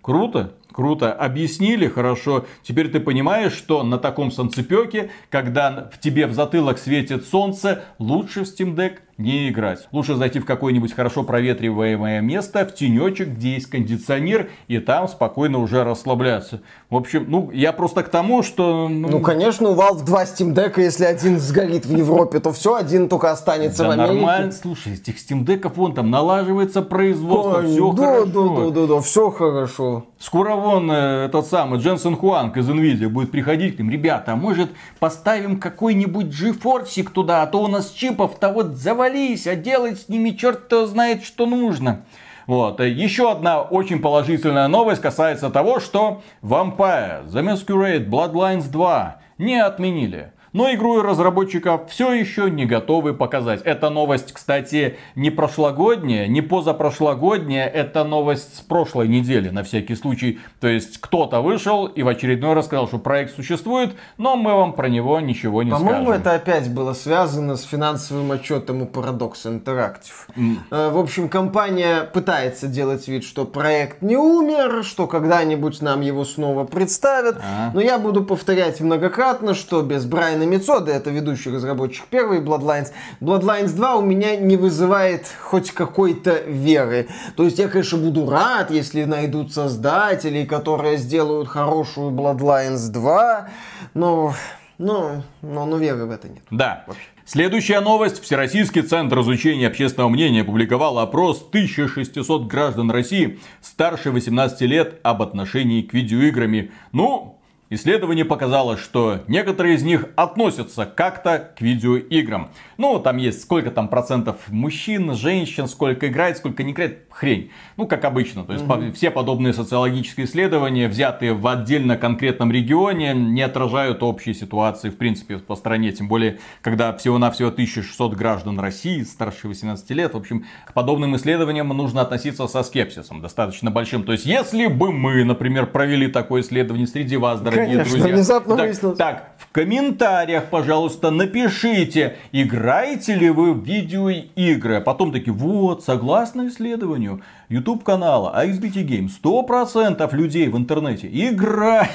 [0.00, 0.54] Круто?
[0.72, 1.12] Круто.
[1.12, 2.46] Объяснили хорошо.
[2.62, 8.44] Теперь ты понимаешь, что на таком солнцепеке, когда в тебе в затылок светит солнце, лучше
[8.44, 9.88] в Steam Deck не играть.
[9.92, 15.58] Лучше зайти в какое-нибудь хорошо проветриваемое место, в тенечек, где есть кондиционер, и там спокойно
[15.58, 16.60] уже расслабляться.
[16.90, 18.88] В общем, ну, я просто к тому, что...
[18.88, 22.74] Ну, ну конечно, у Valve два Steam Deck, если один сгорит в Европе, то все,
[22.74, 24.14] один только останется да в Америке.
[24.14, 28.26] нормально, слушай, этих Steam Deck'ов вон там налаживается производство, Ой, все да, хорошо.
[28.26, 30.06] Да, да, да, да, все хорошо.
[30.18, 34.36] Скоро вон э, этот самый Дженсен Хуанг из Nvidia будет приходить к ним, ребята, а
[34.36, 38.76] может поставим какой-нибудь GeForce туда, а то у нас чипов-то вот
[39.12, 42.04] завались, а делать с ними черт-то знает, что нужно.
[42.46, 42.80] Вот.
[42.80, 50.31] Еще одна очень положительная новость касается того, что Vampire The Masquerade Bloodlines 2 не отменили
[50.52, 53.62] но игру разработчиков все еще не готовы показать.
[53.62, 60.40] Эта новость, кстати, не прошлогодняя, не позапрошлогодняя, это новость с прошлой недели, на всякий случай.
[60.60, 64.72] То есть кто-то вышел и в очередной раз сказал, что проект существует, но мы вам
[64.72, 66.04] про него ничего не По-моему, скажем.
[66.04, 70.34] По-моему, это опять было связано с финансовым отчетом у Paradox Interactive.
[70.36, 70.90] Mm.
[70.90, 76.64] В общем, компания пытается делать вид, что проект не умер, что когда-нибудь нам его снова
[76.64, 77.36] представят.
[77.42, 77.70] А.
[77.72, 82.92] Но я буду повторять многократно, что без Брайана Брайана Мицода, это ведущий разработчик первой Bloodlines,
[83.20, 87.08] Bloodlines 2 у меня не вызывает хоть какой-то веры.
[87.36, 93.48] То есть я, конечно, буду рад, если найдут создателей, которые сделают хорошую Bloodlines 2,
[93.94, 94.34] но,
[94.78, 96.42] но, но, но веры в это нет.
[96.50, 96.84] Да.
[97.24, 98.20] Следующая новость.
[98.22, 105.82] Всероссийский центр изучения общественного мнения опубликовал опрос 1600 граждан России старше 18 лет об отношении
[105.82, 106.72] к видеоиграми.
[106.90, 107.38] Ну,
[107.74, 112.50] Исследование показало, что некоторые из них относятся как-то к видеоиграм.
[112.76, 117.50] Ну, там есть сколько там процентов мужчин, женщин, сколько играет, сколько не играет, хрень.
[117.78, 118.44] Ну, как обычно.
[118.44, 118.92] То есть угу.
[118.92, 125.38] все подобные социологические исследования, взятые в отдельно конкретном регионе, не отражают общей ситуации в принципе
[125.38, 125.92] по стране.
[125.92, 130.12] Тем более, когда всего-навсего 1600 граждан России старше 18 лет.
[130.12, 134.04] В общем, к подобным исследованиям нужно относиться со скепсисом достаточно большим.
[134.04, 138.14] То есть, если бы мы, например, провели такое исследование среди вас, дорогие дорогие Конечно, друзья.
[138.16, 138.98] внезапно так, выяснилось.
[138.98, 144.76] Так, в комментариях, пожалуйста, напишите, играете ли вы в видеоигры.
[144.76, 151.90] А потом такие, вот, согласно исследованию YouTube канала AXBT Game, 100% людей в интернете играют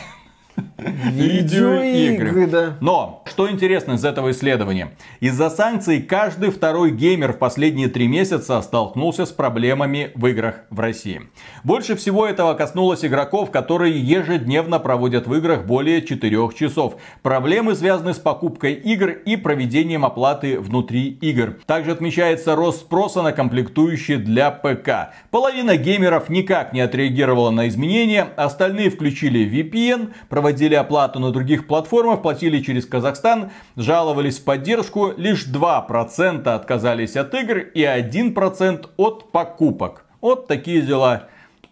[0.77, 2.77] Видеоигры, да.
[2.81, 4.91] Но, что интересно из этого исследования.
[5.19, 10.79] Из-за санкций каждый второй геймер в последние три месяца столкнулся с проблемами в играх в
[10.79, 11.21] России.
[11.63, 16.97] Больше всего этого коснулось игроков, которые ежедневно проводят в играх более 4 часов.
[17.21, 21.57] Проблемы связаны с покупкой игр и проведением оплаты внутри игр.
[21.65, 25.13] Также отмечается рост спроса на комплектующие для ПК.
[25.31, 31.67] Половина геймеров никак не отреагировала на изменения, остальные включили VPN, проводили проводили оплату на других
[31.67, 39.29] платформах, платили через Казахстан, жаловались в поддержку, лишь 2% отказались от игр и 1% от
[39.33, 40.05] покупок.
[40.21, 41.27] Вот такие дела.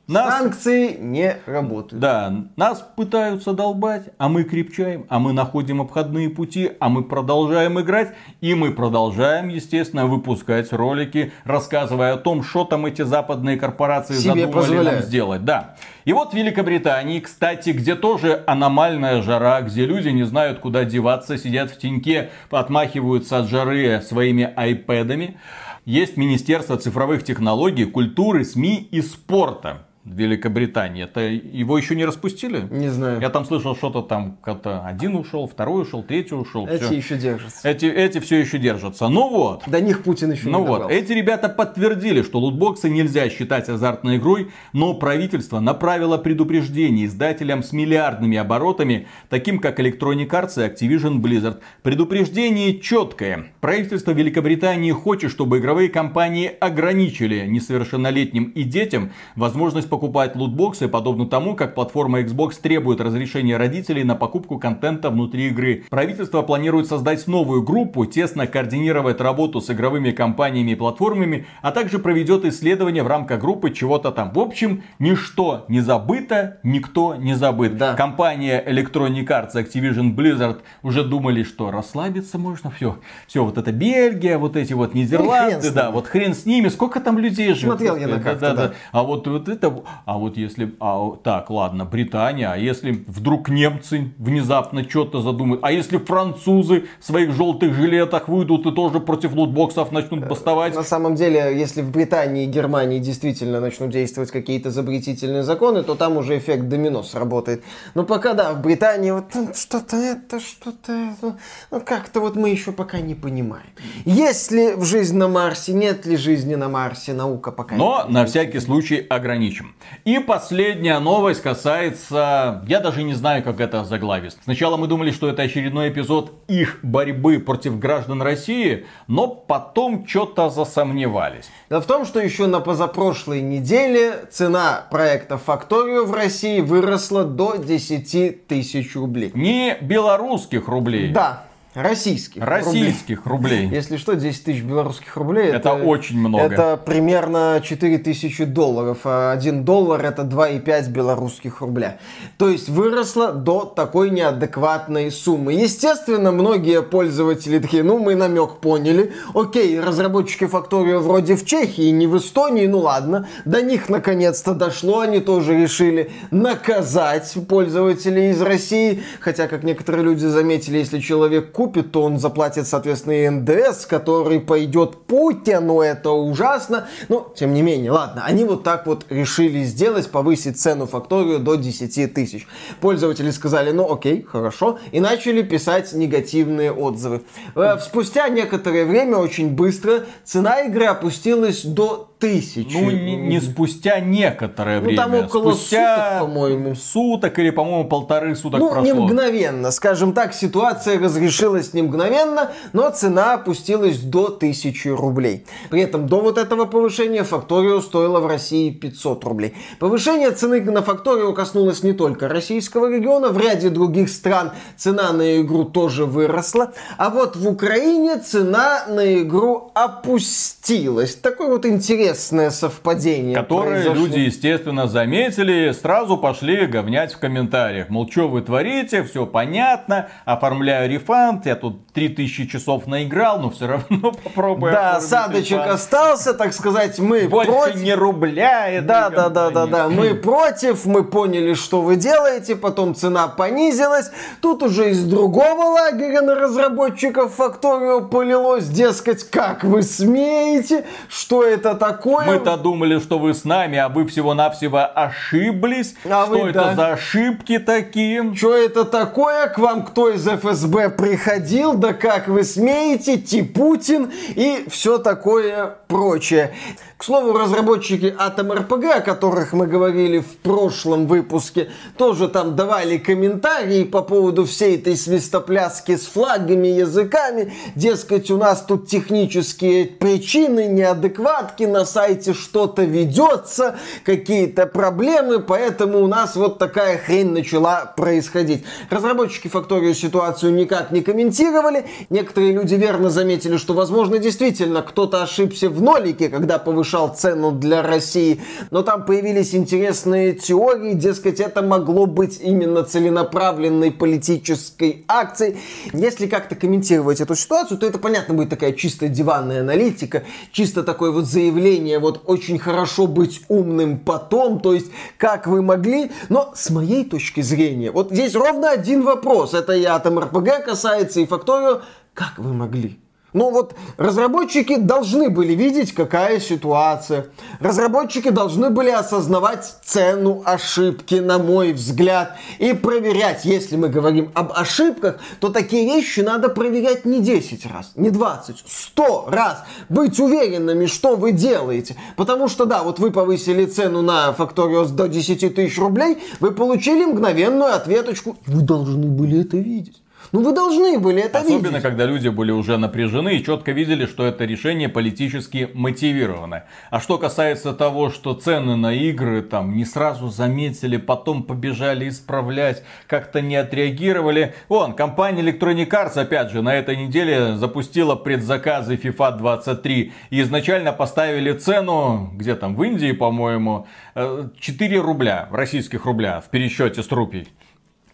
[0.08, 0.38] Нас...
[0.38, 2.00] Санкции не работают.
[2.00, 7.80] Да, нас пытаются долбать, а мы крепчаем, а мы находим обходные пути, а мы продолжаем
[7.80, 14.14] играть, и мы продолжаем, естественно, выпускать ролики, рассказывая о том, что там эти западные корпорации
[14.14, 14.92] Себе задумали позволяют.
[14.92, 15.44] нам сделать.
[15.44, 15.76] Да.
[16.06, 21.40] И вот в Великобритании, кстати, где тоже аномальная жара, где люди не знают, куда деваться,
[21.40, 25.40] сидят в теньке, отмахиваются от жары своими айпэдами,
[25.86, 29.86] есть Министерство цифровых технологий, культуры, СМИ и спорта.
[30.06, 31.04] Великобритании.
[31.04, 32.68] Это его еще не распустили?
[32.70, 33.20] Не знаю.
[33.22, 36.68] Я там слышал что-то там, как-то один ушел, второй ушел, третий ушел.
[36.68, 36.94] Эти все.
[36.94, 37.68] еще держатся.
[37.68, 39.08] Эти, эти все еще держатся.
[39.08, 39.64] Ну вот.
[39.66, 40.92] До них Путин еще ну не вот.
[40.92, 47.72] Эти ребята подтвердили, что лутбоксы нельзя считать азартной игрой, но правительство направило предупреждение издателям с
[47.72, 51.62] миллиардными оборотами, таким как Electronic Arts и Activision Blizzard.
[51.82, 53.48] Предупреждение четкое.
[53.60, 61.56] Правительство Великобритании хочет, чтобы игровые компании ограничили несовершеннолетним и детям возможность покупать лутбоксы, подобно тому,
[61.56, 65.86] как платформа Xbox требует разрешения родителей на покупку контента внутри игры.
[65.90, 72.00] Правительство планирует создать новую группу, тесно координировать работу с игровыми компаниями и платформами, а также
[72.00, 74.34] проведет исследования в рамках группы чего-то там.
[74.34, 77.78] В общем, ничто не забыто, никто не забыт.
[77.78, 77.94] Да.
[77.94, 82.98] Компания Electronic Arts, Activision Blizzard уже думали, что расслабиться можно, все,
[83.28, 87.18] все, вот это Бельгия, вот эти вот Нидерланды, да, вот хрен с ними, сколько там
[87.18, 87.78] людей живет.
[87.78, 88.54] Смотрел я на да, да.
[88.54, 88.74] да.
[88.92, 94.12] А вот, вот это а вот если, а, так, ладно, Британия, а если вдруг немцы
[94.18, 99.92] внезапно что-то задумают, а если французы в своих желтых жилетах выйдут и тоже против лутбоксов
[99.92, 100.76] начнут бастовать?
[100.76, 105.96] На самом деле, если в Британии и Германии действительно начнут действовать какие-то запретительные законы, то
[105.96, 107.64] там уже эффект домино сработает.
[107.94, 109.26] Но пока, да, в Британии вот
[109.56, 111.38] что-то это, что-то это,
[111.72, 113.68] ну как-то вот мы еще пока не понимаем.
[114.06, 118.26] Есть ли жизнь на Марсе, нет ли жизни на Марсе, наука пока Но не на
[118.26, 119.75] всякий случай ограничим.
[120.04, 124.38] И последняя новость касается, я даже не знаю, как это заглавить.
[124.44, 130.50] Сначала мы думали, что это очередной эпизод их борьбы против граждан России, но потом что-то
[130.50, 131.50] засомневались.
[131.70, 137.56] Дело в том, что еще на позапрошлой неделе цена проекта Factorio в России выросла до
[137.56, 139.32] 10 тысяч рублей.
[139.34, 141.10] Не белорусских рублей.
[141.10, 141.45] Да,
[141.76, 142.42] Российских.
[142.42, 143.64] Российских рублей.
[143.64, 143.76] рублей.
[143.76, 145.50] Если что, 10 тысяч белорусских рублей.
[145.50, 146.46] Это, это очень много.
[146.46, 149.00] Это примерно 4 тысячи долларов.
[149.04, 151.98] А 1 доллар это 2,5 белорусских рубля.
[152.38, 155.52] То есть выросло до такой неадекватной суммы.
[155.54, 159.12] Естественно, многие пользователи такие, ну мы намек поняли.
[159.34, 163.28] Окей, разработчики Factorio вроде в Чехии, не в Эстонии, ну ладно.
[163.44, 169.04] До них наконец-то дошло, они тоже решили наказать пользователей из России.
[169.20, 173.88] Хотя, как некоторые люди заметили, если человек купит купит, то он заплатит, соответственно, и НДС,
[173.88, 176.88] который пойдет Путину, это ужасно.
[177.10, 181.56] Но, тем не менее, ладно, они вот так вот решили сделать, повысить цену факторию до
[181.56, 182.48] 10 тысяч.
[182.82, 187.24] Пользователи сказали, ну окей, хорошо, и начали писать негативные отзывы.
[187.56, 192.76] Э, спустя некоторое время, очень быстро, цена игры опустилась до тысячи.
[192.76, 194.98] Ну, не, не спустя некоторое ну, время.
[194.98, 196.76] там около спустя суток, по-моему.
[196.76, 198.86] Суток или, по-моему, полторы суток ну, прошло.
[198.86, 199.72] не мгновенно.
[199.72, 205.46] Скажем так, ситуация разрешилась не мгновенно, но цена опустилась до тысячи рублей.
[205.70, 209.54] При этом до вот этого повышения Факторио стоила в России 500 рублей.
[209.80, 215.42] Повышение цены на Факторио коснулось не только российского региона, в ряде других стран цена на
[215.42, 216.74] игру тоже выросла.
[216.98, 221.16] А вот в Украине цена на игру опустилась.
[221.16, 221.86] Такой вот интерес
[222.26, 223.36] интересное совпадение.
[223.36, 224.06] Которое произошло.
[224.06, 227.90] люди, естественно, заметили, сразу пошли говнять в комментариях.
[227.90, 233.68] Мол, что вы творите, все понятно, оформляю рефанд, я тут 3000 часов наиграл, но все
[233.68, 234.72] равно попробую.
[234.72, 237.82] Да, садочек остался, так сказать, мы Больше против.
[237.82, 238.82] не рубля.
[238.82, 244.12] Да, да, да, да, да, мы против, мы поняли, что вы делаете, потом цена понизилась.
[244.42, 251.76] Тут уже из другого лагеря на разработчиков Факторио полилось, дескать, как вы смеете, что это
[251.76, 251.96] такое?
[251.96, 252.26] такое...
[252.26, 255.96] Мы-то думали, что вы с нами, а вы всего-навсего ошиблись.
[256.06, 256.76] А что вы, это да.
[256.76, 258.34] за ошибки такие?
[258.36, 259.48] Что это такое?
[259.48, 261.35] К вам кто из ФСБ приходил?
[261.76, 263.18] Да как вы смеете?
[263.18, 266.54] Типутин и все такое прочее.
[266.98, 272.98] К слову, разработчики Atom RPG, о которых мы говорили в прошлом выпуске, тоже там давали
[272.98, 277.52] комментарии по поводу всей этой свистопляски с флагами, языками.
[277.76, 286.08] Дескать, у нас тут технические причины, неадекватки, на сайте что-то ведется, какие-то проблемы, поэтому у
[286.08, 288.64] нас вот такая хрень начала происходить.
[288.90, 291.88] Разработчики Factorio ситуацию никак не комментировали.
[292.10, 297.52] Некоторые люди верно заметили, что, возможно, действительно кто-то ошибся в нолике, когда повышал повышал цену
[297.52, 298.42] для России.
[298.72, 305.58] Но там появились интересные теории, дескать, это могло быть именно целенаправленной политической акцией.
[305.94, 311.12] Если как-то комментировать эту ситуацию, то это, понятно, будет такая чисто диванная аналитика, чисто такое
[311.12, 316.70] вот заявление, вот очень хорошо быть умным потом, то есть как вы могли, но с
[316.70, 321.82] моей точки зрения, вот здесь ровно один вопрос, это и Атом РПГ касается, и Факторио,
[322.14, 323.00] как вы могли?
[323.36, 327.28] Ну вот разработчики должны были видеть, какая ситуация.
[327.60, 333.44] Разработчики должны были осознавать цену ошибки, на мой взгляд, и проверять.
[333.44, 338.64] Если мы говорим об ошибках, то такие вещи надо проверять не 10 раз, не 20,
[338.66, 339.64] 100 раз.
[339.90, 341.98] Быть уверенными, что вы делаете.
[342.16, 347.04] Потому что, да, вот вы повысили цену на Factorios до 10 тысяч рублей, вы получили
[347.04, 348.38] мгновенную ответочку.
[348.46, 350.05] Вы должны были это видеть.
[350.32, 351.82] Ну вы должны были это Особенно, видеть.
[351.82, 356.68] когда люди были уже напряжены и четко видели, что это решение политически мотивированное.
[356.90, 362.84] А что касается того, что цены на игры там не сразу заметили, потом побежали исправлять,
[363.08, 364.54] как-то не отреагировали.
[364.70, 370.14] Вон, компания Electronic Arts, опять же, на этой неделе запустила предзаказы FIFA 23.
[370.30, 376.50] И изначально поставили цену, где там, в Индии, по-моему, 4 э, рубля, российских рубля в
[376.50, 377.48] пересчете с рупий.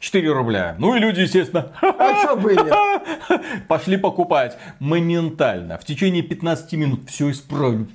[0.01, 0.75] 4 рубля.
[0.79, 2.73] Ну и люди, естественно, а что бы нет?
[3.67, 4.57] Пошли покупать.
[4.79, 5.77] Моментально.
[5.77, 7.85] В течение 15 минут все исправили.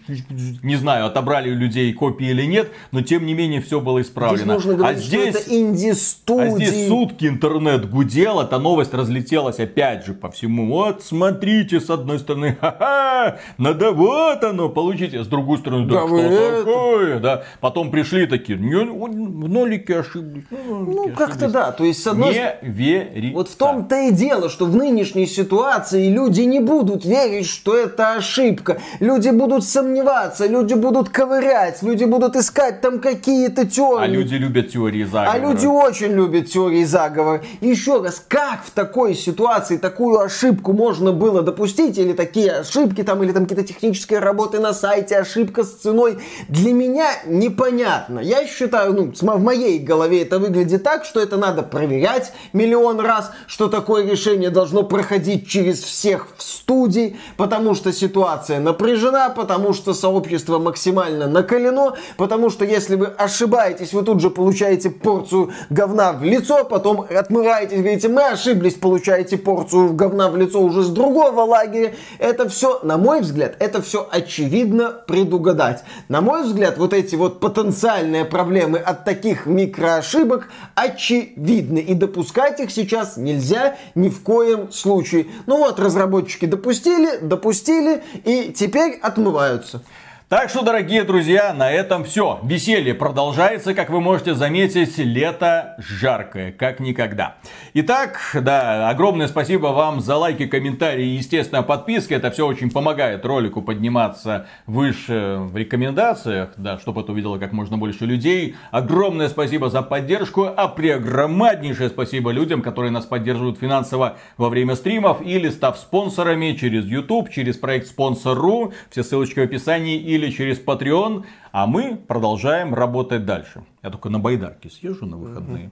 [0.63, 4.59] Не знаю, отобрали у людей копии или нет, но тем не менее все было исправлено.
[4.59, 6.47] Здесь говорить, а здесь, что это инди-студии.
[6.47, 10.69] А здесь сутки интернет гудел, эта новость разлетелась опять же по всему.
[10.69, 15.25] Вот, смотрите, с одной стороны, ха-ха, надо вот оно, получите.
[15.25, 16.59] С другой стороны, да, да что это?
[16.59, 17.19] такое?
[17.19, 17.45] Да.
[17.61, 20.45] Потом пришли такие, нолики ошиблись.
[20.51, 21.73] Ну, как-то да.
[21.73, 23.35] То есть, с одной Не верить.
[23.35, 28.15] Вот в том-то и дело, что в нынешней ситуации люди не будут верить, что это
[28.15, 28.79] ошибка.
[29.01, 34.05] Люди будут сомневаться, люди будут ковырять, люди будут искать там какие-то теории.
[34.05, 35.33] А люди любят теории заговора.
[35.33, 37.43] А люди очень любят теории заговора.
[37.61, 41.99] Еще раз, как в такой ситуации такую ошибку можно было допустить?
[41.99, 46.19] Или такие ошибки там, или там какие-то технические работы на сайте, ошибка с ценой?
[46.49, 48.21] Для меня непонятно.
[48.21, 53.31] Я считаю, ну, в моей голове это выглядит так, что это надо проверять миллион раз,
[53.47, 59.95] что такое решение должно проходить через всех в студии, потому что ситуация напряжена, потому что
[59.95, 66.25] сообщество максимально накалено, потому что если вы ошибаетесь, вы тут же получаете порцию говна в
[66.25, 71.95] лицо, потом отмываетесь, говорите, мы ошиблись, получаете порцию говна в лицо уже с другого лагеря.
[72.19, 75.85] Это все, на мой взгляд, это все очевидно предугадать.
[76.09, 81.76] На мой взгляд, вот эти вот потенциальные проблемы от таких микроошибок очевидны.
[81.81, 85.27] И допускать их сейчас нельзя ни в коем случае.
[85.47, 89.83] Ну вот, разработчики допустили, допустили, и теперь отмываются.
[90.29, 92.41] Так что, дорогие друзья, на этом все.
[92.43, 97.37] Веселье продолжается, как вы можете заметить, лето жаркое, как никогда.
[97.75, 102.13] Итак, да, огромное спасибо вам за лайки, комментарии и, естественно, подписки.
[102.13, 107.79] Это все очень помогает ролику подниматься выше в рекомендациях, да, чтобы это увидело как можно
[107.79, 108.57] больше людей.
[108.73, 115.23] Огромное спасибо за поддержку, а преогромаднейшее спасибо людям, которые нас поддерживают финансово во время стримов
[115.25, 118.73] или став спонсорами через YouTube, через проект Спонсор.ру.
[118.91, 123.63] Все ссылочки в описании и или через Patreon, а мы продолжаем работать дальше.
[123.83, 125.71] Я только на байдарке съезжу на выходные.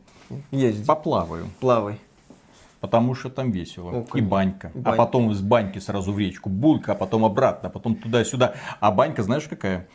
[0.51, 0.87] Ездить.
[0.87, 1.47] Поплаваю.
[1.61, 1.99] Плавай.
[2.81, 3.91] Потому что там весело.
[3.91, 4.71] О, и банька.
[4.75, 4.91] банька.
[4.91, 6.51] А потом из баньки сразу в речку.
[6.51, 8.57] Булька, а потом обратно, а потом туда-сюда.
[8.79, 9.89] А банька, знаешь, какая?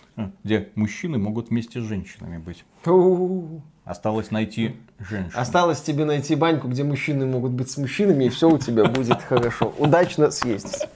[0.44, 2.66] Где мужчины могут вместе с женщинами быть.
[3.86, 5.40] Осталось найти женщину.
[5.40, 9.22] Осталось тебе найти баньку, где мужчины могут быть с мужчинами, и все у тебя будет
[9.22, 9.74] хорошо.
[9.78, 10.88] Удачно съездить.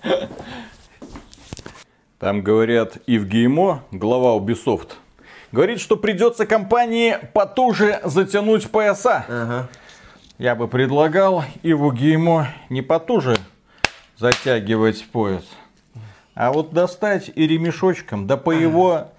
[2.24, 4.92] Там говорят Ив Геймо, глава Ubisoft,
[5.52, 9.26] говорит, что придется компании потуже затянуть пояса.
[9.28, 9.68] Ага.
[10.38, 13.36] Я бы предлагал Иву Геймо не потуже
[14.18, 15.44] затягивать пояс,
[16.34, 19.12] а вот достать и ремешочком, да по его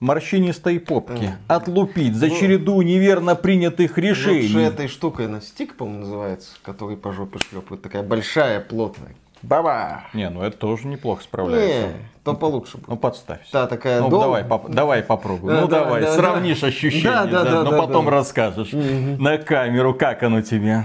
[0.00, 4.52] морщинистой попке отлупить за ну, череду неверно принятых решений.
[4.52, 7.82] Лучше этой штукой на стик, по-моему, называется, который по жопе шлепает.
[7.82, 9.14] Такая большая, плотная.
[9.42, 10.04] Баба!
[10.12, 11.88] Не, ну это тоже неплохо справляется.
[11.88, 12.88] Не, то получше будет.
[12.88, 13.40] Ну подставь.
[13.52, 14.20] Да, такая ну, дом...
[14.20, 14.70] давай, поп...
[14.70, 15.52] давай попробуй.
[15.52, 16.68] Да, ну да, давай, да, сравнишь да.
[16.68, 18.12] ощущения, да, да, да, но да, потом да.
[18.12, 19.20] расскажешь угу.
[19.20, 20.84] на камеру, как оно тебе.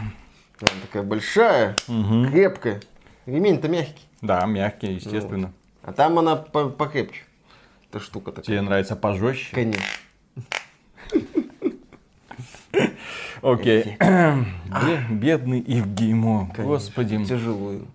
[0.59, 2.27] Она такая большая, угу.
[2.31, 2.81] крепкая.
[3.27, 4.05] Ремень-то мягкий.
[4.21, 5.53] Да, мягкий, естественно.
[5.83, 5.89] Вот.
[5.89, 7.21] А там она покрепче.
[7.91, 8.45] Эта штука такая.
[8.45, 9.53] Тебе нравится пожестче?
[9.53, 9.83] Конечно.
[13.41, 13.97] Окей.
[15.09, 16.51] Бедный Евгеймо.
[16.57, 17.23] Господи.
[17.23, 17.87] Тяжелую.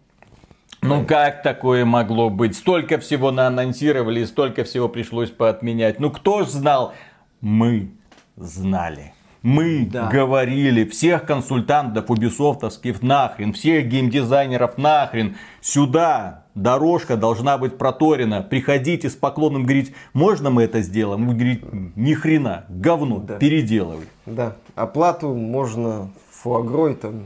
[0.82, 2.56] Ну как такое могло быть?
[2.56, 6.00] Столько всего наанонсировали, столько всего пришлось поотменять.
[6.00, 6.92] Ну кто ж знал?
[7.40, 7.92] Мы
[8.36, 9.12] знали.
[9.42, 10.08] Мы да.
[10.08, 18.42] говорили, всех консультантов убисофтовских нахрен, всех геймдизайнеров нахрен, сюда дорожка должна быть проторена.
[18.42, 21.22] Приходите с поклоном говорить, можно мы это сделаем?
[21.22, 23.34] Мы говорим, ни хрена, говно, да.
[23.36, 24.06] переделывай.
[24.26, 27.24] Да, оплату можно фуагрой там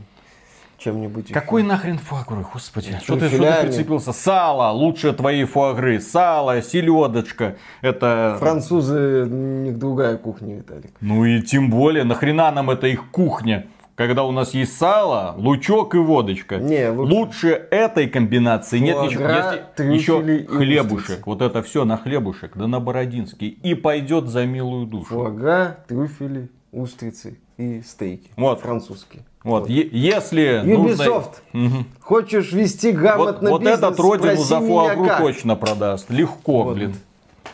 [0.86, 1.32] чем-нибудь.
[1.32, 1.68] Какой еще.
[1.68, 2.96] нахрен фуагры, господи?
[3.02, 4.12] Что ты, что ты прицепился?
[4.12, 6.00] Сало, лучше твоей фуагры.
[6.00, 7.56] Сало, селедочка.
[7.80, 8.36] Это...
[8.38, 10.92] Французы, у них другая кухня, Виталик.
[11.00, 13.66] Ну и тем более, нахрена нам это их кухня?
[13.96, 16.58] Когда у нас есть сало, лучок и водочка.
[16.58, 20.20] Не, лучше, лучше этой комбинации Фуагра, нет ничего.
[20.20, 21.26] Есть еще хлебушек.
[21.26, 23.48] Вот это все на хлебушек, да на бородинский.
[23.48, 25.06] И пойдет за милую душу.
[25.06, 28.30] Фуагра, трюфели, устрицы и стейки.
[28.36, 28.60] Вот.
[28.60, 29.24] Французские.
[29.46, 29.70] Вот, вот.
[29.70, 31.84] если Ubisoft, нужно...
[32.00, 36.10] хочешь вести грамотно вот, бизнес, Вот этот родину за фуагру точно продаст.
[36.10, 36.74] Легко, вот.
[36.74, 36.96] блин.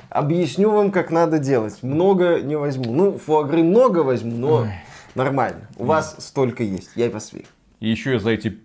[0.09, 1.83] Объясню вам, как надо делать.
[1.83, 2.95] Много не возьму.
[2.95, 4.71] Ну, фуагры много возьму, но Ой.
[5.15, 5.69] нормально.
[5.77, 5.89] У да.
[5.89, 7.45] вас столько есть, я вас верю.
[7.83, 8.57] И еще за эти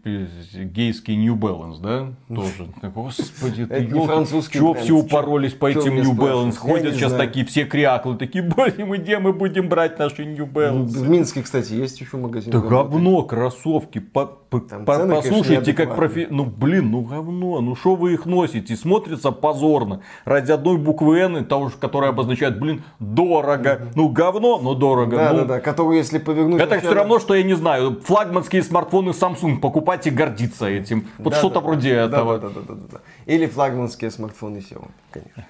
[0.53, 2.13] гейские New Balance, да?
[2.27, 2.67] Тоже.
[2.83, 6.57] Господи, ты французский Чего все упоролись по этим New Balance?
[6.57, 10.89] Ходят сейчас такие все кряклы, такие, боже мы где мы будем брать наши New Balance?
[10.89, 12.51] В Минске, кстати, есть еще магазин.
[12.51, 16.27] Да говно, кроссовки, по Там по, послушайте, как профи...
[16.29, 18.77] Ну, блин, ну говно, ну что вы их носите?
[18.77, 20.01] Смотрится позорно.
[20.23, 23.69] Ради одной буквы N, того, которая обозначает, блин, дорого.
[23.69, 23.91] Mm-hmm.
[23.95, 25.17] Ну, говно, но дорого.
[25.17, 26.61] Да, ну, да, да, которую, если повернуть...
[26.61, 31.07] Это все равно, что, я не знаю, флагманские смартфоны Samsung покупать и гордиться этим.
[31.17, 32.39] Вот да, что-то да, вроде да, этого.
[32.39, 32.97] Да, да, да, да, да.
[33.25, 35.45] Или флагманские смартфоны Xiaomi, конечно.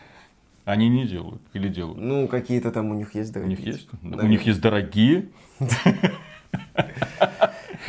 [0.65, 1.98] Они не делают или делают?
[1.99, 3.57] Ну, какие-то там у них есть дорогие.
[3.57, 3.90] У них есть?
[4.02, 5.30] Да, у них есть дорогие?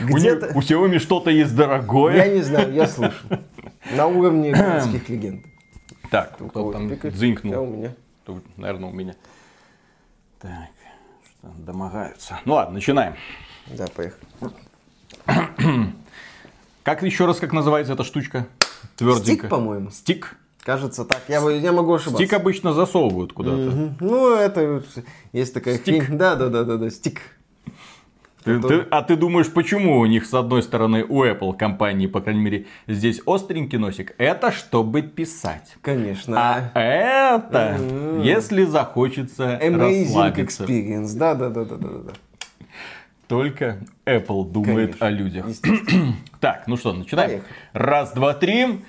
[0.00, 2.16] У, них, у Xiaomi что-то есть дорогое?
[2.16, 3.28] Я не знаю, я слышал.
[3.94, 5.44] На уровне городских легенд.
[6.10, 7.52] Так, кто там дзинкнул?
[7.52, 7.94] Я у меня.
[8.56, 9.14] Наверное, у меня.
[10.40, 10.68] Так,
[11.24, 12.40] что домогаются.
[12.44, 13.14] Ну ладно, начинаем.
[13.66, 14.22] Да, поехали.
[16.84, 18.46] Как еще раз, как называется эта штучка?
[18.96, 19.24] Тверденько.
[19.24, 19.90] Стик, по-моему.
[19.90, 20.38] Стик?
[20.60, 21.20] Кажется так.
[21.28, 22.24] Я, я могу ошибаться.
[22.24, 23.68] Стик обычно засовывают куда-то.
[23.68, 23.94] Угу.
[24.00, 24.82] Ну, это
[25.32, 26.08] есть такая стик.
[26.16, 27.20] Да, да, да, да, да, стик.
[28.44, 32.20] Ты, ты, а ты думаешь, почему у них с одной стороны у Apple компании, по
[32.20, 34.14] крайней мере, здесь остренький носик?
[34.18, 35.76] Это чтобы писать.
[35.82, 36.36] Конечно.
[36.38, 38.24] А это, mm-hmm.
[38.24, 40.64] если захочется Amazing расслабиться.
[40.64, 41.16] experience.
[41.16, 42.12] Да, да, да, да, да, да.
[43.28, 45.06] Только Apple думает Конечно.
[45.06, 45.46] о людях.
[46.40, 47.28] так, ну что, начинаем.
[47.28, 47.52] Поехали.
[47.74, 48.80] Раз, два, три.